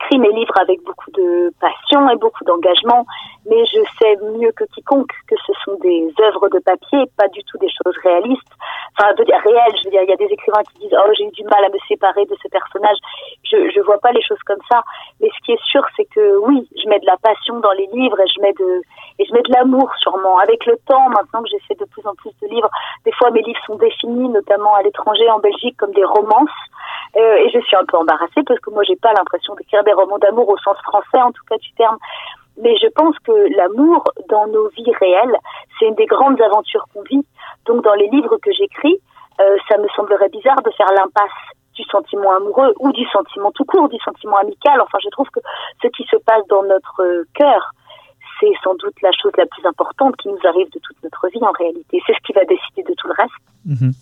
J'écris 0.00 0.18
mes 0.18 0.32
livres 0.32 0.58
avec 0.58 0.82
beaucoup 0.82 1.10
de 1.12 1.52
passion 1.60 2.08
et 2.10 2.16
beaucoup 2.16 2.44
d'engagement, 2.44 3.06
mais 3.46 3.64
je 3.66 3.80
sais 4.00 4.16
mieux 4.38 4.52
que 4.52 4.64
quiconque 4.64 5.12
que 5.28 5.34
ce 5.46 5.52
sont 5.64 5.76
des 5.82 6.12
œuvres 6.20 6.48
de 6.48 6.58
papier, 6.58 7.04
pas 7.16 7.28
du 7.28 7.42
tout 7.44 7.58
des 7.58 7.68
choses 7.68 7.96
réalistes 8.02 8.52
enfin, 8.98 9.12
de 9.14 9.24
dire 9.24 9.40
réel. 9.44 9.72
Je 9.78 9.84
veux 9.84 9.90
dire, 9.90 10.02
il 10.02 10.10
y 10.10 10.12
a 10.12 10.16
des 10.16 10.32
écrivains 10.32 10.62
qui 10.72 10.78
disent, 10.80 10.96
oh, 10.96 11.10
j'ai 11.16 11.24
eu 11.24 11.30
du 11.30 11.44
mal 11.44 11.64
à 11.64 11.68
me 11.68 11.78
séparer 11.88 12.24
de 12.26 12.36
ce 12.42 12.48
personnage. 12.48 12.96
Je, 13.44 13.70
je 13.74 13.80
vois 13.80 13.98
pas 13.98 14.12
les 14.12 14.22
choses 14.22 14.42
comme 14.46 14.60
ça. 14.70 14.82
Mais 15.20 15.28
ce 15.28 15.44
qui 15.44 15.52
est 15.52 15.64
sûr, 15.64 15.82
c'est 15.96 16.06
que 16.06 16.38
oui, 16.38 16.68
je 16.76 16.88
mets 16.88 17.00
de 17.00 17.06
la 17.06 17.16
passion 17.16 17.60
dans 17.60 17.72
les 17.72 17.88
livres 17.92 18.20
et 18.20 18.26
je 18.26 18.40
mets 18.40 18.54
de, 18.54 18.82
et 19.20 19.26
je 19.26 19.34
mets 19.34 19.42
de 19.42 19.52
l'amour 19.52 19.90
sûrement. 19.98 20.38
Avec 20.38 20.64
le 20.64 20.76
temps, 20.88 21.10
maintenant 21.10 21.42
que 21.42 21.48
j'essaie 21.50 21.78
de 21.78 21.84
plus 21.84 22.06
en 22.06 22.14
plus 22.14 22.32
de 22.40 22.48
livres, 22.48 22.70
des 23.04 23.12
fois 23.12 23.30
mes 23.30 23.42
livres 23.42 23.60
sont 23.66 23.76
définis, 23.76 24.30
notamment 24.30 24.74
à 24.74 24.82
l'étranger, 24.82 25.28
en 25.30 25.38
Belgique, 25.40 25.76
comme 25.76 25.92
des 25.92 26.04
romances. 26.04 26.58
Euh, 27.16 27.36
et 27.36 27.50
je 27.50 27.60
suis 27.60 27.76
un 27.76 27.84
peu 27.84 27.98
embarrassée 27.98 28.42
parce 28.46 28.58
que 28.60 28.70
moi, 28.70 28.82
j'ai 28.84 28.96
pas 28.96 29.12
l'impression 29.12 29.54
d'écrire 29.56 29.84
des 29.84 29.92
romans 29.92 30.18
d'amour 30.18 30.48
au 30.48 30.56
sens 30.58 30.78
français, 30.82 31.20
en 31.20 31.32
tout 31.32 31.44
cas 31.48 31.58
du 31.58 31.70
terme. 31.72 31.98
Mais 32.56 32.76
je 32.78 32.88
pense 32.88 33.18
que 33.20 33.32
l'amour 33.56 34.04
dans 34.28 34.46
nos 34.46 34.68
vies 34.70 34.92
réelles, 34.98 35.36
c'est 35.78 35.86
une 35.86 35.94
des 35.96 36.06
grandes 36.06 36.40
aventures 36.40 36.86
qu'on 36.94 37.02
vit. 37.02 37.24
Donc 37.66 37.84
dans 37.84 37.94
les 37.94 38.08
livres 38.08 38.38
que 38.38 38.52
j'écris, 38.52 38.98
euh, 39.40 39.56
ça 39.68 39.76
me 39.76 39.88
semblerait 39.88 40.30
bizarre 40.30 40.62
de 40.62 40.70
faire 40.70 40.90
l'impasse 40.92 41.30
du 41.74 41.84
sentiment 41.84 42.32
amoureux 42.32 42.74
ou 42.80 42.92
du 42.92 43.04
sentiment 43.06 43.50
tout 43.52 43.64
court, 43.64 43.88
du 43.88 43.98
sentiment 43.98 44.36
amical. 44.36 44.80
Enfin, 44.80 44.98
je 45.02 45.08
trouve 45.10 45.28
que 45.30 45.40
ce 45.82 45.88
qui 45.88 46.04
se 46.04 46.16
passe 46.16 46.46
dans 46.48 46.62
notre 46.64 47.24
cœur, 47.34 47.72
c'est 48.40 48.52
sans 48.64 48.74
doute 48.74 48.94
la 49.02 49.10
chose 49.12 49.32
la 49.38 49.46
plus 49.46 49.64
importante 49.66 50.16
qui 50.16 50.28
nous 50.28 50.38
arrive 50.48 50.66
de 50.72 50.80
toute 50.82 50.96
notre 51.04 51.28
vie 51.32 51.42
en 51.42 51.52
réalité. 51.52 52.00
C'est 52.06 52.14
ce 52.14 52.26
qui 52.26 52.32
va 52.32 52.44
décider 52.44 52.82
de 52.82 52.94
tout 52.96 53.08
le 53.08 53.14
reste. 53.16 53.32
Mhm. 53.66 53.92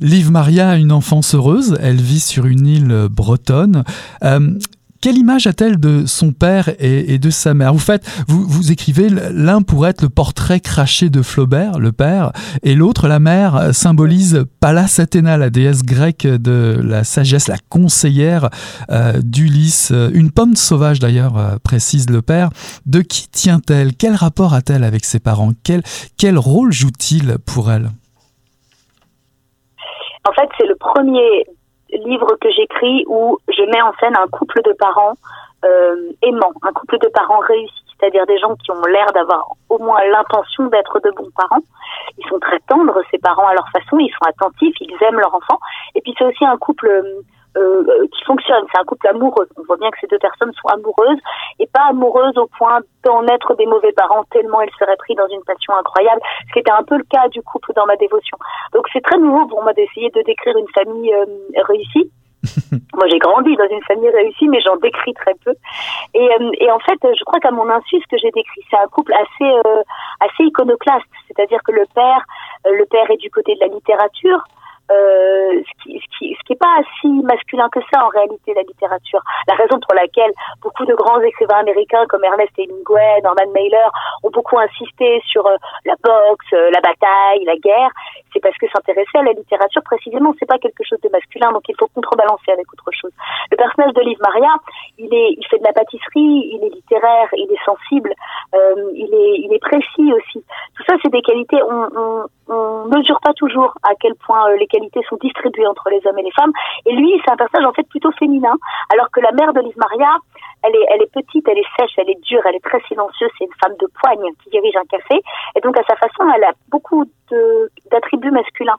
Liv 0.00 0.30
Maria 0.30 0.70
a 0.70 0.76
une 0.76 0.92
enfance 0.92 1.34
heureuse. 1.34 1.78
Elle 1.80 1.96
vit 1.96 2.20
sur 2.20 2.46
une 2.46 2.66
île 2.66 3.08
bretonne. 3.10 3.84
Euh, 4.24 4.50
quelle 5.00 5.16
image 5.16 5.46
a-t-elle 5.46 5.78
de 5.78 6.06
son 6.06 6.32
père 6.32 6.70
et, 6.78 7.18
de 7.18 7.30
sa 7.30 7.54
mère? 7.54 7.72
Vous 7.72 7.78
faites, 7.78 8.06
vous, 8.28 8.46
vous 8.46 8.72
écrivez, 8.72 9.08
l'un 9.08 9.62
pourrait 9.62 9.90
être 9.90 10.02
le 10.02 10.08
portrait 10.08 10.60
craché 10.60 11.10
de 11.10 11.22
Flaubert, 11.22 11.78
le 11.78 11.92
père, 11.92 12.32
et 12.62 12.74
l'autre, 12.74 13.08
la 13.08 13.18
mère, 13.18 13.74
symbolise 13.74 14.44
Pallas 14.60 14.96
Athéna, 14.98 15.36
la 15.36 15.50
déesse 15.50 15.82
grecque 15.82 16.26
de 16.26 16.80
la 16.82 17.04
sagesse, 17.04 17.48
la 17.48 17.58
conseillère 17.68 18.50
euh, 18.90 19.20
d'Ulysse. 19.22 19.92
Une 20.12 20.30
pomme 20.30 20.56
sauvage 20.56 20.98
d'ailleurs, 20.98 21.36
euh, 21.36 21.56
précise 21.62 22.10
le 22.10 22.22
père. 22.22 22.50
De 22.86 23.00
qui 23.00 23.28
tient-elle? 23.28 23.94
Quel 23.94 24.14
rapport 24.14 24.54
a-t-elle 24.54 24.84
avec 24.84 25.04
ses 25.04 25.18
parents? 25.18 25.52
Quel, 25.64 25.82
quel 26.16 26.38
rôle 26.38 26.72
joue-t-il 26.72 27.38
pour 27.44 27.70
elle? 27.70 27.90
En 30.28 30.32
fait, 30.32 30.48
c'est 30.58 30.66
le 30.66 30.74
premier 30.76 31.44
livre 31.96 32.36
que 32.40 32.50
j'écris 32.50 33.04
où 33.08 33.38
je 33.48 33.62
mets 33.62 33.82
en 33.82 33.92
scène 34.00 34.16
un 34.16 34.26
couple 34.28 34.62
de 34.62 34.72
parents 34.72 35.14
euh, 35.64 36.12
aimants, 36.22 36.52
un 36.62 36.72
couple 36.72 36.98
de 36.98 37.08
parents 37.08 37.38
réussis, 37.38 37.82
c'est-à-dire 37.98 38.26
des 38.26 38.38
gens 38.38 38.54
qui 38.56 38.70
ont 38.70 38.84
l'air 38.84 39.06
d'avoir 39.12 39.46
au 39.68 39.78
moins 39.78 40.00
l'intention 40.04 40.66
d'être 40.66 41.00
de 41.00 41.10
bons 41.10 41.30
parents. 41.36 41.62
Ils 42.18 42.26
sont 42.28 42.38
très 42.38 42.60
tendres, 42.68 43.00
ces 43.10 43.18
parents, 43.18 43.46
à 43.46 43.54
leur 43.54 43.68
façon, 43.70 43.98
ils 43.98 44.10
sont 44.10 44.28
attentifs, 44.28 44.74
ils 44.80 44.96
aiment 45.02 45.18
leur 45.18 45.34
enfant. 45.34 45.58
Et 45.94 46.00
puis 46.00 46.14
c'est 46.18 46.24
aussi 46.24 46.44
un 46.44 46.56
couple 46.56 46.88
euh, 46.88 47.22
qui 48.12 48.24
fonctionne. 48.24 48.64
C'est 48.72 48.80
un 48.80 48.84
couple 48.84 49.08
amoureux. 49.08 49.48
On 49.56 49.62
voit 49.62 49.76
bien 49.76 49.90
que 49.90 49.98
ces 50.00 50.06
deux 50.06 50.18
personnes 50.18 50.52
sont 50.52 50.68
amoureuses 50.68 51.18
et 51.58 51.66
pas 51.66 51.86
amoureuses 51.90 52.36
au 52.36 52.46
point 52.58 52.80
d'en 53.04 53.26
être 53.26 53.54
des 53.56 53.66
mauvais 53.66 53.92
parents 53.92 54.24
tellement 54.30 54.60
elles 54.60 54.70
seraient 54.78 54.96
prises 54.96 55.16
dans 55.16 55.28
une 55.28 55.42
passion 55.42 55.74
incroyable, 55.74 56.20
ce 56.48 56.52
qui 56.52 56.58
était 56.60 56.70
un 56.70 56.82
peu 56.82 56.96
le 56.96 57.04
cas 57.04 57.28
du 57.28 57.42
couple 57.42 57.72
dans 57.74 57.86
ma 57.86 57.96
dévotion. 57.96 58.36
Donc 58.72 58.86
c'est 58.92 59.02
très 59.02 59.18
nouveau 59.18 59.46
pour 59.46 59.62
moi 59.62 59.72
d'essayer 59.72 60.10
de 60.10 60.22
décrire 60.22 60.56
une 60.56 60.68
famille 60.74 61.12
euh, 61.14 61.24
réussie. 61.64 62.10
Moi, 62.94 63.08
j'ai 63.10 63.18
grandi 63.18 63.56
dans 63.56 63.68
une 63.68 63.82
famille 63.82 64.10
réussie, 64.10 64.46
mais 64.46 64.60
j'en 64.60 64.76
décris 64.76 65.14
très 65.14 65.34
peu. 65.44 65.52
Et, 66.14 66.28
euh, 66.30 66.50
et 66.60 66.70
en 66.70 66.78
fait, 66.78 66.98
je 67.02 67.24
crois 67.24 67.40
qu'à 67.40 67.50
mon 67.50 67.68
insu, 67.68 67.96
ce 68.00 68.06
que 68.08 68.18
j'ai 68.18 68.30
décrit, 68.30 68.60
c'est 68.70 68.76
un 68.76 68.86
couple 68.86 69.12
assez 69.14 69.50
assez 70.20 70.44
iconoclaste. 70.44 71.06
C'est-à-dire 71.26 71.60
que 71.64 71.72
le 71.72 71.84
père, 71.92 72.22
le 72.64 72.84
père 72.86 73.10
est 73.10 73.16
du 73.16 73.30
côté 73.30 73.54
de 73.54 73.60
la 73.60 73.66
littérature, 73.66 74.44
euh, 74.90 75.62
ce 75.66 75.82
qui 75.82 75.98
ce 75.98 76.18
qui 76.18 76.34
ce 76.34 76.42
qui 76.46 76.52
est 76.52 76.62
pas 76.62 76.78
si 77.00 77.08
masculin 77.08 77.68
que 77.70 77.80
ça 77.92 78.04
en 78.04 78.08
réalité 78.08 78.54
la 78.54 78.62
littérature. 78.62 79.20
La 79.48 79.54
raison 79.54 79.80
pour 79.80 79.94
laquelle 79.94 80.30
beaucoup 80.62 80.84
de 80.86 80.94
grands 80.94 81.20
écrivains 81.20 81.58
américains 81.58 82.06
comme 82.08 82.24
Ernest 82.24 82.52
Hemingway, 82.56 83.20
Norman 83.22 83.50
Mailer 83.52 83.90
ont 84.22 84.30
beaucoup 84.30 84.58
insisté 84.58 85.20
sur 85.26 85.46
euh, 85.46 85.56
la 85.84 85.94
boxe, 86.02 86.46
euh, 86.52 86.70
la 86.70 86.80
bataille, 86.80 87.44
la 87.44 87.56
guerre, 87.56 87.90
c'est 88.32 88.40
parce 88.40 88.56
que 88.58 88.66
s'intéresser 88.68 89.18
à 89.18 89.22
la 89.22 89.32
littérature 89.32 89.82
précisément 89.82 90.34
c'est 90.38 90.46
pas 90.46 90.58
quelque 90.58 90.84
chose 90.84 91.00
de 91.02 91.08
masculin 91.08 91.50
donc 91.52 91.62
il 91.68 91.74
faut 91.78 91.88
contrebalancer 91.94 92.52
avec 92.52 92.66
autre 92.72 92.90
chose. 92.92 93.12
Le 93.50 93.56
personnage 93.56 93.92
de 93.94 94.02
Liv 94.02 94.18
Maria, 94.20 94.54
il 94.98 95.12
est 95.12 95.34
il 95.36 95.46
fait 95.50 95.58
de 95.58 95.64
la 95.64 95.72
pâtisserie, 95.72 96.54
il 96.54 96.60
est 96.62 96.74
littéraire, 96.74 97.28
il 97.32 97.50
est 97.50 97.64
sensible, 97.64 98.14
euh, 98.54 98.90
il 98.94 99.12
est 99.12 99.34
il 99.42 99.52
est 99.52 99.58
précis 99.58 100.12
aussi. 100.12 100.44
Tout 100.76 100.84
ça 100.88 100.94
c'est 101.02 101.10
des 101.10 101.22
qualités 101.22 101.60
on 101.62 101.88
on, 101.96 102.26
on 102.48 102.86
mesure 102.86 103.18
pas 103.20 103.32
toujours 103.34 103.74
à 103.82 103.94
quel 103.98 104.14
point 104.14 104.50
les 104.56 104.66
qualités 104.66 105.00
sont 105.08 105.16
distribuées 105.16 105.66
entre 105.66 105.90
les 105.90 106.00
hommes 106.06 106.18
et 106.18 106.22
les 106.22 106.30
femmes. 106.32 106.52
Et 106.86 106.94
lui, 106.94 107.20
c'est 107.24 107.32
un 107.32 107.36
personnage 107.36 107.68
en 107.68 107.72
fait 107.72 107.88
plutôt 107.88 108.12
féminin, 108.12 108.54
alors 108.92 109.10
que 109.10 109.20
la 109.20 109.32
mère 109.32 109.52
de 109.52 109.60
Liv 109.60 109.74
Maria, 109.76 110.10
elle 110.62 110.74
est, 110.74 110.86
elle 110.90 111.02
est 111.02 111.12
petite, 111.12 111.46
elle 111.48 111.58
est 111.58 111.76
sèche, 111.78 111.92
elle 111.98 112.10
est 112.10 112.20
dure, 112.22 112.42
elle 112.44 112.56
est 112.56 112.64
très 112.64 112.80
silencieuse. 112.88 113.30
C'est 113.38 113.44
une 113.44 113.58
femme 113.62 113.76
de 113.78 113.88
poigne 114.00 114.32
qui 114.42 114.50
dirige 114.50 114.76
un 114.76 114.84
café, 114.84 115.22
et 115.56 115.60
donc 115.60 115.76
à 115.78 115.82
sa 115.88 115.96
façon, 115.96 116.30
elle 116.34 116.44
a 116.44 116.52
beaucoup 116.70 117.04
d'attributs 117.90 118.30
masculins. 118.30 118.78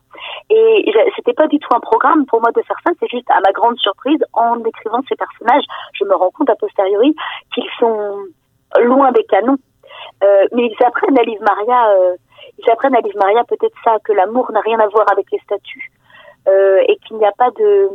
Et 0.49 0.91
c'était 1.15 1.33
pas 1.33 1.47
du 1.47 1.59
tout 1.59 1.73
un 1.75 1.79
programme 1.79 2.25
pour 2.25 2.41
moi 2.41 2.51
de 2.51 2.61
faire 2.61 2.77
ça. 2.85 2.91
C'est 2.99 3.09
juste 3.09 3.29
à 3.29 3.39
ma 3.41 3.51
grande 3.51 3.77
surprise, 3.77 4.19
en 4.33 4.59
écrivant 4.63 5.01
ces 5.09 5.15
personnages, 5.15 5.63
je 5.93 6.05
me 6.05 6.15
rends 6.15 6.31
compte 6.31 6.49
a 6.49 6.55
posteriori 6.55 7.15
qu'ils 7.53 7.69
sont 7.79 8.23
loin 8.81 9.11
des 9.11 9.23
canons. 9.23 9.57
Euh, 10.23 10.45
mais 10.53 10.67
ils 10.67 10.85
apprennent 10.85 11.17
à 11.17 11.23
Liv 11.23 11.39
Maria. 11.41 11.89
Euh, 11.91 12.15
ils 12.57 12.69
apprennent 12.71 12.95
à 12.95 13.01
Liv 13.01 13.15
Maria 13.15 13.43
peut-être 13.43 13.75
ça, 13.83 13.97
que 14.03 14.13
l'amour 14.13 14.51
n'a 14.51 14.61
rien 14.61 14.79
à 14.79 14.87
voir 14.87 15.05
avec 15.11 15.29
les 15.31 15.39
statuts 15.39 15.91
euh, 16.47 16.79
et 16.87 16.97
qu'il 17.05 17.17
n'y 17.17 17.25
a 17.25 17.31
pas 17.37 17.49
de 17.51 17.89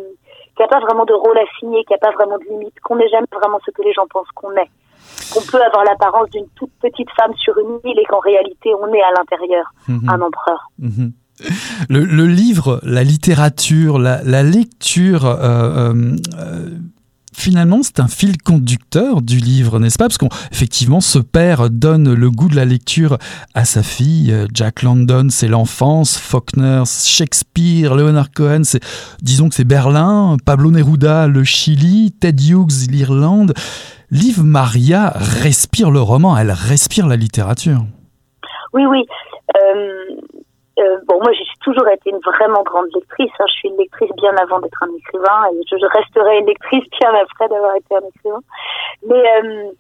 qu'il 0.55 0.67
n'y 0.67 0.67
a 0.67 0.69
pas 0.69 0.81
vraiment 0.81 1.07
de 1.07 1.15
rôle 1.15 1.39
à 1.39 1.45
signer, 1.59 1.83
qu'il 1.85 1.97
n'y 1.97 2.03
a 2.03 2.11
pas 2.11 2.13
vraiment 2.13 2.37
de 2.37 2.45
limite, 2.45 2.79
qu'on 2.85 2.97
n'est 2.97 3.09
jamais 3.09 3.27
vraiment 3.33 3.59
ce 3.65 3.71
que 3.71 3.81
les 3.83 3.95
gens 3.95 4.07
pensent 4.11 4.31
qu'on 4.35 4.53
est. 4.53 4.69
Qu'on 5.33 5.41
peut 5.51 5.63
avoir 5.63 5.85
l'apparence 5.85 6.29
d'une 6.31 6.47
toute 6.57 6.71
petite 6.83 7.09
femme 7.17 7.35
sur 7.37 7.57
une 7.59 7.81
île 7.85 7.99
et 7.99 8.05
qu'en 8.05 8.19
réalité 8.19 8.71
on 8.75 8.93
est 8.93 9.03
à 9.03 9.11
l'intérieur 9.17 9.73
mhm. 9.89 10.09
un 10.09 10.21
empereur. 10.21 10.71
Mhm. 10.79 11.13
Le, 11.89 12.27
livre, 12.27 12.79
la 12.85 13.03
littérature, 13.03 13.99
la, 13.99 14.43
lecture 14.43 15.25
euh, 15.25 15.93
euh, 16.39 16.67
finalement, 17.33 17.83
c'est 17.83 18.01
un 18.01 18.09
fil 18.09 18.37
conducteur 18.39 19.23
du 19.23 19.39
livre, 19.39 19.79
n'est-ce 19.79 19.99
pas? 19.99 20.09
Parce 20.09 20.19
qu'effectivement, 20.19 21.01
ce 21.01 21.19
père 21.19 21.71
donne 21.71 22.13
le 22.13 22.31
goût 22.31 22.49
de 22.49 22.57
la 22.57 22.65
lecture 22.65 23.19
à 23.55 23.65
sa 23.65 23.83
fille. 23.83 24.35
Jack 24.53 24.83
London, 24.83 25.29
c'est 25.31 25.49
l'enfance. 25.49 26.19
Faulkner, 26.19 26.83
Shakespeare, 26.87 27.95
Leonard 27.95 28.33
Cohen, 28.33 28.63
c'est, 28.65 28.83
disons 29.23 29.49
que 29.49 29.55
c'est 29.55 29.65
Berlin. 29.65 30.37
Pablo 30.45 30.71
Neruda, 30.71 31.27
le 31.27 31.45
Chili. 31.45 32.13
Ted 32.13 32.43
Hughes, 32.43 32.91
l'Irlande. 32.91 33.55
Liv 34.13 34.43
Maria 34.43 35.11
respire 35.17 35.91
le 35.91 36.01
roman, 36.01 36.37
elle 36.37 36.51
respire 36.51 37.07
la 37.07 37.17
littérature. 37.17 37.87
Oui, 38.75 38.85
oui. 38.85 39.07
Euh, 39.57 40.21
euh, 40.79 40.99
bon, 41.07 41.21
moi, 41.21 41.33
j'ai 41.33 41.45
toujours 41.63 41.87
été 41.89 42.11
une 42.11 42.21
vraiment 42.21 42.63
grande 42.63 42.89
lectrice. 42.95 43.31
Hein. 43.39 43.45
Je 43.49 43.53
suis 43.53 43.69
une 43.69 43.77
lectrice 43.77 44.11
bien 44.17 44.35
avant 44.37 44.59
d'être 44.61 44.83
un 44.83 44.95
écrivain 44.97 45.47
et 45.53 45.61
je, 45.71 45.87
resterai 45.87 46.39
une 46.39 46.47
lectrice 46.47 46.85
bien 46.99 47.15
après 47.15 47.49
d'avoir 47.49 47.77
été 47.77 47.95
un 47.95 48.07
écrivain. 48.09 48.41
Mais 49.07 49.23
euh, 49.23 49.71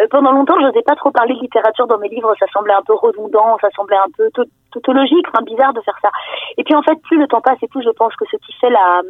euh 0.00 0.06
pendant 0.10 0.32
longtemps, 0.32 0.58
je 0.60 0.66
n'osais 0.66 0.82
pas 0.82 0.94
trop 0.94 1.10
parler 1.10 1.34
de 1.34 1.40
littérature 1.40 1.86
dans 1.86 1.98
mes 1.98 2.08
livres. 2.08 2.32
Ça 2.38 2.46
semblait 2.52 2.74
un 2.74 2.82
peu 2.82 2.94
redondant, 2.94 3.58
ça 3.60 3.70
semblait 3.74 3.96
un 3.96 4.10
peu 4.16 4.30
tautologique, 4.72 5.26
enfin 5.28 5.42
bizarre 5.44 5.72
de 5.72 5.80
faire 5.80 5.98
ça. 6.00 6.10
Et 6.58 6.64
puis 6.64 6.74
en 6.74 6.82
fait, 6.82 6.96
plus 7.02 7.18
le 7.18 7.26
temps 7.26 7.40
passe 7.40 7.58
et 7.62 7.68
plus 7.68 7.82
je 7.82 7.90
pense 7.90 8.14
que 8.14 8.24
ce 8.30 8.36
qui 8.36 8.52
fait 8.60 8.70
la 8.70 9.02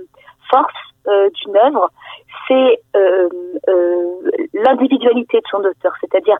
force 0.50 0.72
euh, 1.08 1.28
d'une 1.30 1.56
œuvre, 1.56 1.90
c'est 2.48 2.80
euh, 2.96 3.28
l'individualité 4.54 5.38
de 5.38 5.46
son 5.50 5.58
auteur, 5.58 5.92
c'est-à-dire 6.00 6.36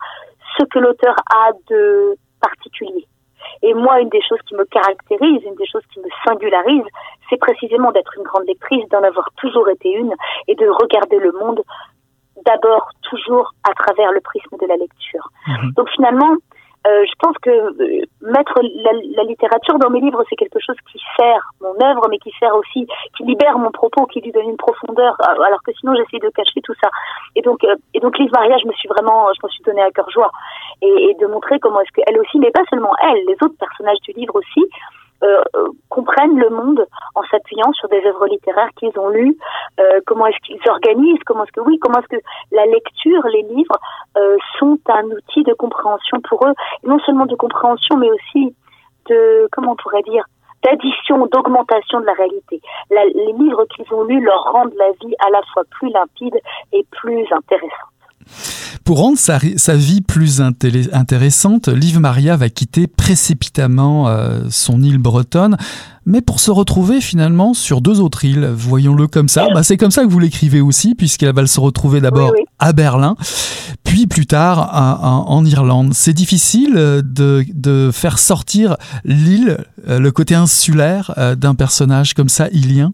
ce 0.58 0.64
que 0.64 0.78
l'auteur 0.78 1.14
a 1.34 1.50
de 1.68 2.16
particulier. 2.40 3.06
Et 3.62 3.74
moi, 3.74 4.00
une 4.00 4.08
des 4.08 4.22
choses 4.22 4.40
qui 4.46 4.54
me 4.54 4.64
caractérise, 4.64 5.42
une 5.44 5.54
des 5.54 5.66
choses 5.66 5.84
qui 5.92 6.00
me 6.00 6.08
singularise, 6.26 6.84
c'est 7.28 7.38
précisément 7.38 7.92
d'être 7.92 8.12
une 8.16 8.24
grande 8.24 8.46
lectrice, 8.46 8.88
d'en 8.90 9.02
avoir 9.02 9.28
toujours 9.36 9.68
été 9.68 9.90
une, 9.90 10.14
et 10.48 10.54
de 10.54 10.68
regarder 10.68 11.18
le 11.18 11.32
monde 11.32 11.62
d'abord 12.44 12.88
toujours 13.02 13.52
à 13.68 13.72
travers 13.72 14.12
le 14.12 14.20
prisme 14.20 14.56
de 14.60 14.66
la 14.66 14.76
lecture. 14.76 15.28
Mhm. 15.48 15.72
Donc 15.76 15.88
finalement, 15.90 16.36
euh, 16.86 17.04
je 17.04 17.12
pense 17.18 17.36
que 17.38 17.50
euh, 17.50 18.04
mettre 18.22 18.60
la, 18.62 19.24
littérature 19.24 19.78
dans 19.78 19.90
mes 19.90 20.00
livres, 20.00 20.22
c'est 20.28 20.36
quelque 20.36 20.60
chose 20.60 20.76
qui 20.92 21.00
sert 21.16 21.50
mon 21.60 21.74
œuvre, 21.84 22.06
mais 22.10 22.18
qui 22.18 22.32
sert 22.38 22.54
aussi, 22.54 22.86
qui 23.16 23.24
libère 23.24 23.58
mon 23.58 23.70
propos, 23.70 24.06
qui 24.06 24.20
lui 24.20 24.30
donne 24.30 24.50
une 24.50 24.56
profondeur, 24.56 25.16
euh, 25.20 25.42
alors 25.42 25.62
que 25.62 25.72
sinon 25.80 25.94
j'essaie 25.94 26.22
de 26.24 26.30
cacher 26.30 26.60
tout 26.62 26.74
ça. 26.82 26.90
Et 27.34 27.42
donc, 27.42 27.64
et 27.94 28.00
donc 28.00 28.18
Maria, 28.32 28.56
je 28.58 28.66
me 28.66 28.72
suis 28.72 28.88
vraiment, 28.88 29.28
je 29.34 29.44
me 29.44 29.50
suis 29.50 29.64
donné 29.64 29.82
à 29.82 29.90
cœur 29.90 30.08
joie, 30.10 30.30
et, 30.82 31.10
et 31.10 31.14
de 31.14 31.26
montrer 31.26 31.58
comment 31.58 31.80
est-ce 31.80 31.92
qu'elle 31.92 32.18
aussi, 32.20 32.38
mais 32.38 32.50
pas 32.50 32.64
seulement 32.70 32.92
elle, 33.02 33.24
les 33.26 33.36
autres 33.42 33.58
personnages 33.58 34.00
du 34.04 34.12
livre 34.12 34.36
aussi, 34.36 34.64
euh, 35.26 35.68
comprennent 35.88 36.38
le 36.38 36.50
monde 36.50 36.86
en 37.14 37.22
s'appuyant 37.30 37.72
sur 37.72 37.88
des 37.88 38.02
œuvres 38.06 38.26
littéraires 38.26 38.70
qu'ils 38.78 38.96
ont 38.98 39.08
lues, 39.08 39.36
euh, 39.80 40.00
comment 40.06 40.26
est-ce 40.26 40.38
qu'ils 40.44 40.60
s'organisent, 40.64 41.22
comment 41.24 41.44
est-ce 41.44 41.52
que 41.52 41.60
oui, 41.60 41.78
comment 41.80 41.98
est-ce 42.00 42.16
que 42.16 42.22
la 42.52 42.66
lecture, 42.66 43.26
les 43.28 43.42
livres 43.42 43.78
euh, 44.16 44.36
sont 44.58 44.78
un 44.88 45.04
outil 45.04 45.42
de 45.44 45.54
compréhension 45.54 46.20
pour 46.28 46.46
eux, 46.46 46.54
non 46.84 46.98
seulement 47.00 47.26
de 47.26 47.36
compréhension, 47.36 47.96
mais 47.96 48.10
aussi 48.10 48.54
de, 49.08 49.48
comment 49.52 49.72
on 49.72 49.76
pourrait 49.76 50.02
dire, 50.02 50.24
d'addition, 50.64 51.26
d'augmentation 51.26 52.00
de 52.00 52.06
la 52.06 52.14
réalité. 52.14 52.60
les 52.90 53.32
livres 53.32 53.64
qu'ils 53.66 53.92
ont 53.94 54.04
lus 54.04 54.20
leur 54.20 54.42
rendent 54.52 54.74
la 54.76 54.90
vie 55.00 55.14
à 55.24 55.30
la 55.30 55.42
fois 55.52 55.62
plus 55.70 55.90
limpide 55.90 56.38
et 56.72 56.84
plus 56.90 57.26
intéressante. 57.30 58.65
Pour 58.86 58.98
rendre 58.98 59.18
sa, 59.18 59.74
vie 59.74 60.00
plus 60.00 60.40
intéressante, 60.40 61.66
Liv 61.66 61.98
Maria 61.98 62.36
va 62.36 62.48
quitter 62.48 62.86
précipitamment 62.86 64.06
euh, 64.06 64.42
son 64.48 64.80
île 64.80 64.98
bretonne, 64.98 65.56
mais 66.04 66.20
pour 66.20 66.38
se 66.38 66.52
retrouver 66.52 67.00
finalement 67.00 67.52
sur 67.52 67.80
deux 67.80 68.00
autres 68.00 68.24
îles, 68.24 68.48
voyons-le 68.54 69.08
comme 69.08 69.28
ça. 69.28 69.48
Bah, 69.52 69.64
c'est 69.64 69.76
comme 69.76 69.90
ça 69.90 70.04
que 70.04 70.08
vous 70.08 70.20
l'écrivez 70.20 70.60
aussi, 70.60 70.94
puisqu'elle 70.94 71.34
va 71.34 71.44
se 71.48 71.58
retrouver 71.58 72.00
d'abord 72.00 72.30
à 72.60 72.72
Berlin, 72.72 73.16
puis 73.82 74.06
plus 74.06 74.26
tard 74.26 74.70
en 74.72 75.44
Irlande. 75.44 75.92
C'est 75.92 76.14
difficile 76.14 76.74
de, 76.74 77.44
de, 77.52 77.90
faire 77.92 78.20
sortir 78.20 78.76
l'île, 79.04 79.64
euh, 79.88 79.98
le 79.98 80.12
côté 80.12 80.36
insulaire 80.36 81.12
euh, 81.18 81.34
d'un 81.34 81.56
personnage 81.56 82.14
comme 82.14 82.28
ça, 82.28 82.46
ilien? 82.52 82.92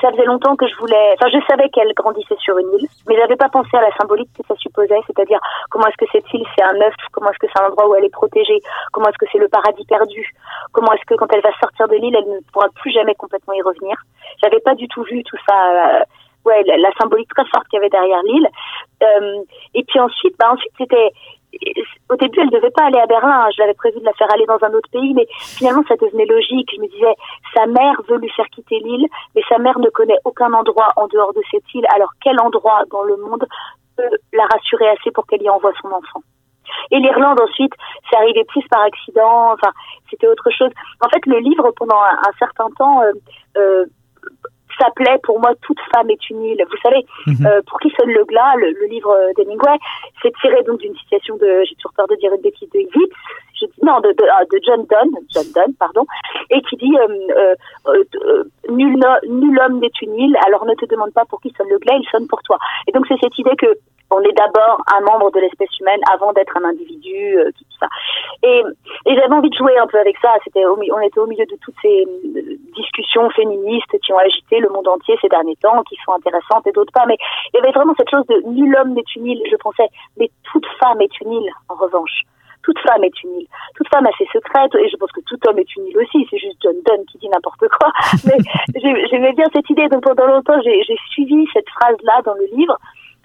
Ça 0.00 0.10
faisait 0.10 0.24
longtemps 0.24 0.56
que 0.56 0.66
je 0.66 0.74
voulais. 0.76 1.14
Enfin, 1.14 1.28
je 1.32 1.38
savais 1.48 1.68
qu'elle 1.70 1.92
grandissait 1.94 2.36
sur 2.38 2.58
une 2.58 2.72
île, 2.78 2.88
mais 3.08 3.16
j'avais 3.16 3.36
pas 3.36 3.48
pensé 3.48 3.70
à 3.74 3.80
la 3.80 3.94
symbolique 3.96 4.30
que 4.36 4.46
ça 4.46 4.54
supposait, 4.56 5.00
c'est-à-dire 5.06 5.38
comment 5.70 5.86
est-ce 5.86 5.96
que 5.96 6.10
cette 6.12 6.32
île 6.32 6.44
c'est 6.56 6.64
un 6.64 6.80
œuf, 6.80 6.94
comment 7.12 7.30
est-ce 7.30 7.38
que 7.38 7.46
c'est 7.52 7.62
un 7.62 7.68
endroit 7.68 7.88
où 7.88 7.94
elle 7.94 8.04
est 8.04 8.10
protégée, 8.10 8.60
comment 8.92 9.08
est-ce 9.08 9.18
que 9.18 9.26
c'est 9.30 9.38
le 9.38 9.48
paradis 9.48 9.84
perdu, 9.86 10.34
comment 10.72 10.92
est-ce 10.92 11.04
que 11.06 11.14
quand 11.14 11.32
elle 11.32 11.42
va 11.42 11.52
sortir 11.60 11.88
de 11.88 11.94
l'île, 11.96 12.16
elle 12.16 12.28
ne 12.28 12.40
pourra 12.52 12.68
plus 12.74 12.90
jamais 12.90 13.14
complètement 13.14 13.54
y 13.54 13.62
revenir. 13.62 13.96
J'avais 14.42 14.60
pas 14.60 14.74
du 14.74 14.88
tout 14.88 15.02
vu 15.04 15.22
tout 15.22 15.38
ça. 15.48 15.98
Euh, 15.98 16.04
ouais, 16.46 16.62
la, 16.64 16.90
symbolique 17.00 17.28
très 17.34 17.44
forte 17.46 17.68
qu'il 17.68 17.76
y 17.76 17.80
avait 17.80 17.90
derrière 17.90 18.22
l'île. 18.22 18.48
Euh, 19.02 19.42
et 19.74 19.84
puis 19.84 20.00
ensuite, 20.00 20.34
bah 20.38 20.52
ensuite 20.52 20.72
c'était 20.78 21.12
au 22.08 22.16
début, 22.16 22.40
elle 22.40 22.50
devait 22.50 22.70
pas 22.70 22.86
aller 22.86 22.98
à 22.98 23.06
Berlin. 23.06 23.48
Je 23.54 23.60
l'avais 23.60 23.74
prévu 23.74 23.98
de 24.00 24.04
la 24.04 24.12
faire 24.14 24.32
aller 24.32 24.46
dans 24.46 24.62
un 24.62 24.72
autre 24.74 24.88
pays, 24.90 25.14
mais 25.14 25.26
finalement, 25.30 25.82
ça 25.88 25.96
devenait 25.96 26.26
logique. 26.26 26.70
Je 26.74 26.80
me 26.80 26.88
disais, 26.88 27.14
sa 27.54 27.66
mère 27.66 28.00
veut 28.08 28.18
lui 28.18 28.30
faire 28.30 28.46
quitter 28.46 28.78
l'île, 28.80 29.06
mais 29.34 29.42
sa 29.48 29.58
mère 29.58 29.78
ne 29.78 29.88
connaît 29.90 30.18
aucun 30.24 30.52
endroit 30.52 30.88
en 30.96 31.06
dehors 31.08 31.32
de 31.32 31.42
cette 31.50 31.64
île. 31.74 31.86
Alors, 31.94 32.10
quel 32.22 32.38
endroit 32.40 32.82
dans 32.90 33.02
le 33.02 33.16
monde 33.16 33.44
peut 33.96 34.16
la 34.32 34.44
rassurer 34.46 34.88
assez 34.88 35.10
pour 35.10 35.26
qu'elle 35.26 35.42
y 35.42 35.50
envoie 35.50 35.72
son 35.82 35.88
enfant? 35.88 36.20
Et 36.90 36.98
l'Irlande 36.98 37.40
ensuite, 37.40 37.72
c'est 38.08 38.16
arrivé 38.16 38.44
plus 38.44 38.66
par 38.68 38.82
accident. 38.82 39.52
Enfin, 39.52 39.72
c'était 40.10 40.28
autre 40.28 40.50
chose. 40.50 40.70
En 41.00 41.08
fait, 41.08 41.24
le 41.26 41.38
livre 41.38 41.70
pendant 41.76 42.00
un, 42.00 42.32
certain 42.38 42.68
temps 42.76 43.02
euh, 43.02 43.12
euh, 43.56 43.84
s'appelait 44.78 45.18
pour 45.22 45.40
moi 45.40 45.52
Toute 45.62 45.78
femme 45.94 46.10
est 46.10 46.30
une 46.30 46.42
île. 46.42 46.64
Vous 46.70 46.76
savez, 46.82 47.04
mhm. 47.26 47.46
euh, 47.46 47.60
pour 47.68 47.78
qui 47.80 47.90
sonne 47.98 48.10
le 48.10 48.24
glas, 48.24 48.54
le, 48.56 48.86
livre 48.86 49.14
d'Hemingway, 49.36 49.76
c'est 50.22 50.32
tiré 50.40 50.62
donc 50.62 50.80
d'une 50.80 50.94
citation 50.96 51.36
de, 51.36 51.62
j'ai 51.68 51.74
toujours 51.76 51.92
peur 51.96 52.06
de 52.08 52.14
dire 52.16 52.32
une 52.32 52.40
bêtise, 52.40 52.68
de 52.70 52.80
Yeats, 52.80 53.16
je 53.60 53.66
dis, 53.66 53.80
non, 53.82 54.00
de, 54.00 54.08
de, 54.08 54.24
ah, 54.32 54.44
de, 54.44 54.60
John 54.64 54.86
Donne, 54.86 55.14
John 55.32 55.46
Donne, 55.54 55.74
pardon, 55.78 56.04
et 56.50 56.60
qui 56.62 56.76
dit 56.76 56.96
euh, 56.96 57.54
euh, 57.88 58.04
euh 58.24 58.44
nul, 58.68 58.98
nul 59.28 59.60
homme 59.60 59.80
n'est 59.80 59.96
une 60.02 60.14
île, 60.14 60.36
alors 60.46 60.64
ne 60.66 60.74
te 60.74 60.86
demande 60.86 61.12
pas 61.12 61.24
pour 61.24 61.40
qui 61.40 61.52
sonne 61.56 61.68
le 61.68 61.78
glas, 61.78 61.96
il 61.98 62.08
sonne 62.10 62.26
pour 62.26 62.42
toi. 62.42 62.58
Et 62.86 62.92
donc 62.92 63.06
c'est 63.08 63.18
cette 63.20 63.38
idée 63.38 63.56
que 63.56 63.66
on 64.10 64.20
est 64.20 64.32
d'abord 64.32 64.82
un 64.94 65.00
membre 65.00 65.30
de 65.32 65.40
l'espèce 65.40 65.68
humaine 65.80 66.00
avant 66.12 66.32
d'être 66.32 66.56
un 66.56 66.64
individu, 66.64 67.38
euh, 67.38 67.50
tout 67.50 67.64
ça. 67.80 67.88
Et, 68.42 68.62
et 69.06 69.14
j'avais 69.14 69.34
envie 69.34 69.50
de 69.50 69.56
jouer 69.56 69.76
un 69.78 69.86
peu 69.86 69.98
avec 69.98 70.16
ça. 70.18 70.34
C'était, 70.44 70.64
on 70.64 71.00
était 71.00 71.18
au 71.18 71.26
milieu 71.26 71.44
de 71.44 71.56
toutes 71.60 71.74
ces 71.82 72.04
euh, 72.04 72.56
discussions 72.76 73.28
féministes 73.30 73.98
qui 74.04 74.12
ont 74.12 74.18
agité 74.18 74.60
le 74.60 74.68
monde 74.68 74.88
entier 74.88 75.16
ces 75.20 75.28
derniers 75.28 75.56
temps, 75.56 75.82
qui 75.84 75.96
sont 76.04 76.12
intéressantes 76.12 76.66
et 76.66 76.72
d'autres 76.72 76.92
pas. 76.92 77.06
Mais 77.06 77.16
il 77.52 77.58
y 77.58 77.60
avait 77.60 77.72
vraiment 77.72 77.94
cette 77.98 78.10
chose 78.10 78.26
de 78.26 78.42
nul 78.48 78.76
homme 78.76 78.94
n'est 78.94 79.04
une 79.16 79.26
île. 79.26 79.42
Je 79.50 79.56
pensais, 79.56 79.88
mais 80.16 80.30
toute 80.52 80.66
femme 80.78 81.00
est 81.00 81.20
une 81.20 81.32
île, 81.32 81.50
en 81.68 81.74
revanche. 81.74 82.22
Toute 82.62 82.78
femme 82.80 83.04
est 83.04 83.22
une 83.22 83.40
île. 83.40 83.46
Toute 83.76 83.88
femme 83.88 84.06
a 84.06 84.10
ses 84.18 84.26
secrets, 84.32 84.66
et 84.78 84.88
je 84.88 84.96
pense 84.96 85.12
que 85.12 85.20
tout 85.26 85.38
homme 85.46 85.58
est 85.58 85.76
une 85.76 85.86
île 85.86 85.98
aussi. 85.98 86.26
C'est 86.30 86.38
juste 86.38 86.58
John 86.62 86.74
Donne 86.84 87.04
qui 87.06 87.18
dit 87.18 87.28
n'importe 87.28 87.66
quoi. 87.78 87.90
Mais 88.24 88.38
j'aimais 89.10 89.32
bien 89.32 89.46
cette 89.52 89.68
idée. 89.70 89.88
Donc 89.88 90.02
pendant 90.02 90.26
longtemps, 90.26 90.60
j'ai 90.62 90.96
suivi 91.10 91.46
cette 91.52 91.68
phrase-là 91.70 92.22
dans 92.24 92.34
le 92.34 92.46
livre. 92.56 92.76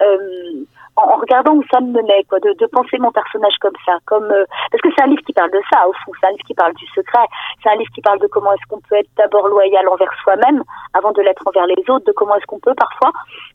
Euh, 0.02 0.66
en, 0.96 1.18
regardant 1.18 1.54
où 1.54 1.64
ça 1.72 1.80
me 1.80 1.92
menait, 1.92 2.24
quoi, 2.30 2.40
de, 2.40 2.54
de 2.54 2.66
penser 2.68 2.98
mon 3.00 3.12
personnage 3.12 3.56
comme 3.60 3.76
ça, 3.86 3.98
comme 4.06 4.30
euh, 4.32 4.46
parce 4.72 4.82
que 4.82 4.90
c'est 4.96 5.04
un 5.04 5.08
livre 5.08 5.22
qui 5.26 5.34
parle 5.34 5.52
de 5.52 5.62
ça 5.72 5.88
au 5.88 5.94
fond, 5.94 6.12
c'est 6.20 6.28
un 6.28 6.32
livre 6.32 6.46
qui 6.46 6.54
parle 6.54 6.74
du 6.74 6.86
secret, 6.88 7.26
c'est 7.62 7.70
un 7.70 7.76
livre 7.76 7.92
qui 7.94 8.02
parle 8.02 8.20
de 8.20 8.28
comment 8.28 8.54
est-ce 8.54 8.68
qu'on 8.70 8.82
peut 8.82 8.96
être 8.96 9.10
d'abord 9.18 9.48
loyal 9.48 9.88
envers 9.88 10.14
soi-même 10.24 10.64
avant 10.94 11.12
de 11.12 11.22
l'être 11.22 11.44
envers 11.46 11.68
les 11.68 11.84
autres, 11.90 12.06
de 12.06 12.12
comment 12.12 12.36
est-ce 12.36 12.46
qu'on 12.46 12.60
peut 12.60 12.76
parfois 12.76 13.12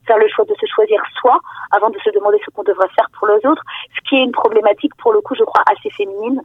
faire 0.06 0.18
le 0.18 0.28
choix 0.28 0.44
de 0.44 0.54
se 0.54 0.66
choisir 0.66 1.02
soi 1.20 1.38
avant 1.72 1.90
de 1.90 1.98
se 1.98 2.10
demander 2.10 2.38
ce 2.44 2.50
qu'on 2.50 2.62
devrait 2.62 2.88
faire 2.94 3.08
pour 3.18 3.28
les 3.28 3.44
autres, 3.46 3.62
ce 3.94 4.00
qui 4.08 4.16
est 4.16 4.24
une 4.24 4.32
problématique 4.32 4.94
pour 4.98 5.12
le 5.12 5.20
coup, 5.20 5.34
je 5.34 5.44
crois, 5.44 5.62
assez 5.70 5.90
féminine. 5.90 6.40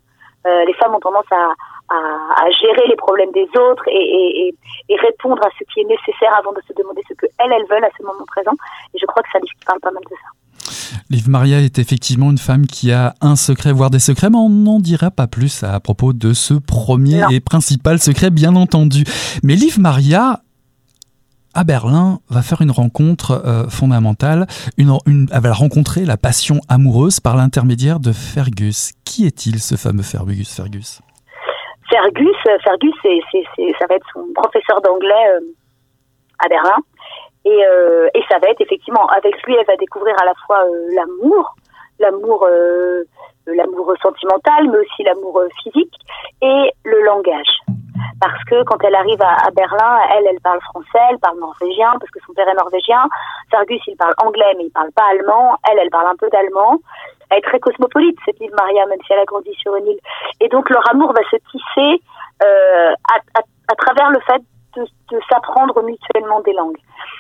Euh, 0.48 0.66
les 0.66 0.74
femmes 0.74 0.96
ont 0.96 1.00
tendance 1.00 1.32
à, 1.32 1.54
à, 1.90 2.50
gérer 2.50 2.88
les 2.88 2.96
problèmes 2.96 3.32
des 3.32 3.48
autres 3.58 3.84
et, 3.88 4.48
et, 4.48 4.56
et, 4.90 4.96
répondre 4.98 5.40
à 5.46 5.50
ce 5.60 5.64
qui 5.72 5.82
est 5.82 5.84
nécessaire 5.84 6.34
avant 6.36 6.52
de 6.52 6.62
se 6.68 6.74
demander 6.74 7.04
ce 7.08 7.14
que 7.14 7.28
elles, 7.38 7.52
elles 7.52 7.68
veulent 7.70 7.86
à 7.86 7.92
ce 7.96 8.04
moment 8.04 8.26
présent. 8.26 8.54
Et 8.96 8.98
je 8.98 9.06
crois 9.06 9.22
que 9.22 9.30
un 9.38 9.40
livre 9.40 9.54
qui 9.60 9.66
parle 9.66 9.80
pas 9.80 9.92
mal 9.92 10.04
de 10.04 10.16
ça. 10.16 10.41
Liv 11.10 11.30
Maria 11.30 11.60
est 11.62 11.80
effectivement 11.80 12.32
une 12.32 12.38
femme 12.38 12.68
qui 12.68 12.92
a 12.92 13.14
un 13.22 13.36
secret, 13.36 13.72
voire 13.72 13.90
des 13.90 14.00
secrets, 14.00 14.30
mais 14.30 14.38
on 14.38 14.50
n'en 14.50 14.80
dira 14.80 15.12
pas 15.12 15.28
plus 15.28 15.64
à 15.64 15.80
propos 15.80 16.14
de 16.14 16.34
ce 16.34 16.54
premier 16.54 17.24
et 17.32 17.40
principal 17.40 18.00
secret, 18.00 18.30
bien 18.30 18.56
entendu. 18.56 19.04
Mais 19.44 19.56
Liv 19.56 19.80
Maria, 19.80 20.42
à 21.54 21.64
Berlin, 21.64 22.20
va 22.30 22.42
faire 22.42 22.62
une 22.62 22.72
rencontre 22.72 23.32
euh, 23.46 23.68
fondamentale. 23.68 24.48
Une, 24.78 24.98
elle 25.06 25.42
va 25.42 25.54
rencontrer 25.54 26.06
la 26.06 26.18
passion 26.18 26.62
amoureuse 26.70 27.20
par 27.20 27.36
l'intermédiaire 27.36 28.00
de 28.00 28.12
Fergus. 28.12 28.94
Qui 29.04 29.26
est-il, 29.26 29.60
ce 29.60 29.76
fameux 29.76 30.04
Fergus 30.04 30.54
Fergus? 30.56 31.02
Fergus, 31.90 32.38
Fergus, 32.64 32.96
ça 33.80 33.86
va 33.90 33.96
être 33.96 34.08
son 34.14 34.26
professeur 34.34 34.82
d'anglais 34.82 35.28
euh, 35.36 35.42
à 36.40 36.48
Berlin. 36.48 36.78
Et, 37.46 37.66
euh, 37.66 38.08
et 38.14 38.22
ça 38.30 38.38
va 38.40 38.50
être 38.50 38.62
effectivement 38.62 39.06
avec 39.08 39.42
lui, 39.44 39.56
elle 39.56 39.66
va 39.66 39.76
découvrir 39.78 40.16
à 40.22 40.26
la 40.26 40.34
fois 40.46 40.64
euh, 40.64 40.90
l'amour, 40.94 41.56
l'amour, 42.00 42.48
euh, 42.48 43.04
l'amour 43.48 43.94
sentimental, 44.02 44.70
mais 44.70 44.78
aussi 44.78 45.04
l'amour 45.04 45.42
physique 45.64 45.94
et 46.42 46.72
le 46.84 47.02
langage. 47.02 47.62
Parce 48.20 48.44
que 48.46 48.64
quand 48.64 48.78
elle 48.84 48.94
arrive 48.94 49.22
à, 49.22 49.50
Berlin, 49.52 50.00
elle, 50.14 50.28
elle 50.30 50.40
parle 50.42 50.62
français, 50.62 51.02
elle 51.10 51.18
parle 51.18 51.40
norvégien 51.40 51.92
parce 52.00 52.12
que 52.12 52.20
son 52.26 52.34
père 52.34 52.48
est 52.48 52.54
norvégien. 52.54 53.04
Fergus, 53.50 53.82
il 53.88 53.98
parle 53.98 54.14
anglais, 54.24 54.54
mais 54.58 54.66
il 54.66 54.72
parle 54.72 54.92
pas 54.92 55.06
allemand. 55.10 55.58
Elle, 55.70 55.80
elle 55.80 55.90
parle 55.90 56.08
un 56.08 56.16
peu 56.16 56.30
d'allemand. 56.30 56.78
Elle 57.30 57.40
est 57.40 57.42
très 57.42 57.60
cosmopolite, 57.60 58.18
cette 58.26 58.40
île 58.40 58.52
Maria, 58.56 58.86
même 58.86 59.00
si 59.06 59.14
elle 59.14 59.20
a 59.20 59.26
grandi 59.26 59.54
sur 59.56 59.76
une 59.76 59.88
île. 59.88 60.00
Et 60.40 60.50
donc 60.50 60.70
leur 60.70 60.88
amour 60.92 61.14
va 61.14 61.22
se 61.32 61.38
tisser 61.50 62.04
euh, 62.44 62.94
à, 63.10 63.40
à, 63.40 63.42
à 63.72 63.76
travers 63.76 64.12
le 64.12 64.20
fait 64.22 64.42
de, 64.76 65.20
s'apprendre 65.30 65.82
mutuellement 65.84 66.40
des 66.42 66.54
langues. 66.54 66.78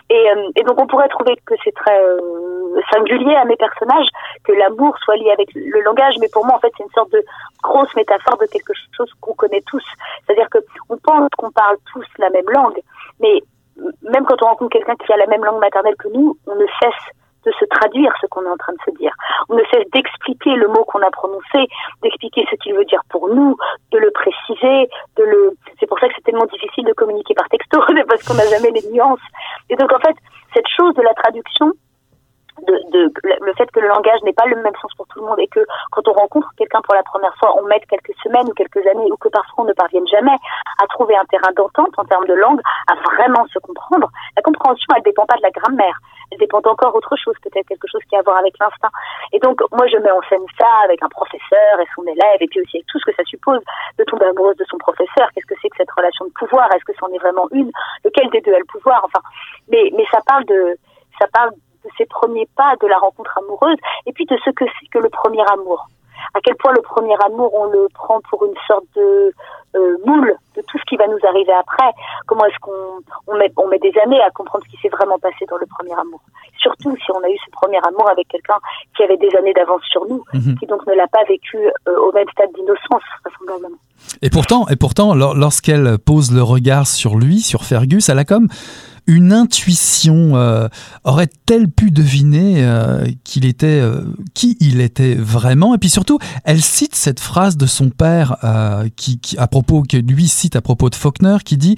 Et, 0.09 0.31
euh, 0.31 0.49
et, 0.55 0.63
donc 0.63 0.79
on 0.79 0.87
pourrait 0.87 1.09
trouver 1.09 1.35
que 1.45 1.55
c'est 1.63 1.73
très 1.73 1.99
euh, 2.03 2.79
singulier 2.91 3.35
à 3.35 3.45
mes 3.45 3.55
personnages 3.55 4.07
que 4.43 4.51
l'amour 4.51 4.97
soit 4.99 5.17
lié 5.17 5.31
avec 5.31 5.53
le 5.53 5.81
langage, 5.81 6.15
mais 6.19 6.29
pour 6.31 6.45
moi 6.45 6.55
en 6.55 6.59
fait 6.59 6.71
c'est 6.77 6.83
une 6.83 6.91
sorte 6.91 7.11
de 7.11 7.23
grosse 7.63 7.93
métaphore 7.95 8.37
de 8.37 8.45
quelque 8.45 8.73
chose 8.95 9.11
qu'on 9.21 9.33
connaît 9.33 9.63
tous. 9.67 9.83
C'est-à-dire 10.25 10.49
que 10.49 10.59
on 10.89 10.97
pense 10.97 11.29
qu'on 11.37 11.51
parle 11.51 11.77
tous 11.91 12.05
la 12.17 12.29
même 12.29 12.49
langue, 12.49 12.79
mais 13.19 13.41
même 14.03 14.25
quand 14.25 14.41
on 14.43 14.47
rencontre 14.47 14.71
quelqu'un 14.71 14.95
qui 14.95 15.11
a 15.11 15.17
la 15.17 15.27
même 15.27 15.43
langue 15.43 15.59
maternelle 15.59 15.95
que 15.97 16.09
nous, 16.09 16.37
on 16.47 16.55
ne 16.55 16.65
cesse 16.81 17.15
de 17.45 17.51
se 17.59 17.65
traduire 17.65 18.13
ce 18.21 18.27
qu'on 18.27 18.45
est 18.45 18.49
en 18.49 18.57
train 18.57 18.73
de 18.73 18.81
se 18.85 18.97
dire. 18.97 19.13
On 19.49 19.55
ne 19.55 19.63
cesse 19.71 19.89
d'expliquer 19.91 20.55
le 20.55 20.67
mot 20.67 20.83
qu'on 20.85 21.01
a 21.01 21.11
prononcé, 21.11 21.67
d'expliquer 22.01 22.45
ce 22.49 22.55
qu'il 22.57 22.73
veut 22.73 22.85
dire 22.85 23.01
pour 23.09 23.29
nous, 23.29 23.57
de 23.91 23.97
le 23.97 24.11
préciser, 24.11 24.89
de 25.17 25.23
le. 25.23 25.57
C'est 25.79 25.87
pour 25.87 25.99
ça 25.99 26.07
que 26.07 26.13
c'est 26.15 26.23
tellement 26.23 26.45
difficile 26.45 26.85
de 26.85 26.93
communiquer 26.93 27.33
par 27.33 27.49
texto, 27.49 27.81
parce 28.09 28.23
qu'on 28.23 28.35
n'a 28.35 28.47
jamais 28.47 28.71
les 28.71 28.89
nuances. 28.91 29.19
Et 29.69 29.75
donc 29.75 29.91
en 29.91 29.99
fait, 29.99 30.15
cette 30.53 30.67
chose 30.67 30.93
de 30.95 31.01
la 31.01 31.13
traduction, 31.13 31.71
de, 32.67 32.73
de, 32.91 33.13
le 33.23 33.53
fait 33.53 33.69
que 33.71 33.79
le 33.79 33.87
langage 33.87 34.21
n'est 34.23 34.33
pas 34.33 34.45
le 34.45 34.55
même 34.57 34.73
sens 34.81 34.93
pour 34.95 35.07
tout 35.07 35.19
le 35.19 35.25
monde 35.25 35.39
et 35.39 35.47
que 35.47 35.65
quand 35.91 36.07
on 36.07 36.13
rencontre 36.13 36.49
quelqu'un 36.57 36.81
pour 36.81 36.95
la 36.95 37.03
première 37.03 37.35
fois, 37.37 37.55
on 37.59 37.65
met 37.65 37.79
quelques 37.89 38.15
semaines 38.23 38.47
ou 38.49 38.53
quelques 38.53 38.85
années 38.87 39.11
ou 39.11 39.17
que 39.17 39.29
parfois 39.29 39.63
on 39.63 39.67
ne 39.67 39.73
parvienne 39.73 40.07
jamais 40.07 40.35
à 40.81 40.87
trouver 40.87 41.15
un 41.15 41.25
terrain 41.25 41.51
d'entente 41.55 41.93
en 41.97 42.05
termes 42.05 42.27
de 42.27 42.33
langue, 42.33 42.61
à 42.87 42.95
vraiment 42.95 43.45
se 43.47 43.59
comprendre. 43.59 44.09
La 44.35 44.41
compréhension, 44.41 44.87
elle 44.95 45.03
dépend 45.03 45.25
pas 45.25 45.37
de 45.37 45.43
la 45.43 45.51
grammaire. 45.51 45.97
Elle 46.31 46.37
dépend 46.37 46.61
encore 46.63 46.95
autre 46.95 47.15
chose, 47.17 47.35
peut-être 47.43 47.67
quelque 47.67 47.87
chose 47.91 48.01
qui 48.09 48.15
a 48.15 48.19
à 48.19 48.21
voir 48.21 48.37
avec 48.37 48.57
l'instinct. 48.59 48.91
Et 49.33 49.39
donc, 49.39 49.59
moi, 49.71 49.87
je 49.87 49.97
mets 49.97 50.11
en 50.11 50.21
scène 50.29 50.45
ça 50.57 50.69
avec 50.85 51.03
un 51.03 51.09
professeur 51.09 51.79
et 51.79 51.87
son 51.95 52.03
élève 52.03 52.39
et 52.39 52.47
puis 52.47 52.61
aussi 52.61 52.77
avec 52.77 52.87
tout 52.87 52.99
ce 52.99 53.05
que 53.05 53.15
ça 53.15 53.23
suppose 53.25 53.59
de 53.97 54.03
tomber 54.05 54.25
amoureuse 54.25 54.55
de 54.55 54.65
son 54.69 54.77
professeur. 54.77 55.27
Qu'est-ce 55.33 55.45
que 55.45 55.55
c'est 55.61 55.69
que 55.69 55.77
cette 55.77 55.91
relation 55.91 56.25
de 56.25 56.31
pouvoir? 56.31 56.73
Est-ce 56.73 56.85
que 56.85 56.93
c'en 56.99 57.07
est 57.09 57.19
vraiment 57.19 57.47
une? 57.51 57.71
Lequel 58.05 58.29
des 58.29 58.41
deux 58.41 58.53
a 58.53 58.59
le 58.59 58.65
pouvoir? 58.65 59.01
Enfin, 59.03 59.19
mais, 59.67 59.91
mais 59.95 60.05
ça 60.11 60.19
parle 60.25 60.45
de, 60.45 60.77
ça 61.19 61.27
parle 61.33 61.51
de 61.83 61.89
ces 61.97 62.05
premiers 62.05 62.47
pas 62.55 62.75
de 62.81 62.87
la 62.87 62.97
rencontre 62.97 63.37
amoureuse 63.37 63.77
et 64.05 64.13
puis 64.13 64.25
de 64.25 64.37
ce 64.43 64.49
que 64.51 64.65
c'est 64.65 64.87
que 64.89 64.99
le 64.99 65.09
premier 65.09 65.43
amour. 65.51 65.87
À 66.33 66.39
quel 66.43 66.55
point 66.55 66.71
le 66.73 66.81
premier 66.81 67.15
amour, 67.25 67.53
on 67.53 67.65
le 67.65 67.87
prend 67.93 68.19
pour 68.29 68.45
une 68.45 68.53
sorte 68.67 68.85
de 68.95 69.33
euh, 69.75 69.97
moule 70.05 70.33
de 70.55 70.61
tout 70.67 70.77
ce 70.77 70.83
qui 70.87 70.95
va 70.97 71.07
nous 71.07 71.19
arriver 71.27 71.53
après. 71.53 71.91
Comment 72.27 72.45
est-ce 72.45 72.59
qu'on 72.61 73.01
on 73.27 73.37
met, 73.37 73.51
on 73.57 73.67
met 73.67 73.79
des 73.79 73.93
années 74.03 74.21
à 74.21 74.29
comprendre 74.29 74.63
ce 74.65 74.71
qui 74.71 74.81
s'est 74.81 74.89
vraiment 74.89 75.17
passé 75.17 75.45
dans 75.49 75.57
le 75.57 75.65
premier 75.65 75.93
amour. 75.93 76.21
Surtout 76.59 76.95
si 76.97 77.11
on 77.11 77.23
a 77.23 77.29
eu 77.29 77.37
ce 77.43 77.51
premier 77.51 77.79
amour 77.87 78.09
avec 78.09 78.27
quelqu'un 78.27 78.57
qui 78.95 79.03
avait 79.03 79.17
des 79.17 79.35
années 79.37 79.53
d'avance 79.53 79.81
sur 79.89 80.05
nous, 80.05 80.23
mhm. 80.33 80.57
qui 80.59 80.65
donc 80.67 80.85
ne 80.87 80.93
l'a 80.93 81.07
pas 81.07 81.23
vécu 81.27 81.57
euh, 81.57 81.99
au 81.99 82.11
même 82.11 82.27
stade 82.31 82.51
d'innocence, 82.53 83.03
vraisemblablement. 83.23 83.77
Et 84.21 84.29
pourtant, 84.29 84.67
et 84.67 84.75
pourtant, 84.75 85.15
lorsqu'elle 85.15 85.97
pose 85.97 86.31
le 86.33 86.43
regard 86.43 86.87
sur 86.87 87.15
lui, 87.15 87.39
sur 87.39 87.63
Fergus, 87.63 88.09
elle 88.09 88.19
a 88.19 88.25
comme 88.25 88.47
une 89.07 89.33
intuition 89.33 90.35
euh, 90.35 90.67
aurait-elle 91.03 91.69
pu 91.69 91.91
deviner 91.91 92.63
euh, 92.63 93.05
qu'il 93.23 93.45
était 93.45 93.67
euh, 93.67 94.01
qui 94.33 94.57
il 94.59 94.81
était 94.81 95.15
vraiment? 95.15 95.75
Et 95.75 95.77
puis 95.77 95.89
surtout 95.89 96.19
elle 96.43 96.61
cite 96.61 96.95
cette 96.95 97.19
phrase 97.19 97.57
de 97.57 97.65
son 97.65 97.89
père 97.89 98.37
qui, 98.95 99.19
à 99.37 99.47
propos 99.47 99.83
que 99.83 99.97
lui 99.97 100.27
cite 100.27 100.55
à 100.55 100.61
propos 100.61 100.89
de 100.89 100.95
Faulkner 100.95 101.37
qui 101.43 101.57
dit 101.57 101.75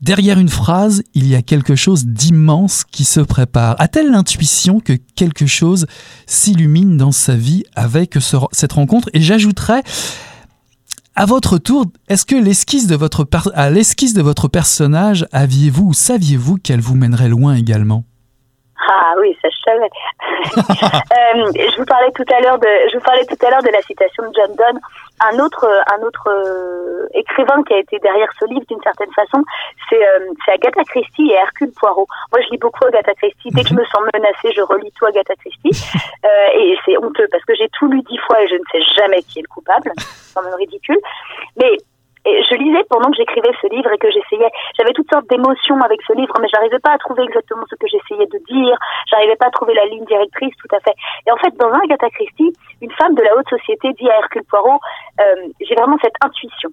Derrière 0.00 0.38
une 0.38 0.48
phrase, 0.48 1.02
il 1.14 1.26
y 1.26 1.34
a 1.34 1.42
quelque 1.42 1.74
chose 1.74 2.06
d'immense 2.06 2.84
qui 2.84 3.04
se 3.04 3.18
prépare. 3.18 3.74
A-t-elle 3.80 4.12
l'intuition 4.12 4.78
que 4.78 4.92
quelque 5.16 5.46
chose 5.46 5.86
s'illumine 6.24 6.96
dans 6.96 7.10
sa 7.10 7.34
vie 7.34 7.64
avec 7.74 8.16
cette 8.52 8.72
rencontre 8.74 9.10
Et 9.12 9.20
j'ajouterais, 9.20 9.82
À 11.20 11.26
votre 11.26 11.58
tour, 11.58 11.86
est-ce 12.08 12.24
que 12.24 12.36
l'esquisse 12.36 12.86
de 12.86 12.94
votre 12.94 13.26
à 13.52 13.70
l'esquisse 13.70 14.14
de 14.14 14.22
votre 14.22 14.46
personnage, 14.46 15.26
aviez-vous 15.32 15.86
ou 15.86 15.92
saviez-vous 15.92 16.58
qu'elle 16.58 16.80
vous 16.80 16.94
mènerait 16.94 17.28
loin 17.28 17.56
également? 17.56 18.04
Ah 18.86 19.14
oui, 19.18 19.36
ça 19.42 19.48
je 19.50 19.58
savais. 19.64 19.90
euh, 20.56 21.52
je 21.54 21.76
vous 21.76 21.84
parlais 21.84 22.12
tout 22.12 22.24
à 22.32 22.40
l'heure 22.40 22.58
de, 22.58 22.68
je 22.90 22.96
vous 22.96 23.04
parlais 23.04 23.24
tout 23.24 23.36
à 23.44 23.50
l'heure 23.50 23.62
de 23.62 23.70
la 23.70 23.82
citation 23.82 24.22
de 24.24 24.34
John 24.34 24.54
Donne. 24.54 24.80
Un 25.20 25.38
autre, 25.40 25.66
un 25.66 26.02
autre 26.06 26.28
euh, 26.28 27.08
écrivain 27.12 27.62
qui 27.64 27.74
a 27.74 27.78
été 27.78 27.98
derrière 27.98 28.28
ce 28.38 28.44
livre 28.46 28.64
d'une 28.68 28.82
certaine 28.82 29.10
façon, 29.12 29.42
c'est 29.88 30.00
euh, 30.00 30.32
Agatha 30.46 30.84
Christie 30.84 31.30
et 31.30 31.34
Hercule 31.34 31.72
Poirot. 31.72 32.06
Moi, 32.32 32.40
je 32.42 32.50
lis 32.50 32.58
beaucoup 32.58 32.84
Agatha 32.86 33.14
Christie. 33.14 33.50
Dès 33.50 33.62
que 33.62 33.68
je 33.68 33.74
me 33.74 33.84
sens 33.84 34.00
menacée, 34.14 34.52
je 34.54 34.62
relis 34.62 34.92
tout 34.96 35.06
Agatha 35.06 35.34
Christie. 35.36 35.84
Euh, 36.24 36.58
et 36.58 36.76
c'est 36.84 36.98
honteux 36.98 37.26
parce 37.30 37.44
que 37.44 37.54
j'ai 37.54 37.68
tout 37.70 37.88
lu 37.88 38.02
dix 38.02 38.18
fois 38.18 38.42
et 38.42 38.48
je 38.48 38.54
ne 38.54 38.64
sais 38.72 38.82
jamais 38.98 39.22
qui 39.22 39.38
est 39.38 39.42
le 39.42 39.48
coupable. 39.48 39.92
C'est 39.96 40.34
quand 40.34 40.42
même 40.42 40.54
ridicule. 40.54 40.98
Mais 41.56 41.70
et 42.28 42.42
je 42.44 42.54
lisais 42.56 42.84
pendant 42.90 43.10
que 43.10 43.16
j'écrivais 43.16 43.52
ce 43.60 43.68
livre 43.68 43.90
et 43.92 43.98
que 43.98 44.10
j'essayais, 44.10 44.50
j'avais 44.76 44.92
toutes 44.92 45.10
sortes 45.10 45.28
d'émotions 45.28 45.80
avec 45.80 46.00
ce 46.06 46.12
livre, 46.12 46.34
mais 46.40 46.48
j'arrivais 46.52 46.78
pas 46.78 46.92
à 46.92 46.98
trouver 46.98 47.22
exactement 47.24 47.64
ce 47.70 47.76
que 47.76 47.86
j'essayais 47.88 48.26
de 48.26 48.38
dire, 48.46 48.76
j'arrivais 49.10 49.36
pas 49.36 49.46
à 49.46 49.50
trouver 49.50 49.74
la 49.74 49.86
ligne 49.86 50.04
directrice 50.04 50.54
tout 50.56 50.74
à 50.76 50.80
fait. 50.80 50.94
Et 51.26 51.32
en 51.32 51.36
fait, 51.36 51.56
dans 51.56 51.72
un 51.72 51.80
Agatha 51.80 52.10
Christie, 52.10 52.52
une 52.82 52.92
femme 52.92 53.14
de 53.14 53.22
la 53.22 53.34
haute 53.36 53.48
société 53.48 53.92
dit 53.94 54.10
à 54.10 54.18
Hercule 54.18 54.44
Poirot, 54.44 54.78
euh, 55.20 55.48
j'ai 55.60 55.74
vraiment 55.74 55.98
cette 56.02 56.16
intuition. 56.22 56.70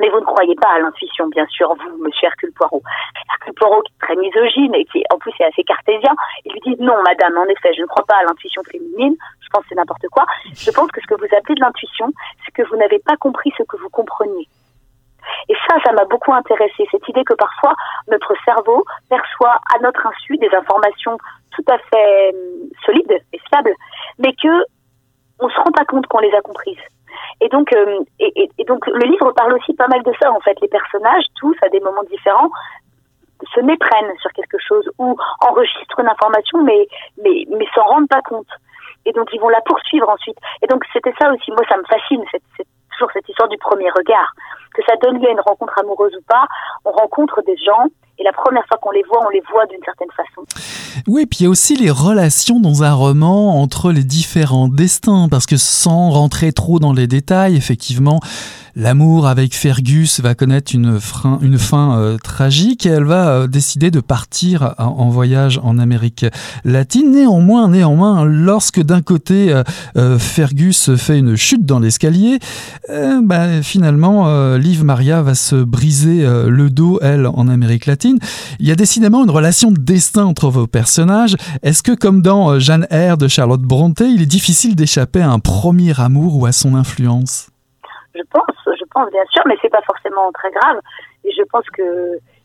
Mais 0.00 0.08
vous 0.08 0.20
ne 0.20 0.24
croyez 0.24 0.54
pas 0.56 0.70
à 0.70 0.78
l'intuition, 0.78 1.28
bien 1.28 1.46
sûr, 1.46 1.68
vous, 1.74 2.02
monsieur 2.02 2.26
Hercule 2.26 2.52
Poirot. 2.56 2.82
Hercule 3.30 3.54
Poirot, 3.54 3.82
qui 3.82 3.92
est 3.92 4.06
très 4.06 4.16
misogyne 4.16 4.74
et 4.74 4.84
qui, 4.86 5.04
en 5.12 5.18
plus, 5.18 5.32
est 5.38 5.44
assez 5.44 5.62
cartésien, 5.64 6.14
il 6.44 6.52
lui 6.52 6.60
dit, 6.60 6.76
non, 6.82 6.96
madame, 7.04 7.36
en 7.38 7.44
effet, 7.44 7.72
je 7.74 7.82
ne 7.82 7.86
crois 7.86 8.04
pas 8.06 8.16
à 8.16 8.24
l'intuition 8.24 8.62
féminine, 8.70 9.14
je 9.40 9.48
pense 9.52 9.62
que 9.62 9.68
c'est 9.68 9.74
n'importe 9.74 10.08
quoi. 10.10 10.24
Je 10.54 10.70
pense 10.70 10.90
que 10.90 11.00
ce 11.00 11.06
que 11.06 11.14
vous 11.14 11.36
appelez 11.36 11.54
de 11.54 11.60
l'intuition, 11.60 12.10
c'est 12.44 12.52
que 12.52 12.66
vous 12.68 12.76
n'avez 12.76 12.98
pas 12.98 13.16
compris 13.16 13.52
ce 13.56 13.62
que 13.64 13.76
vous 13.76 13.90
compreniez. 13.90 14.48
Et 15.48 15.54
ça, 15.68 15.76
ça 15.84 15.92
m'a 15.92 16.04
beaucoup 16.04 16.32
intéressé, 16.32 16.86
cette 16.90 17.08
idée 17.08 17.24
que 17.24 17.34
parfois 17.34 17.74
notre 18.08 18.34
cerveau 18.44 18.84
perçoit 19.08 19.58
à 19.74 19.78
notre 19.80 20.06
insu 20.06 20.36
des 20.36 20.54
informations 20.54 21.18
tout 21.54 21.64
à 21.68 21.78
fait 21.78 22.32
hum, 22.34 22.68
solides 22.86 23.22
et 23.32 23.38
fiables, 23.50 23.74
mais 24.18 24.32
que 24.34 24.64
on 25.40 25.48
se 25.48 25.56
rend 25.56 25.72
pas 25.72 25.84
compte 25.84 26.06
qu'on 26.06 26.20
les 26.20 26.32
a 26.34 26.40
comprises. 26.40 26.78
Et 27.40 27.48
donc, 27.48 27.70
hum, 27.74 28.04
et, 28.20 28.64
donc, 28.66 28.86
le 28.86 29.06
livre 29.06 29.32
parle 29.32 29.54
aussi 29.54 29.74
pas 29.74 29.88
mal 29.88 30.02
de 30.02 30.12
ça. 30.20 30.30
En 30.32 30.40
fait, 30.40 30.58
les 30.60 30.68
personnages, 30.68 31.24
tous 31.36 31.56
à 31.62 31.68
des 31.68 31.80
moments 31.80 32.04
différents, 32.04 32.50
se 33.54 33.60
méprennent 33.60 34.16
sur 34.20 34.30
quelque 34.32 34.58
chose 34.58 34.88
ou 34.98 35.16
enregistrent 35.40 35.98
une 35.98 36.08
information, 36.08 36.62
mais 36.62 36.86
mais 37.22 37.44
mais 37.50 37.66
s'en 37.74 37.82
rendent 37.82 38.08
pas 38.08 38.22
compte. 38.22 38.46
Et 39.04 39.12
donc, 39.12 39.28
ils 39.32 39.40
vont 39.40 39.48
la 39.48 39.60
poursuivre 39.62 40.08
ensuite. 40.08 40.38
Et 40.62 40.66
donc, 40.68 40.84
c'était 40.92 41.14
ça 41.20 41.32
aussi. 41.32 41.50
Moi, 41.50 41.64
ça 41.68 41.76
me 41.76 41.84
fascine 41.84 42.24
toujours 42.92 43.10
cette 43.12 43.28
histoire 43.28 43.48
du 43.48 43.58
premier 43.58 43.90
regard 43.90 44.32
que 44.72 44.82
ça 44.86 44.94
donne 45.02 45.20
lieu 45.20 45.28
à 45.28 45.32
une 45.32 45.40
rencontre 45.40 45.78
amoureuse 45.78 46.14
ou 46.16 46.22
pas, 46.28 46.46
on 46.84 46.90
rencontre 46.90 47.42
des 47.46 47.56
gens 47.56 47.86
et 48.18 48.24
la 48.24 48.32
première 48.32 48.64
fois 48.68 48.78
qu'on 48.80 48.90
les 48.90 49.02
voit, 49.08 49.20
on 49.26 49.30
les 49.30 49.42
voit 49.50 49.66
d'une 49.66 49.82
certaine 49.84 50.10
façon. 50.16 50.46
Oui, 51.08 51.26
puis 51.26 51.40
il 51.40 51.42
y 51.44 51.46
a 51.46 51.50
aussi 51.50 51.76
les 51.76 51.90
relations 51.90 52.60
dans 52.60 52.82
un 52.82 52.92
roman 52.92 53.60
entre 53.60 53.90
les 53.90 54.04
différents 54.04 54.68
destins, 54.68 55.28
parce 55.30 55.46
que 55.46 55.56
sans 55.56 56.10
rentrer 56.10 56.52
trop 56.52 56.78
dans 56.78 56.92
les 56.92 57.06
détails, 57.06 57.56
effectivement, 57.56 58.20
L'amour 58.74 59.26
avec 59.26 59.54
Fergus 59.54 60.20
va 60.20 60.34
connaître 60.34 60.74
une, 60.74 60.98
fin 60.98 61.98
euh, 61.98 62.16
tragique 62.16 62.86
et 62.86 62.88
elle 62.88 63.04
va 63.04 63.28
euh, 63.28 63.46
décider 63.46 63.90
de 63.90 64.00
partir 64.00 64.74
en, 64.78 65.10
voyage 65.10 65.60
en 65.62 65.78
Amérique 65.78 66.24
latine. 66.64 67.12
Néanmoins, 67.12 67.68
néanmoins, 67.68 68.24
lorsque 68.24 68.82
d'un 68.82 69.02
côté 69.02 69.54
euh, 69.96 70.18
Fergus 70.18 70.94
fait 70.96 71.18
une 71.18 71.36
chute 71.36 71.66
dans 71.66 71.80
l'escalier, 71.80 72.38
bah, 73.22 73.62
finalement, 73.62 74.56
Liv 74.62 74.84
Maria 74.84 75.22
va 75.22 75.34
se 75.34 75.56
briser 75.56 76.24
le 76.24 76.70
dos, 76.70 76.98
elle, 77.02 77.26
en 77.26 77.48
Amérique 77.48 77.86
latine. 77.86 78.18
Il 78.60 78.68
y 78.68 78.70
a 78.70 78.76
décidément 78.76 79.24
une 79.24 79.30
relation 79.30 79.70
de 79.72 79.78
destin 79.78 80.24
entre 80.24 80.48
vos 80.48 80.68
personnages. 80.68 81.34
Est-ce 81.62 81.82
que, 81.82 81.98
comme 81.98 82.22
dans 82.22 82.60
Jeanne 82.60 82.86
Eyre 82.90 83.16
de 83.16 83.26
Charlotte 83.26 83.60
Brontë, 83.60 84.04
il 84.04 84.22
est 84.22 84.30
difficile 84.30 84.76
d'échapper 84.76 85.20
à 85.20 85.30
un 85.30 85.40
premier 85.40 85.98
amour 86.00 86.40
ou 86.40 86.46
à 86.46 86.52
son 86.52 86.76
influence? 86.76 87.50
Je 88.14 88.22
pense, 88.30 88.56
je 88.66 88.84
pense 88.94 89.10
bien 89.10 89.24
sûr, 89.32 89.42
mais 89.46 89.56
c'est 89.60 89.70
pas 89.70 89.82
forcément 89.84 90.30
très 90.32 90.52
grave. 90.52 90.78
Et 91.24 91.32
je 91.32 91.42
pense 91.50 91.66
que 91.72 91.82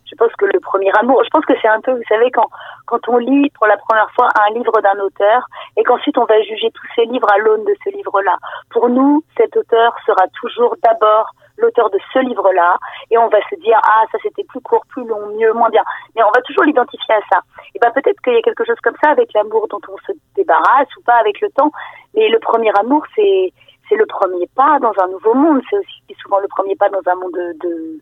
je 0.10 0.16
pense 0.16 0.32
que 0.40 0.46
le 0.46 0.60
premier 0.62 0.90
amour, 1.02 1.22
je 1.24 1.30
pense 1.30 1.46
que 1.46 1.54
c'est 1.62 1.68
un 1.68 1.82
peu, 1.82 1.92
vous 1.92 2.10
savez, 2.10 2.32
quand 2.32 2.50
quand 2.86 3.08
on 3.10 3.18
lit 3.18 3.52
pour 3.58 3.68
la 3.68 3.78
première 3.78 4.10
fois 4.16 4.30
un 4.48 4.54
livre 4.54 4.82
d'un 4.82 5.00
auteur 5.04 5.46
et 5.76 5.84
qu'ensuite 5.84 6.18
on 6.18 6.26
va 6.26 6.42
juger 6.42 6.72
tous 6.74 6.88
ses 6.96 7.06
livres 7.06 7.28
à 7.36 7.38
l'aune 7.40 7.66
de 7.66 7.76
ce 7.84 7.90
livre-là. 7.96 8.38
Pour 8.72 8.90
nous, 8.90 9.24
cet 9.38 9.56
auteur 9.58 9.94
sera 10.06 10.26
toujours 10.40 10.76
d'abord 10.82 11.36
l'auteur 11.58 11.90
de 11.90 12.00
ce 12.14 12.20
livre-là 12.20 12.78
et 13.12 13.18
on 13.18 13.28
va 13.28 13.40
se 13.50 13.56
dire 13.56 13.80
ah 13.84 14.04
ça 14.12 14.18
c'était 14.22 14.44
plus 14.44 14.62
court, 14.62 14.84
plus 14.90 15.06
long, 15.06 15.28
mieux, 15.38 15.54
moins 15.54 15.70
bien. 15.70 15.84
Mais 16.16 16.24
on 16.24 16.32
va 16.32 16.42
toujours 16.42 16.64
l'identifier 16.64 17.16
à 17.16 17.22
ça. 17.32 17.42
Et 17.76 17.80
ben 17.80 17.92
peut-être 17.92 18.20
qu'il 18.22 18.34
y 18.34 18.38
a 18.38 18.42
quelque 18.42 18.66
chose 18.66 18.80
comme 18.84 18.96
ça 19.04 19.12
avec 19.12 19.34
l'amour 19.34 19.68
dont 19.70 19.82
on 19.90 19.98
se 20.06 20.18
débarrasse 20.36 20.90
ou 20.98 21.02
pas 21.02 21.16
avec 21.16 21.42
le 21.42 21.50
temps. 21.50 21.72
Mais 22.16 22.30
le 22.30 22.40
premier 22.40 22.72
amour 22.80 23.04
c'est 23.16 23.54
c'est 23.90 23.96
le 23.96 24.06
premier 24.06 24.48
pas 24.56 24.80
dans 24.80 24.94
un 25.02 25.08
nouveau 25.08 25.34
monde. 25.34 25.62
C'est 25.70 25.78
aussi 25.78 26.02
souvent 26.22 26.40
le 26.40 26.48
premier 26.48 26.76
pas 26.76 26.90
dans 26.90 27.02
un 27.06 27.16
monde 27.16 27.34
de 27.34 28.00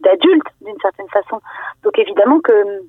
d'adultes 0.00 0.48
d'une 0.60 0.78
certaine 0.80 1.08
façon. 1.08 1.40
Donc 1.82 1.98
évidemment 1.98 2.40
que 2.40 2.82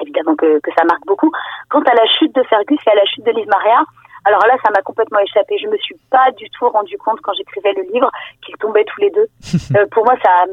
évidemment 0.00 0.36
que, 0.36 0.60
que 0.60 0.70
ça 0.76 0.84
marque 0.84 1.04
beaucoup. 1.06 1.30
Quant 1.70 1.80
à 1.80 1.94
la 1.94 2.06
chute 2.18 2.34
de 2.34 2.42
Fergus 2.44 2.78
et 2.86 2.90
à 2.90 2.94
la 2.94 3.04
chute 3.06 3.24
de 3.24 3.32
Liv 3.32 3.48
Maria, 3.48 3.84
alors 4.28 4.46
là, 4.46 4.56
ça 4.62 4.70
m'a 4.70 4.82
complètement 4.82 5.20
échappé. 5.20 5.56
Je 5.58 5.68
me 5.68 5.76
suis 5.78 5.96
pas 6.10 6.30
du 6.32 6.48
tout 6.50 6.68
rendu 6.68 6.98
compte 6.98 7.20
quand 7.22 7.32
j'écrivais 7.32 7.72
le 7.72 7.82
livre 7.92 8.10
qu'ils 8.44 8.56
tombaient 8.58 8.84
tous 8.84 9.00
les 9.00 9.10
deux. 9.10 9.28
Euh, 9.76 9.84
pour 9.90 10.04
moi, 10.04 10.14
ça, 10.24 10.46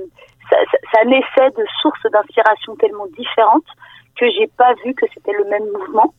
ça, 0.50 0.58
ça, 0.94 1.06
naissait 1.06 1.50
de 1.58 1.66
sources 1.82 2.06
d'inspiration 2.12 2.76
tellement 2.76 3.08
différentes 3.18 3.64
que 4.20 4.30
j'ai 4.30 4.48
pas 4.58 4.74
vu 4.84 4.94
que 4.94 5.06
c'était 5.14 5.32
le 5.32 5.46
même 5.46 5.64
mouvement. 5.72 6.14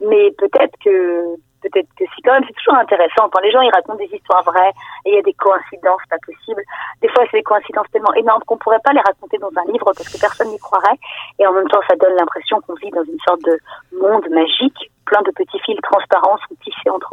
Mais 0.00 0.32
peut-être 0.38 0.74
que 0.84 1.36
peut-être 1.62 1.88
que 1.96 2.04
si 2.14 2.22
quand 2.22 2.32
même 2.32 2.44
c'est 2.46 2.54
toujours 2.54 2.74
intéressant 2.74 3.28
quand 3.30 3.40
les 3.40 3.50
gens 3.50 3.60
ils 3.60 3.72
racontent 3.72 4.02
des 4.02 4.10
histoires 4.12 4.42
vraies 4.42 4.72
et 5.04 5.10
il 5.10 5.14
y 5.14 5.18
a 5.18 5.22
des 5.22 5.34
coïncidences 5.34 6.02
pas 6.10 6.18
possibles. 6.24 6.62
Des 7.00 7.08
fois 7.08 7.24
c'est 7.30 7.38
des 7.38 7.42
coïncidences 7.42 7.90
tellement 7.92 8.14
énormes 8.14 8.42
qu'on 8.46 8.58
pourrait 8.58 8.82
pas 8.84 8.92
les 8.92 9.00
raconter 9.00 9.38
dans 9.38 9.52
un 9.56 9.72
livre 9.72 9.92
parce 9.94 10.08
que 10.08 10.20
personne 10.20 10.48
n'y 10.48 10.58
croirait 10.58 10.98
et 11.38 11.46
en 11.46 11.52
même 11.52 11.68
temps 11.68 11.82
ça 11.88 11.96
donne 11.96 12.14
l'impression 12.16 12.60
qu'on 12.60 12.74
vit 12.74 12.90
dans 12.90 13.04
une 13.04 13.20
sorte 13.26 13.42
de 13.42 13.58
monde 13.96 14.28
magique, 14.30 14.90
plein 15.06 15.22
de 15.22 15.30
petits 15.30 15.60
fils 15.60 15.78
transparents 15.82 16.38
sont 16.48 16.56
tissés 16.64 16.90
entre. 16.90 17.12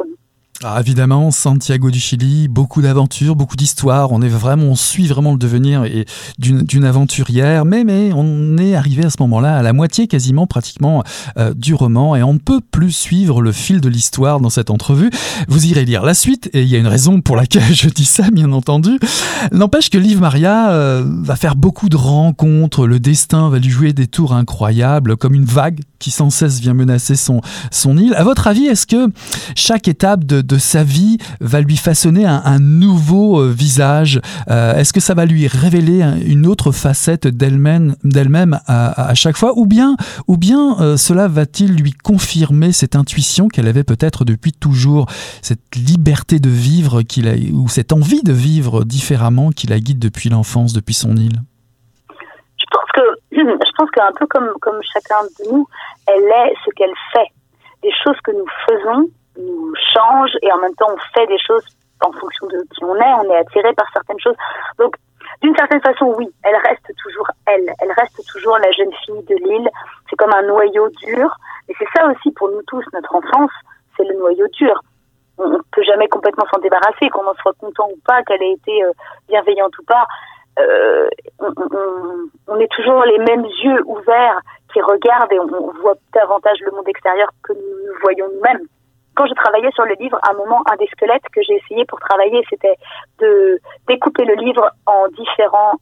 Ah, 0.62 0.76
évidemment, 0.78 1.30
Santiago 1.30 1.90
du 1.90 1.98
Chili, 1.98 2.46
beaucoup 2.46 2.82
d'aventures, 2.82 3.34
beaucoup 3.34 3.56
d'histoires. 3.56 4.12
On 4.12 4.20
est 4.20 4.28
vraiment, 4.28 4.64
on 4.64 4.74
suit 4.76 5.06
vraiment 5.06 5.32
le 5.32 5.38
devenir 5.38 5.84
et 5.84 6.04
d'une 6.38 6.84
aventurière. 6.84 7.64
Mais, 7.64 7.82
mais 7.82 8.12
on 8.12 8.58
est 8.58 8.74
arrivé 8.74 9.06
à 9.06 9.08
ce 9.08 9.16
moment-là 9.20 9.56
à 9.56 9.62
la 9.62 9.72
moitié 9.72 10.06
quasiment, 10.06 10.46
pratiquement 10.46 11.02
euh, 11.38 11.54
du 11.54 11.72
roman 11.72 12.14
et 12.14 12.22
on 12.22 12.34
ne 12.34 12.38
peut 12.38 12.60
plus 12.60 12.92
suivre 12.92 13.40
le 13.40 13.52
fil 13.52 13.80
de 13.80 13.88
l'histoire 13.88 14.38
dans 14.38 14.50
cette 14.50 14.68
entrevue. 14.68 15.08
Vous 15.48 15.64
irez 15.64 15.86
lire 15.86 16.02
la 16.02 16.12
suite 16.12 16.50
et 16.52 16.60
il 16.60 16.68
y 16.68 16.76
a 16.76 16.78
une 16.78 16.86
raison 16.86 17.22
pour 17.22 17.36
laquelle 17.36 17.74
je 17.74 17.88
dis 17.88 18.04
ça, 18.04 18.30
bien 18.30 18.52
entendu. 18.52 18.98
N'empêche 19.52 19.88
que 19.88 19.96
Liv 19.96 20.20
Maria 20.20 20.72
euh, 20.72 21.02
va 21.06 21.36
faire 21.36 21.56
beaucoup 21.56 21.88
de 21.88 21.96
rencontres. 21.96 22.86
Le 22.86 23.00
destin 23.00 23.48
va 23.48 23.58
lui 23.58 23.70
jouer 23.70 23.94
des 23.94 24.08
tours 24.08 24.34
incroyables, 24.34 25.16
comme 25.16 25.32
une 25.32 25.46
vague 25.46 25.80
qui 25.98 26.10
sans 26.10 26.28
cesse 26.28 26.60
vient 26.60 26.74
menacer 26.74 27.16
son 27.16 27.40
son 27.70 27.96
île. 27.96 28.14
À 28.14 28.24
votre 28.24 28.46
avis, 28.46 28.66
est-ce 28.66 28.86
que 28.86 29.10
chaque 29.54 29.88
étape 29.88 30.24
de 30.24 30.49
de 30.50 30.58
sa 30.58 30.82
vie 30.82 31.18
va 31.40 31.60
lui 31.60 31.76
façonner 31.76 32.26
un, 32.26 32.58
nouveau 32.58 33.40
euh, 33.40 33.50
visage. 33.50 34.20
Euh, 34.50 34.74
Est-ce 34.74 34.92
que 34.92 35.00
ça 35.00 35.14
va 35.14 35.24
lui 35.24 35.46
révéler 35.46 36.02
une 36.26 36.46
autre 36.46 36.72
facette 36.72 37.28
d'elle-même 37.28 37.94
d'elle-même 38.02 38.58
à, 38.66 39.14
chaque 39.14 39.36
fois? 39.36 39.52
Ou 39.56 39.66
bien, 39.66 39.96
ou 40.26 40.36
bien 40.36 40.76
euh, 40.80 40.96
cela 40.96 41.28
va-t-il 41.28 41.76
lui 41.76 41.92
confirmer 41.92 42.72
cette 42.72 42.96
intuition 42.96 43.48
qu'elle 43.48 43.68
avait 43.68 43.84
peut-être 43.84 44.24
depuis 44.24 44.52
toujours, 44.52 45.06
cette 45.40 45.76
liberté 45.76 46.40
de 46.40 46.50
vivre 46.50 47.00
a, 47.00 47.52
ou 47.52 47.68
cette 47.68 47.92
envie 47.92 48.22
de 48.22 48.32
vivre 48.32 48.84
différemment 48.84 49.50
qui 49.50 49.68
la 49.68 49.78
guide 49.78 50.00
depuis 50.00 50.30
l'enfance, 50.30 50.72
depuis 50.72 50.94
son 50.94 51.16
île? 51.16 51.40
Je 52.58 52.66
pense 52.72 52.90
que 52.94 53.02
je 53.36 53.72
pense 53.78 53.90
qu'un 53.92 54.10
peu 54.18 54.26
comme, 54.26 54.50
comme 54.60 54.80
chacun 54.92 55.22
de 55.22 55.52
nous, 55.52 55.66
elle 56.08 56.24
est 56.24 56.54
ce 56.64 56.70
qu'elle 56.74 56.94
fait. 57.12 57.28
Les 57.84 57.92
choses 58.04 58.18
que 58.24 58.32
nous 58.32 58.46
faisons 58.68 59.08
nous 59.40 59.74
change 59.94 60.30
et 60.42 60.52
en 60.52 60.58
même 60.58 60.74
temps 60.74 60.88
on 60.90 60.98
fait 61.14 61.26
des 61.26 61.38
choses 61.38 61.64
en 62.04 62.12
fonction 62.12 62.46
de 62.46 62.62
qui 62.74 62.84
on 62.84 62.96
est, 62.96 63.14
on 63.14 63.30
est 63.30 63.36
attiré 63.36 63.72
par 63.74 63.86
certaines 63.92 64.20
choses. 64.20 64.36
Donc 64.78 64.96
d'une 65.42 65.56
certaine 65.56 65.80
façon, 65.80 66.14
oui, 66.18 66.28
elle 66.42 66.56
reste 66.56 66.90
toujours 67.02 67.28
elle, 67.46 67.72
elle 67.80 67.92
reste 67.92 68.20
toujours 68.30 68.58
la 68.58 68.70
jeune 68.72 68.92
fille 69.04 69.22
de 69.24 69.36
l'île. 69.36 69.68
C'est 70.08 70.16
comme 70.16 70.32
un 70.34 70.42
noyau 70.42 70.88
dur, 71.06 71.30
et 71.68 71.74
c'est 71.78 71.88
ça 71.96 72.06
aussi 72.06 72.30
pour 72.32 72.48
nous 72.50 72.62
tous, 72.66 72.84
notre 72.92 73.14
enfance, 73.14 73.50
c'est 73.96 74.04
le 74.04 74.14
noyau 74.18 74.46
dur. 74.58 74.80
On 75.38 75.48
ne 75.48 75.58
peut 75.72 75.82
jamais 75.82 76.08
complètement 76.08 76.44
s'en 76.52 76.60
débarrasser, 76.60 77.08
qu'on 77.08 77.26
en 77.26 77.34
soit 77.34 77.54
content 77.58 77.88
ou 77.90 77.98
pas, 78.04 78.22
qu'elle 78.24 78.42
ait 78.42 78.52
été 78.52 78.84
euh, 78.84 78.92
bienveillante 79.28 79.76
ou 79.78 79.84
pas. 79.84 80.06
Euh, 80.58 81.08
on, 82.48 82.58
est 82.58 82.70
toujours 82.72 83.02
les 83.04 83.18
mêmes 83.18 83.46
yeux 83.64 83.82
ouverts 83.86 84.40
qui 84.72 84.82
regardent 84.82 85.32
et 85.32 85.38
on 85.38 85.46
voit 85.80 85.94
davantage 86.12 86.58
le 86.60 86.72
monde 86.72 86.88
extérieur 86.88 87.30
que 87.42 87.54
nous 87.54 87.94
voyons 88.02 88.26
nous-mêmes 88.34 88.66
quand 89.20 89.26
je 89.26 89.34
travaillais 89.34 89.70
sur 89.72 89.84
le 89.84 89.94
livre, 90.00 90.18
à 90.22 90.30
un 90.30 90.32
moment, 90.32 90.62
un 90.72 90.76
des 90.76 90.86
squelettes 90.86 91.28
que 91.34 91.42
j'ai 91.42 91.56
essayé 91.56 91.84
pour 91.84 92.00
travailler, 92.00 92.42
c'était 92.48 92.76
de 93.18 93.60
découper 93.86 94.24
le 94.24 94.32
livre 94.32 94.70
en 94.86 95.08
différents 95.08 95.74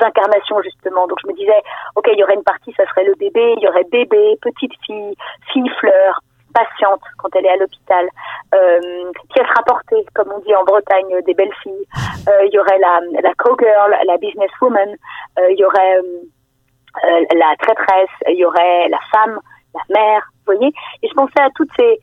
incarnations 0.00 0.62
justement. 0.62 1.06
Donc 1.06 1.18
je 1.22 1.28
me 1.28 1.34
disais, 1.34 1.62
ok, 1.96 2.08
il 2.10 2.18
y 2.18 2.24
aurait 2.24 2.36
une 2.36 2.42
partie, 2.42 2.72
ça 2.72 2.86
serait 2.86 3.04
le 3.04 3.14
bébé, 3.16 3.52
il 3.58 3.62
y 3.62 3.68
aurait 3.68 3.84
bébé, 3.84 4.38
petite 4.40 4.72
fille, 4.86 5.14
fille 5.52 5.68
fleur, 5.78 6.20
patiente 6.54 7.02
quand 7.18 7.28
elle 7.36 7.44
est 7.44 7.50
à 7.50 7.56
l'hôpital, 7.56 8.08
euh, 8.54 9.12
pièce 9.34 9.46
rapportée, 9.54 10.02
comme 10.14 10.32
on 10.34 10.38
dit 10.38 10.54
en 10.54 10.64
Bretagne, 10.64 11.20
des 11.26 11.34
belles 11.34 11.54
filles. 11.62 11.86
Euh, 12.28 12.46
il 12.46 12.54
y 12.54 12.58
aurait 12.58 12.78
la, 12.78 13.00
la 13.20 13.34
co-girl, 13.34 13.94
la 14.06 14.16
businesswoman, 14.16 14.96
euh, 15.38 15.50
il 15.50 15.58
y 15.58 15.64
aurait 15.66 15.98
euh, 15.98 17.24
la 17.36 17.54
traîtresse, 17.58 18.16
il 18.26 18.36
y 18.36 18.44
aurait 18.46 18.88
la 18.88 19.00
femme, 19.12 19.38
la 19.74 20.00
mère, 20.00 20.22
vous 20.46 20.54
voyez. 20.54 20.72
Et 21.02 21.08
je 21.08 21.14
pensais 21.14 21.40
à 21.40 21.50
toutes 21.54 21.70
ces 21.78 22.00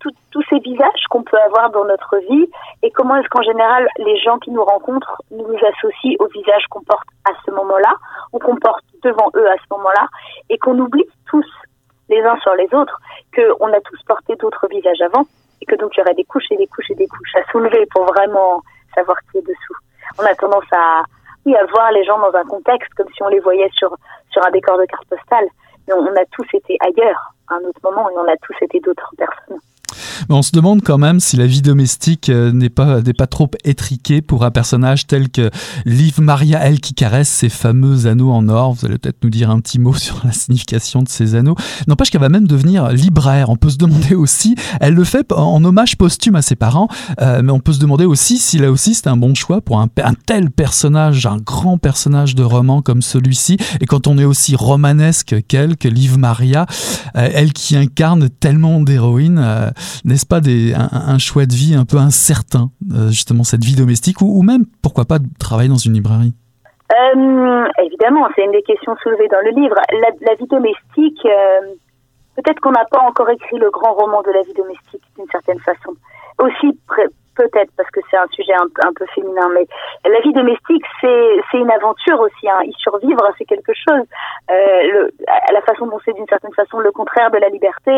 tous 0.00 0.42
ces 0.48 0.58
visages 0.60 1.04
qu'on 1.10 1.22
peut 1.22 1.38
avoir 1.38 1.70
dans 1.70 1.84
notre 1.84 2.16
vie 2.18 2.48
et 2.82 2.90
comment 2.90 3.16
est-ce 3.16 3.28
qu'en 3.28 3.42
général 3.42 3.88
les 3.98 4.16
gens 4.18 4.38
qui 4.38 4.50
nous 4.50 4.64
rencontrent 4.64 5.22
nous 5.30 5.56
associent 5.56 6.16
au 6.20 6.26
visage 6.28 6.64
qu'on 6.70 6.82
porte 6.82 7.08
à 7.24 7.32
ce 7.44 7.50
moment-là 7.50 7.94
ou 8.32 8.38
qu'on 8.38 8.56
porte 8.56 8.84
devant 9.02 9.30
eux 9.34 9.48
à 9.48 9.56
ce 9.56 9.74
moment-là 9.74 10.06
et 10.50 10.58
qu'on 10.58 10.78
oublie 10.78 11.06
tous 11.26 11.46
les 12.08 12.20
uns 12.22 12.38
sur 12.40 12.54
les 12.54 12.72
autres 12.74 12.98
qu'on 13.34 13.72
a 13.72 13.80
tous 13.80 14.00
porté 14.06 14.36
d'autres 14.36 14.66
visages 14.70 15.00
avant 15.00 15.24
et 15.60 15.66
que 15.66 15.76
donc 15.76 15.92
il 15.96 16.00
y 16.00 16.02
aurait 16.02 16.14
des 16.14 16.24
couches 16.24 16.50
et 16.50 16.56
des 16.56 16.66
couches 16.66 16.90
et 16.90 16.94
des 16.94 17.08
couches 17.08 17.34
à 17.34 17.50
soulever 17.50 17.86
pour 17.90 18.04
vraiment 18.06 18.62
savoir 18.94 19.16
qui 19.30 19.38
est 19.38 19.42
dessous. 19.42 19.76
On 20.18 20.24
a 20.24 20.34
tendance 20.34 20.64
à, 20.72 21.02
oui, 21.44 21.54
à 21.56 21.64
voir 21.66 21.92
les 21.92 22.04
gens 22.04 22.18
dans 22.18 22.34
un 22.36 22.44
contexte 22.44 22.92
comme 22.94 23.08
si 23.14 23.22
on 23.22 23.28
les 23.28 23.40
voyait 23.40 23.70
sur, 23.72 23.94
sur 24.30 24.44
un 24.44 24.50
décor 24.50 24.78
de 24.78 24.84
carte 24.86 25.06
postale. 25.08 25.46
Mais 25.86 25.94
on 25.94 26.06
a 26.06 26.24
tous 26.32 26.46
été 26.52 26.76
ailleurs 26.80 27.32
à 27.48 27.54
un 27.54 27.60
autre 27.60 27.80
moment 27.82 28.10
et 28.10 28.14
on 28.16 28.28
a 28.28 28.36
tous 28.36 28.56
été 28.62 28.80
d'autres 28.80 29.10
personnes. 29.16 29.60
Mais 30.28 30.34
on 30.34 30.42
se 30.42 30.52
demande 30.52 30.82
quand 30.82 30.98
même 30.98 31.20
si 31.20 31.36
la 31.36 31.46
vie 31.46 31.62
domestique 31.62 32.28
euh, 32.28 32.52
n'est 32.52 32.70
pas, 32.70 33.00
n'est 33.00 33.12
pas 33.12 33.26
trop 33.26 33.50
étriquée 33.64 34.22
pour 34.22 34.44
un 34.44 34.50
personnage 34.50 35.06
tel 35.06 35.28
que 35.28 35.50
Liv 35.84 36.20
Maria, 36.20 36.60
elle 36.60 36.80
qui 36.80 36.94
caresse 36.94 37.28
ses 37.28 37.48
fameux 37.48 38.06
anneaux 38.06 38.30
en 38.30 38.48
or. 38.48 38.74
Vous 38.74 38.86
allez 38.86 38.98
peut-être 38.98 39.22
nous 39.22 39.30
dire 39.30 39.50
un 39.50 39.60
petit 39.60 39.78
mot 39.78 39.94
sur 39.98 40.20
la 40.24 40.32
signification 40.32 41.02
de 41.02 41.08
ces 41.08 41.34
anneaux. 41.34 41.56
N'empêche 41.86 42.10
qu'elle 42.10 42.20
va 42.20 42.28
même 42.28 42.46
devenir 42.46 42.88
libraire. 42.88 43.50
On 43.50 43.56
peut 43.56 43.70
se 43.70 43.78
demander 43.78 44.14
aussi, 44.14 44.54
elle 44.80 44.94
le 44.94 45.04
fait 45.04 45.32
en 45.32 45.62
hommage 45.64 45.96
posthume 45.96 46.36
à 46.36 46.42
ses 46.42 46.56
parents, 46.56 46.88
euh, 47.20 47.42
mais 47.42 47.52
on 47.52 47.60
peut 47.60 47.72
se 47.72 47.78
demander 47.78 48.04
aussi 48.04 48.38
si 48.38 48.58
là 48.58 48.70
aussi 48.70 48.94
c'est 48.94 49.08
un 49.08 49.16
bon 49.16 49.34
choix 49.34 49.60
pour 49.60 49.80
un, 49.80 49.88
un, 50.02 50.14
tel 50.26 50.50
personnage, 50.50 51.26
un 51.26 51.38
grand 51.38 51.78
personnage 51.78 52.34
de 52.34 52.42
roman 52.42 52.82
comme 52.82 53.02
celui-ci. 53.02 53.56
Et 53.80 53.86
quand 53.86 54.06
on 54.06 54.18
est 54.18 54.24
aussi 54.24 54.56
romanesque 54.56 55.36
qu'elle, 55.48 55.76
que 55.76 55.88
Liv 55.88 56.18
Maria, 56.18 56.66
euh, 57.16 57.28
elle 57.32 57.52
qui 57.52 57.76
incarne 57.76 58.28
tellement 58.28 58.80
d'héroïnes, 58.80 59.38
n'est-ce 60.04 60.26
pas 60.26 60.40
des, 60.40 60.74
un, 60.74 61.18
choix 61.18 61.46
de 61.46 61.52
vie 61.52 61.74
un 61.74 61.84
peu 61.84 61.98
incertain, 61.98 62.70
euh, 62.94 63.08
justement 63.08 63.44
cette 63.44 63.64
vie 63.64 63.76
domestique, 63.76 64.20
ou, 64.20 64.42
même, 64.42 64.64
pourquoi 64.82 65.04
pas, 65.04 65.18
travailler 65.38 65.68
dans 65.68 65.76
une 65.76 65.94
librairie? 65.94 66.34
Euh, 66.92 67.64
Évidemment, 67.84 68.28
c'est 68.34 68.44
une 68.44 68.52
des 68.52 68.62
questions 68.62 68.96
soulevées 69.02 69.28
dans 69.28 69.42
le 69.44 69.50
livre. 69.50 69.76
La, 70.22 70.34
vie 70.34 70.46
domestique, 70.46 71.26
euh, 71.26 71.74
peut-être 72.36 72.60
qu'on 72.60 72.72
n'a 72.72 72.84
pas 72.90 73.00
encore 73.00 73.28
écrit 73.30 73.58
le 73.58 73.70
grand 73.70 73.92
roman 73.94 74.22
de 74.22 74.30
la 74.30 74.42
vie 74.42 74.54
domestique 74.54 75.02
d'une 75.16 75.28
certaine 75.30 75.58
façon. 75.60 75.94
Aussi, 76.38 76.78
peut-être 77.38 77.70
parce 77.76 77.90
que 77.90 78.00
c'est 78.10 78.16
un 78.16 78.26
sujet 78.28 78.52
un, 78.54 78.66
un, 78.86 78.92
peu 78.92 79.06
féminin, 79.14 79.48
mais 79.54 79.66
la 80.04 80.20
vie 80.20 80.32
domestique, 80.32 80.84
c'est 81.00 81.30
c'est 81.50 81.58
une 81.58 81.70
aventure 81.70 82.20
aussi. 82.20 82.48
Hein. 82.50 82.60
Y 82.64 82.74
survivre, 82.78 83.22
c'est 83.38 83.44
quelque 83.44 83.72
chose. 83.72 84.04
Euh, 84.50 84.82
le, 84.82 85.10
la 85.52 85.62
façon 85.62 85.86
dont 85.86 86.00
c'est 86.04 86.12
d'une 86.12 86.26
certaine 86.26 86.52
façon 86.54 86.80
le 86.80 86.90
contraire 86.90 87.30
de 87.30 87.38
la 87.38 87.48
liberté, 87.48 87.92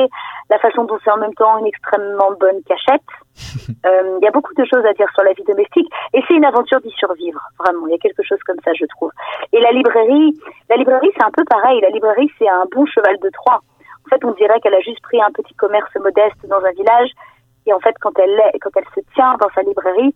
la 0.51 0.59
façon 0.59 0.85
dont 0.85 0.99
c'est 1.03 1.11
en 1.11 1.17
même 1.17 1.35
temps 1.35 1.59
une 1.59 1.67
extrêmement 1.67 2.33
bonne 2.39 2.63
cachette. 2.69 3.09
Il 3.35 3.75
euh, 3.87 4.19
y 4.21 4.27
a 4.27 4.31
beaucoup 4.31 4.55
de 4.55 4.65
choses 4.65 4.85
à 4.85 4.93
dire 4.93 5.09
sur 5.15 5.25
la 5.25 5.33
vie 5.33 5.45
domestique 5.45 5.89
et 6.13 6.23
c'est 6.29 6.35
une 6.35 6.45
aventure 6.45 6.81
d'y 6.81 6.93
survivre. 6.93 7.41
Vraiment, 7.59 7.87
il 7.87 7.93
y 7.93 7.95
a 7.95 7.99
quelque 7.99 8.23
chose 8.23 8.41
comme 8.45 8.61
ça, 8.65 8.73
je 8.75 8.85
trouve. 8.87 9.11
Et 9.53 9.61
la 9.61 9.73
librairie, 9.73 10.39
la 10.69 10.77
librairie, 10.77 11.11
c'est 11.17 11.25
un 11.25 11.33
peu 11.33 11.45
pareil. 11.45 11.81
La 11.81 11.91
librairie, 11.91 12.31
c'est 12.39 12.49
un 12.49 12.65
bon 12.71 12.85
cheval 12.87 13.17
de 13.23 13.31
Troie. 13.31 13.61
En 14.05 14.09
fait, 14.09 14.25
on 14.25 14.33
dirait 14.33 14.61
qu'elle 14.61 14.75
a 14.75 14.81
juste 14.81 15.01
pris 15.03 15.23
un 15.23 15.31
petit 15.31 15.55
commerce 15.55 15.95
modeste 15.97 16.45
dans 16.49 16.63
un 16.65 16.73
village 16.73 17.11
et 17.67 17.73
en 17.73 17.81
fait, 17.81 17.95
quand 18.01 18.19
elle, 18.19 18.41
quand 18.61 18.71
elle 18.77 18.89
se 18.95 19.01
tient 19.15 19.37
dans 19.41 19.49
sa 19.55 19.63
librairie, 19.63 20.15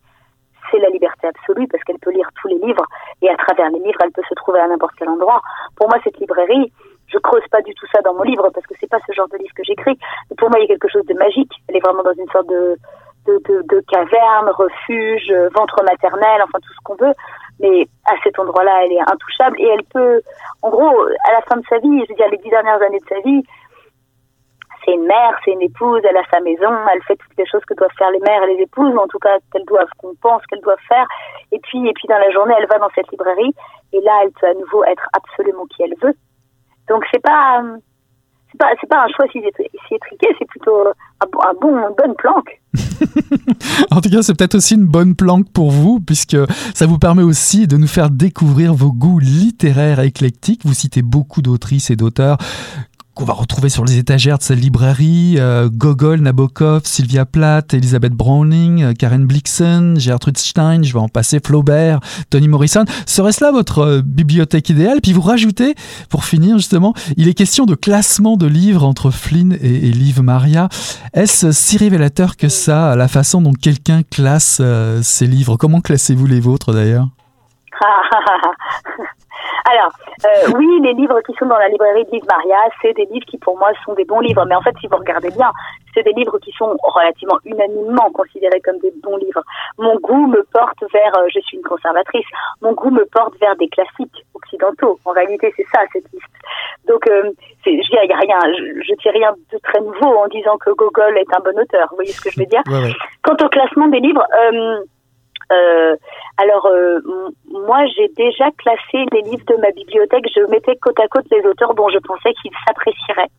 c'est 0.71 0.79
la 0.79 0.89
liberté 0.89 1.29
absolue 1.29 1.69
parce 1.69 1.83
qu'elle 1.85 1.99
peut 1.99 2.11
lire 2.11 2.29
tous 2.41 2.49
les 2.49 2.59
livres 2.59 2.85
et 3.23 3.29
à 3.29 3.37
travers 3.37 3.71
les 3.71 3.81
livres, 3.81 3.99
elle 4.03 4.13
peut 4.13 4.23
se 4.29 4.35
trouver 4.35 4.61
à 4.61 4.67
n'importe 4.67 4.95
quel 4.99 5.09
endroit. 5.09 5.41
Pour 5.77 5.89
moi, 5.89 5.99
cette 6.03 6.19
librairie, 6.19 6.73
je 7.07 7.19
creuse 7.19 7.47
pas 7.51 7.61
du 7.61 7.75
tout 7.75 7.87
ça 7.93 8.01
dans 8.01 8.15
mon 8.15 8.23
livre 8.23 8.49
parce 8.51 8.67
que 8.67 8.75
c'est 8.81 8.89
pas 8.89 8.99
ce 9.07 9.13
genre 9.13 9.29
de 9.29 9.37
livre 9.37 9.53
que 9.55 9.65
j'écris. 9.65 9.99
Pour 10.39 10.49
moi, 10.49 10.59
il 10.59 10.63
y 10.63 10.65
a 10.65 10.69
quelque 10.69 10.89
chose 10.89 11.05
de 11.07 11.15
magique. 11.15 11.53
Elle 11.69 11.77
est 11.77 11.85
vraiment 11.85 12.03
dans 12.03 12.15
une 12.15 12.29
sorte 12.31 12.49
de, 12.49 12.79
de, 13.27 13.41
de, 13.47 13.63
de 13.69 13.81
caverne, 13.89 14.51
refuge, 14.51 15.33
ventre 15.55 15.83
maternel, 15.85 16.43
enfin 16.43 16.59
tout 16.61 16.73
ce 16.73 16.81
qu'on 16.83 16.97
veut. 16.97 17.15
Mais 17.61 17.87
à 18.07 18.15
cet 18.25 18.39
endroit-là, 18.39 18.85
elle 18.85 18.93
est 18.93 19.01
intouchable 19.01 19.61
et 19.61 19.67
elle 19.67 19.85
peut, 19.85 20.23
en 20.63 20.71
gros, 20.71 21.07
à 21.29 21.33
la 21.33 21.43
fin 21.43 21.57
de 21.57 21.65
sa 21.69 21.79
vie, 21.79 22.03
je 22.05 22.09
veux 22.09 22.17
dire 22.17 22.29
les 22.31 22.39
dix 22.39 22.51
dernières 22.51 22.83
années 22.83 22.99
de 22.99 23.09
sa 23.09 23.21
vie, 23.21 23.45
c'est 24.85 24.95
une 24.95 25.07
mère, 25.07 25.37
c'est 25.45 25.53
une 25.53 25.63
épouse, 25.63 26.01
elle 26.09 26.17
a 26.17 26.23
sa 26.33 26.41
maison, 26.41 26.71
elle 26.93 27.03
fait 27.03 27.17
toutes 27.17 27.37
les 27.39 27.47
choses 27.47 27.65
que 27.65 27.75
doivent 27.75 27.95
faire 27.99 28.11
les 28.11 28.21
mères 28.21 28.43
et 28.45 28.55
les 28.55 28.63
épouses, 28.63 28.97
en 28.97 29.07
tout 29.07 29.19
cas 29.19 29.39
qu'elles 29.53 29.65
doivent, 29.65 29.89
qu'on 29.99 30.15
pense 30.21 30.43
qu'elles 30.47 30.63
doivent 30.63 30.87
faire. 30.89 31.07
Et 31.53 31.59
puis, 31.61 31.87
et 31.87 31.93
puis 31.93 32.09
dans 32.09 32.19
la 32.19 32.31
journée, 32.31 32.55
elle 32.59 32.69
va 32.69 32.79
dans 32.79 32.91
cette 32.95 33.11
librairie 33.11 33.55
et 33.93 34.01
là, 34.01 34.13
elle 34.25 34.33
peut 34.33 34.47
à 34.47 34.55
nouveau 34.55 34.85
être 34.85 35.09
absolument 35.13 35.67
qui 35.67 35.83
elle 35.83 35.95
veut. 36.03 36.15
Donc 36.89 37.05
c'est 37.13 37.23
pas, 37.23 37.63
c'est 38.51 38.59
pas, 38.59 38.69
c'est 38.81 38.89
pas 38.89 39.05
un 39.05 39.09
choix 39.09 39.27
si, 39.33 39.39
étriqué, 39.39 40.29
c'est 40.39 40.47
plutôt 40.47 40.89
un, 40.89 41.55
bon, 41.61 41.77
une 41.77 41.95
bonne 41.97 42.15
planque. 42.17 42.61
en 43.91 44.01
tout 44.01 44.11
cas, 44.11 44.23
c'est 44.23 44.37
peut-être 44.37 44.57
aussi 44.57 44.75
une 44.75 44.87
bonne 44.87 45.15
planque 45.15 45.51
pour 45.53 45.71
vous, 45.71 46.01
puisque 46.01 46.37
ça 46.75 46.87
vous 46.87 46.99
permet 46.99 47.23
aussi 47.23 47.67
de 47.67 47.77
nous 47.77 47.87
faire 47.87 48.11
découvrir 48.11 48.75
vos 48.75 48.93
goûts 48.93 49.19
littéraires 49.19 50.01
éclectiques. 50.01 50.63
Vous 50.65 50.75
citez 50.75 51.03
beaucoup 51.03 51.43
d'autrices 51.43 51.91
et 51.91 51.97
d'auteurs 51.97 52.37
qu'on 53.15 53.25
va 53.25 53.33
retrouver 53.33 53.69
sur 53.69 53.85
les 53.85 53.99
étagères 53.99 54.39
de 54.39 54.43
cette 54.43 54.59
librairie, 54.59 55.37
euh, 55.39 55.69
Gogol, 55.73 56.21
Nabokov, 56.21 56.83
Sylvia 56.85 57.25
Plath, 57.25 57.73
Elisabeth 57.73 58.13
Browning, 58.13 58.83
euh, 58.83 58.93
Karen 58.93 59.25
Blixen, 59.25 59.99
Gertrude 59.99 60.37
Stein, 60.37 60.83
je 60.83 60.93
vais 60.93 60.99
en 60.99 61.09
passer, 61.09 61.39
Flaubert, 61.45 62.01
Toni 62.31 62.49
Morrison. 62.49 62.85
Serait-ce 63.07 63.43
là 63.43 63.53
votre 63.53 63.79
euh, 63.79 64.03
bibliothèque 64.03 64.69
idéale? 64.71 65.01
Puis 65.01 65.13
vous 65.13 65.21
rajoutez, 65.21 65.75
pour 66.09 66.25
finir 66.25 66.59
justement, 66.59 66.93
il 67.17 67.29
est 67.29 67.35
question 67.35 67.67
de 67.67 67.77
classement 67.77 68.37
de 68.37 68.47
livres 68.47 68.85
entre 68.85 69.11
Flynn 69.11 69.57
et, 69.61 69.89
et 69.89 69.93
Liv 69.93 70.21
Maria. 70.21 70.69
Est-ce 71.13 71.53
si 71.53 71.77
révélateur 71.77 72.37
que 72.37 72.49
ça, 72.49 72.97
la 72.97 73.09
façon 73.09 73.41
dont 73.41 73.53
quelqu'un 73.53 74.03
classe 74.03 74.61
ses 75.03 75.27
livres? 75.27 75.57
Comment 75.57 75.81
classez-vous 75.81 76.27
les 76.27 76.41
vôtres 76.41 76.73
d'ailleurs? 76.73 77.09
Alors, 79.67 79.91
euh, 80.25 80.53
oui, 80.57 80.81
les 80.83 80.93
livres 80.95 81.21
qui 81.23 81.35
sont 81.35 81.47
dans 81.47 81.59
la 81.59 81.69
librairie 81.69 82.05
de 82.05 82.11
Liv 82.11 82.23
Maria, 82.29 82.59
c'est 82.81 82.93
des 82.93 83.07
livres 83.07 83.27
qui 83.27 83.39
pour 83.39 83.59
moi 83.59 83.73
sont 83.85 83.95
des 83.95 84.05
bons 84.05 84.21
livres. 84.21 84.45
Mais 84.47 84.55
en 84.55 84.63
fait, 84.63 84.75
si 84.81 84.87
vous 84.87 84.97
regardez 84.97 85.31
bien, 85.31 85.51
c'est 85.95 86.03
des 86.03 86.13
livres 86.13 86.39
qui 86.39 86.53
sont 86.53 86.77
relativement 86.83 87.39
unanimement 87.45 88.11
considérés 88.13 88.61
comme 88.61 88.79
des 88.79 88.93
bons 89.03 89.17
livres. 89.17 89.43
Mon 89.79 89.97
goût 89.97 90.27
me 90.27 90.43
porte 90.53 90.83
vers, 90.93 91.17
euh, 91.19 91.29
je 91.35 91.41
suis 91.41 91.57
une 91.57 91.63
conservatrice, 91.63 92.27
mon 92.63 92.73
goût 92.73 92.91
me 92.91 93.05
porte 93.07 93.39
vers 93.41 93.57
des 93.57 93.69
classiques 93.69 94.25
occidentaux. 94.35 94.99
En 95.05 95.13
réalité, 95.13 95.53
c'est 95.57 95.67
ça 95.73 95.81
cette 95.93 96.11
liste. 96.13 96.25
Donc, 96.87 97.07
euh, 97.09 97.31
je 97.65 97.71
dis, 97.71 97.81
il 97.91 98.11
y 98.11 98.13
a 98.13 98.19
rien, 98.19 98.39
je, 98.53 98.83
je 98.83 98.95
dis 98.95 99.11
rien 99.11 99.33
de 99.53 99.59
très 99.59 99.81
nouveau 99.81 100.19
en 100.19 100.29
disant 100.29 100.59
que 100.59 100.71
Gogol 100.71 101.17
est 101.17 101.35
un 101.35 101.41
bon 101.41 101.59
auteur. 101.59 101.89
Vous 101.91 101.97
voyez 101.97 102.13
ce 102.13 102.21
que 102.21 102.31
je 102.31 102.41
veux 102.41 102.47
dire 102.47 102.63
Quant 103.23 103.37
au 103.43 103.49
classement 103.49 103.89
des 103.89 104.01
livres. 104.01 104.25
Euh, 104.39 104.85
euh, 105.53 105.97
alors, 106.39 106.67
euh, 106.67 107.01
moi, 107.51 107.87
j'ai 107.97 108.09
déjà 108.09 108.51
classé 108.53 109.07
les 109.13 109.23
livres 109.23 109.45
de 109.47 109.57
ma 109.57 109.71
bibliothèque. 109.71 110.25
Je 110.35 110.41
mettais 110.51 110.77
côte 110.77 110.99
à 111.01 111.09
côte 111.09 111.27
les 111.31 111.45
auteurs 111.47 111.75
dont 111.75 111.89
je 111.89 111.99
pensais 111.99 112.33
qu'ils 112.43 112.53
s'apprécieraient. 112.67 113.31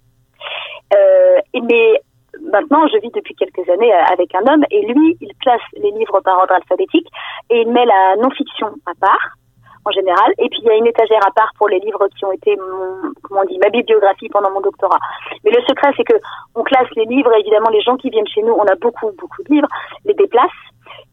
Euh, 0.93 1.37
mais 1.63 2.01
maintenant, 2.51 2.87
je 2.87 2.99
vis 2.99 3.11
depuis 3.11 3.35
quelques 3.35 3.67
années 3.69 3.91
avec 3.93 4.33
un 4.35 4.45
homme 4.51 4.63
et 4.69 4.85
lui, 4.85 5.17
il 5.21 5.31
classe 5.41 5.61
les 5.73 5.91
livres 5.91 6.19
par 6.21 6.37
ordre 6.37 6.53
alphabétique 6.53 7.07
et 7.49 7.61
il 7.61 7.71
met 7.71 7.85
la 7.85 8.15
non-fiction 8.17 8.67
à 8.85 8.93
part 8.99 9.35
en 9.85 9.91
général. 9.91 10.33
Et 10.37 10.49
puis 10.49 10.59
il 10.61 10.65
y 10.65 10.69
a 10.69 10.75
une 10.75 10.87
étagère 10.87 11.25
à 11.25 11.31
part 11.31 11.51
pour 11.57 11.69
les 11.69 11.79
livres 11.79 12.07
qui 12.15 12.25
ont 12.25 12.31
été 12.31 12.55
comment 13.23 13.41
on 13.41 13.45
dit, 13.45 13.57
ma 13.57 13.69
bibliographie 13.69 14.29
pendant 14.29 14.51
mon 14.51 14.61
doctorat. 14.61 14.99
Mais 15.43 15.51
le 15.51 15.61
secret, 15.61 15.91
c'est 15.95 16.03
que 16.03 16.19
on 16.55 16.63
classe 16.63 16.89
les 16.95 17.05
livres. 17.05 17.31
Évidemment, 17.39 17.69
les 17.69 17.81
gens 17.81 17.95
qui 17.95 18.09
viennent 18.09 18.27
chez 18.27 18.41
nous, 18.41 18.53
on 18.53 18.65
a 18.65 18.75
beaucoup, 18.75 19.11
beaucoup 19.17 19.43
de 19.43 19.53
livres, 19.53 19.67
les 20.05 20.13
déplace 20.13 20.51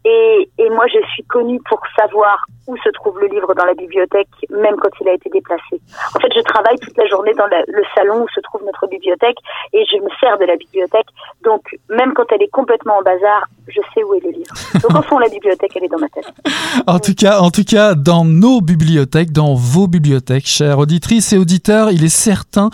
et, 0.05 0.69
moi, 0.71 0.85
je 0.87 0.99
suis 1.13 1.23
connue 1.23 1.59
pour 1.69 1.79
savoir 1.97 2.37
où 2.67 2.75
se 2.77 2.89
trouve 2.89 3.19
le 3.19 3.27
livre 3.27 3.53
dans 3.53 3.65
la 3.65 3.73
bibliothèque, 3.73 4.27
même 4.49 4.75
quand 4.81 4.89
il 5.01 5.07
a 5.09 5.13
été 5.13 5.29
déplacé. 5.29 5.81
En 6.15 6.19
fait, 6.19 6.29
je 6.33 6.41
travaille 6.41 6.77
toute 6.77 6.97
la 6.97 7.05
journée 7.07 7.33
dans 7.33 7.47
le 7.47 7.83
salon 7.95 8.23
où 8.23 8.27
se 8.33 8.39
trouve 8.41 8.63
notre 8.65 8.87
bibliothèque 8.87 9.37
et 9.73 9.85
je 9.85 9.97
me 9.97 10.09
sers 10.19 10.37
de 10.37 10.45
la 10.45 10.55
bibliothèque. 10.55 11.07
Donc, 11.43 11.77
même 11.89 12.13
quand 12.13 12.25
elle 12.31 12.41
est 12.41 12.51
complètement 12.51 12.97
en 12.97 13.01
bazar, 13.01 13.47
je 13.67 13.79
sais 13.93 14.03
où 14.03 14.13
est 14.15 14.23
le 14.23 14.31
livre. 14.31 14.53
Donc, 14.81 14.97
au 14.97 15.01
fond, 15.03 15.19
la 15.19 15.29
bibliothèque, 15.29 15.71
elle 15.75 15.85
est 15.85 15.89
dans 15.89 15.99
ma 15.99 16.09
tête. 16.09 16.25
en 16.87 16.99
tout 16.99 17.15
cas, 17.15 17.39
en 17.39 17.51
tout 17.51 17.63
cas, 17.63 17.95
dans 17.95 18.25
nos 18.25 18.61
bibliothèques, 18.61 19.31
dans 19.31 19.55
vos 19.55 19.87
bibliothèques, 19.87 20.47
chères 20.47 20.79
auditrices 20.79 21.33
et 21.33 21.37
auditeurs, 21.37 21.91
il 21.91 22.03
est 22.03 22.09
certain 22.09 22.69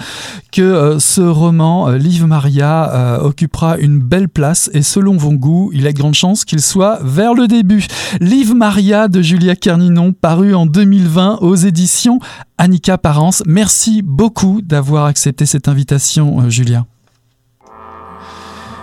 que 0.51 0.61
euh, 0.61 0.99
ce 0.99 1.21
roman, 1.21 1.89
euh, 1.89 1.97
Livre 1.97 2.27
Maria, 2.27 2.91
euh, 2.93 3.19
occupera 3.19 3.77
une 3.77 3.99
belle 3.99 4.29
place 4.29 4.69
et 4.73 4.81
selon 4.81 5.17
vos 5.17 5.31
goûts, 5.31 5.69
il 5.73 5.87
a 5.87 5.91
de 5.91 5.97
grandes 5.97 6.13
chances 6.13 6.45
qu'il 6.45 6.61
soit 6.61 6.88
vers 7.01 7.33
le 7.33 7.47
début. 7.47 7.85
Livre 8.19 8.55
Maria 8.55 9.07
de 9.07 9.21
Julia 9.21 9.55
Kerninon, 9.55 10.13
paru 10.13 10.55
en 10.55 10.65
2020 10.65 11.39
aux 11.41 11.55
éditions 11.55 12.19
Annika 12.57 12.97
Parence. 12.97 13.43
Merci 13.45 14.01
beaucoup 14.01 14.61
d'avoir 14.61 15.05
accepté 15.05 15.45
cette 15.45 15.67
invitation, 15.67 16.49
Julia. 16.49 16.85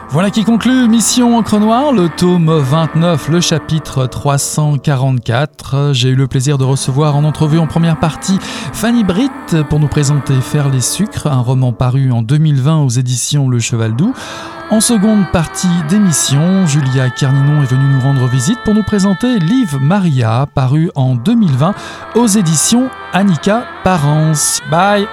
Voilà 0.08 0.30
qui 0.30 0.44
conclut 0.44 0.88
Mission 0.88 1.36
Encre 1.36 1.58
Noire, 1.58 1.92
le 1.92 2.08
tome 2.08 2.50
29, 2.50 3.28
le 3.28 3.40
chapitre 3.40 4.06
344. 4.06 5.90
J'ai 5.92 6.10
eu 6.10 6.14
le 6.14 6.28
plaisir 6.28 6.58
de 6.58 6.64
recevoir 6.64 7.16
en 7.16 7.24
entrevue 7.24 7.58
en 7.58 7.66
première 7.66 7.98
partie 7.98 8.38
Fanny 8.72 9.02
Britt 9.02 9.62
pour 9.68 9.80
nous 9.80 9.88
présenter 9.88 10.40
Faire 10.40 10.68
les 10.68 10.80
sucres, 10.80 11.26
un 11.26 11.40
roman 11.40 11.72
paru 11.72 12.12
en 12.12 12.22
2020 12.22 12.82
aux 12.82 12.88
éditions 12.88 13.48
Le 13.48 13.58
Cheval 13.58 13.96
Doux. 13.96 14.14
En 14.70 14.80
seconde 14.80 15.30
partie 15.32 15.68
d'émission, 15.88 16.66
Julia 16.66 17.10
Kerninon 17.10 17.62
est 17.62 17.66
venue 17.66 17.88
nous 17.88 18.00
rendre 18.00 18.26
visite 18.26 18.58
pour 18.64 18.74
nous 18.74 18.84
présenter 18.84 19.40
Liv 19.40 19.76
Maria, 19.80 20.46
paru 20.54 20.90
en 20.94 21.16
2020 21.16 21.74
aux 22.14 22.26
éditions 22.26 22.90
Annika 23.12 23.64
Parence. 23.82 24.60
Bye 24.70 25.06